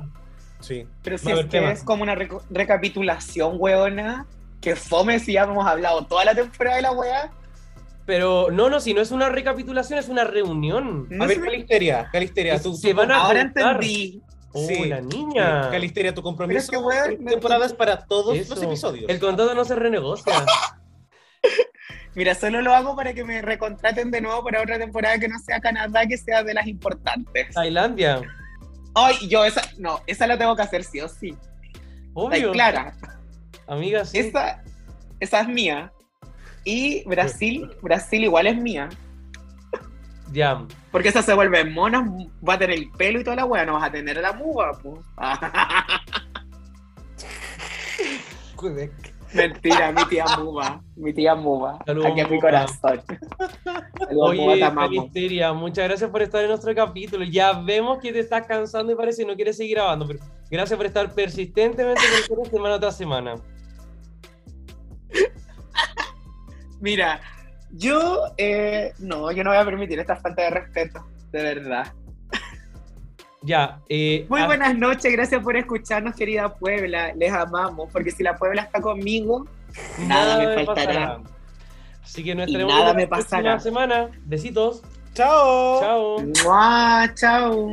Sí. 0.64 0.86
Pero 1.02 1.18
si 1.18 1.30
es 1.30 1.44
que 1.46 1.70
es 1.70 1.82
como 1.84 2.02
una 2.02 2.14
recapitulación, 2.50 3.56
weona, 3.58 4.26
que 4.60 4.76
fome 4.76 5.18
si 5.18 5.34
ya 5.34 5.42
hemos 5.42 5.66
hablado 5.66 6.06
toda 6.06 6.24
la 6.24 6.34
temporada 6.34 6.76
de 6.76 6.82
la 6.82 6.92
weá. 6.92 7.30
Pero 8.06 8.48
no, 8.50 8.68
no, 8.70 8.80
si 8.80 8.94
no 8.94 9.00
es 9.00 9.10
una 9.10 9.28
recapitulación, 9.28 9.98
es 9.98 10.08
una 10.08 10.24
reunión. 10.24 11.06
No 11.10 11.24
a 11.24 11.26
ver, 11.26 11.40
Calisteria, 11.40 12.08
Calisteria, 12.10 12.60
tú, 12.60 12.74
Se 12.74 12.90
tú- 12.90 12.96
van 12.96 13.10
a 13.10 13.16
Ahora 13.16 13.42
juntar. 13.42 13.74
entendí. 13.76 14.22
Oh, 14.52 14.66
Sí, 14.66 14.84
la 14.84 15.00
niña. 15.00 15.64
Sí, 15.64 15.70
Calisteria, 15.70 16.14
tu 16.14 16.22
compromiso 16.22 16.54
Pero 16.54 16.60
es 16.62 16.70
que, 16.70 16.76
weón, 16.76 17.12
esta 17.12 17.30
temporada 17.30 17.66
es 17.66 17.72
para 17.74 18.04
todos 18.06 18.36
Eso. 18.36 18.54
los 18.54 18.62
episodios. 18.64 19.04
El 19.10 19.18
contrato 19.20 19.54
no 19.54 19.64
se 19.64 19.74
renegocia. 19.74 20.32
Mira, 22.14 22.34
solo 22.34 22.62
lo 22.62 22.72
hago 22.74 22.94
para 22.94 23.12
que 23.12 23.24
me 23.24 23.42
recontraten 23.42 24.10
de 24.12 24.20
nuevo 24.20 24.44
para 24.44 24.62
otra 24.62 24.78
temporada 24.78 25.18
que 25.18 25.28
no 25.28 25.38
sea 25.40 25.60
Canadá, 25.60 26.06
que 26.06 26.16
sea 26.16 26.44
de 26.44 26.54
las 26.54 26.66
importantes. 26.68 27.52
Tailandia. 27.52 28.22
Ay, 28.95 29.28
yo 29.28 29.45
esa, 29.45 29.62
no, 29.78 30.01
esa 30.07 30.26
la 30.26 30.38
tengo 30.38 30.55
que 30.55 30.62
hacer 30.62 30.84
sí 30.84 31.01
o 31.01 31.09
sí. 31.09 31.36
Obvio. 32.14 32.53
clara. 32.53 32.95
Amiga, 33.66 34.05
sí. 34.05 34.18
Esa, 34.18 34.62
esa 35.20 35.40
es 35.40 35.49
mía. 35.49 35.92
Y 36.64 37.05
Brasil, 37.05 37.70
Brasil 37.82 38.24
igual 38.24 38.47
es 38.47 38.57
mía. 38.57 38.88
Ya. 40.32 40.64
Porque 40.90 41.09
esa 41.09 41.22
se 41.22 41.34
vuelve 41.34 41.64
mona, 41.64 42.09
va 42.47 42.55
a 42.55 42.59
tener 42.59 42.78
el 42.78 42.90
pelo 42.92 43.20
y 43.20 43.24
toda 43.24 43.36
la 43.36 43.45
wea, 43.45 43.66
no 43.66 43.74
vas 43.74 43.84
a 43.84 43.92
tener 43.92 44.16
la 44.16 44.32
muga, 44.32 44.72
pues. 44.82 45.01
Mentira, 49.35 49.93
mi 49.93 50.05
tía 50.07 50.24
Muba, 50.39 50.82
mi 50.97 51.12
tía 51.12 51.35
Muba, 51.35 51.78
Saludos, 51.85 52.11
aquí 52.11 52.20
en 52.20 52.30
mi 52.30 52.41
corazón. 52.41 53.03
Saludos, 53.99 54.30
Oye. 54.30 54.61
Calisteria, 54.61 55.53
muchas 55.53 55.89
gracias 55.89 56.11
por 56.11 56.22
estar 56.22 56.43
en 56.43 56.49
nuestro 56.49 56.74
capítulo. 56.74 57.24
Ya 57.24 57.53
vemos 57.53 57.99
que 57.99 58.12
te 58.12 58.20
estás 58.20 58.47
cansando 58.47 58.93
y 58.93 58.97
parece 58.97 59.22
que 59.22 59.28
no 59.28 59.35
quieres 59.35 59.57
seguir 59.57 59.76
grabando, 59.76 60.07
pero 60.07 60.20
gracias 60.51 60.76
por 60.76 60.87
estar 60.87 61.12
persistentemente 61.12 62.01
con 62.01 62.20
nosotros 62.20 62.49
semana 62.49 62.80
tras 62.80 62.97
semana. 62.97 63.35
Mira, 66.80 67.20
yo, 67.72 68.22
eh, 68.37 68.93
no, 68.99 69.32
yo 69.32 69.43
no 69.43 69.51
voy 69.51 69.59
a 69.59 69.64
permitir 69.64 69.99
esta 69.99 70.16
falta 70.16 70.43
de 70.43 70.51
respeto, 70.51 71.05
de 71.32 71.43
verdad. 71.43 71.93
Ya. 73.45 73.78
Eh, 73.88 74.26
Muy 74.30 74.40
ah, 74.40 74.47
buenas 74.47 74.74
noches, 74.76 75.12
gracias 75.12 75.42
por 75.42 75.57
escucharnos, 75.57 76.14
querida 76.14 76.55
Puebla, 76.55 77.12
les 77.14 77.30
amamos, 77.32 77.90
porque 77.92 78.11
si 78.11 78.22
la 78.22 78.36
Puebla 78.36 78.62
está 78.62 78.80
conmigo, 78.80 79.47
nada 79.99 80.38
me 80.38 80.64
faltará. 80.64 81.20
Así 82.03 82.24
que 82.24 82.34
nos 82.34 82.49
Y 82.49 82.53
estaremos 82.53 82.74
nada 82.74 82.95
me 82.95 83.07
pasará. 83.07 83.61
semana. 83.61 84.09
Besitos. 84.24 84.82
¡Chao! 85.14 85.80
Chao. 85.80 86.18
¡Mua! 86.45 87.12
¡Chao! 87.14 87.68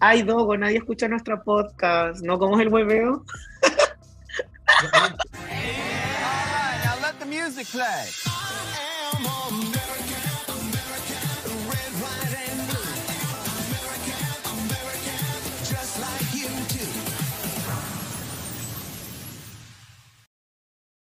Ay, 0.00 0.22
Dogo, 0.22 0.56
nadie 0.56 0.78
escucha 0.78 1.08
nuestro 1.08 1.42
podcast, 1.42 2.20
¿no? 2.22 2.38
¿Cómo 2.38 2.56
es 2.56 2.66
el 2.66 2.72
hueveo? 2.72 3.24
Now 6.84 6.96
let 7.02 7.14
the 7.18 7.26
music 7.26 7.66
play. 7.72 8.06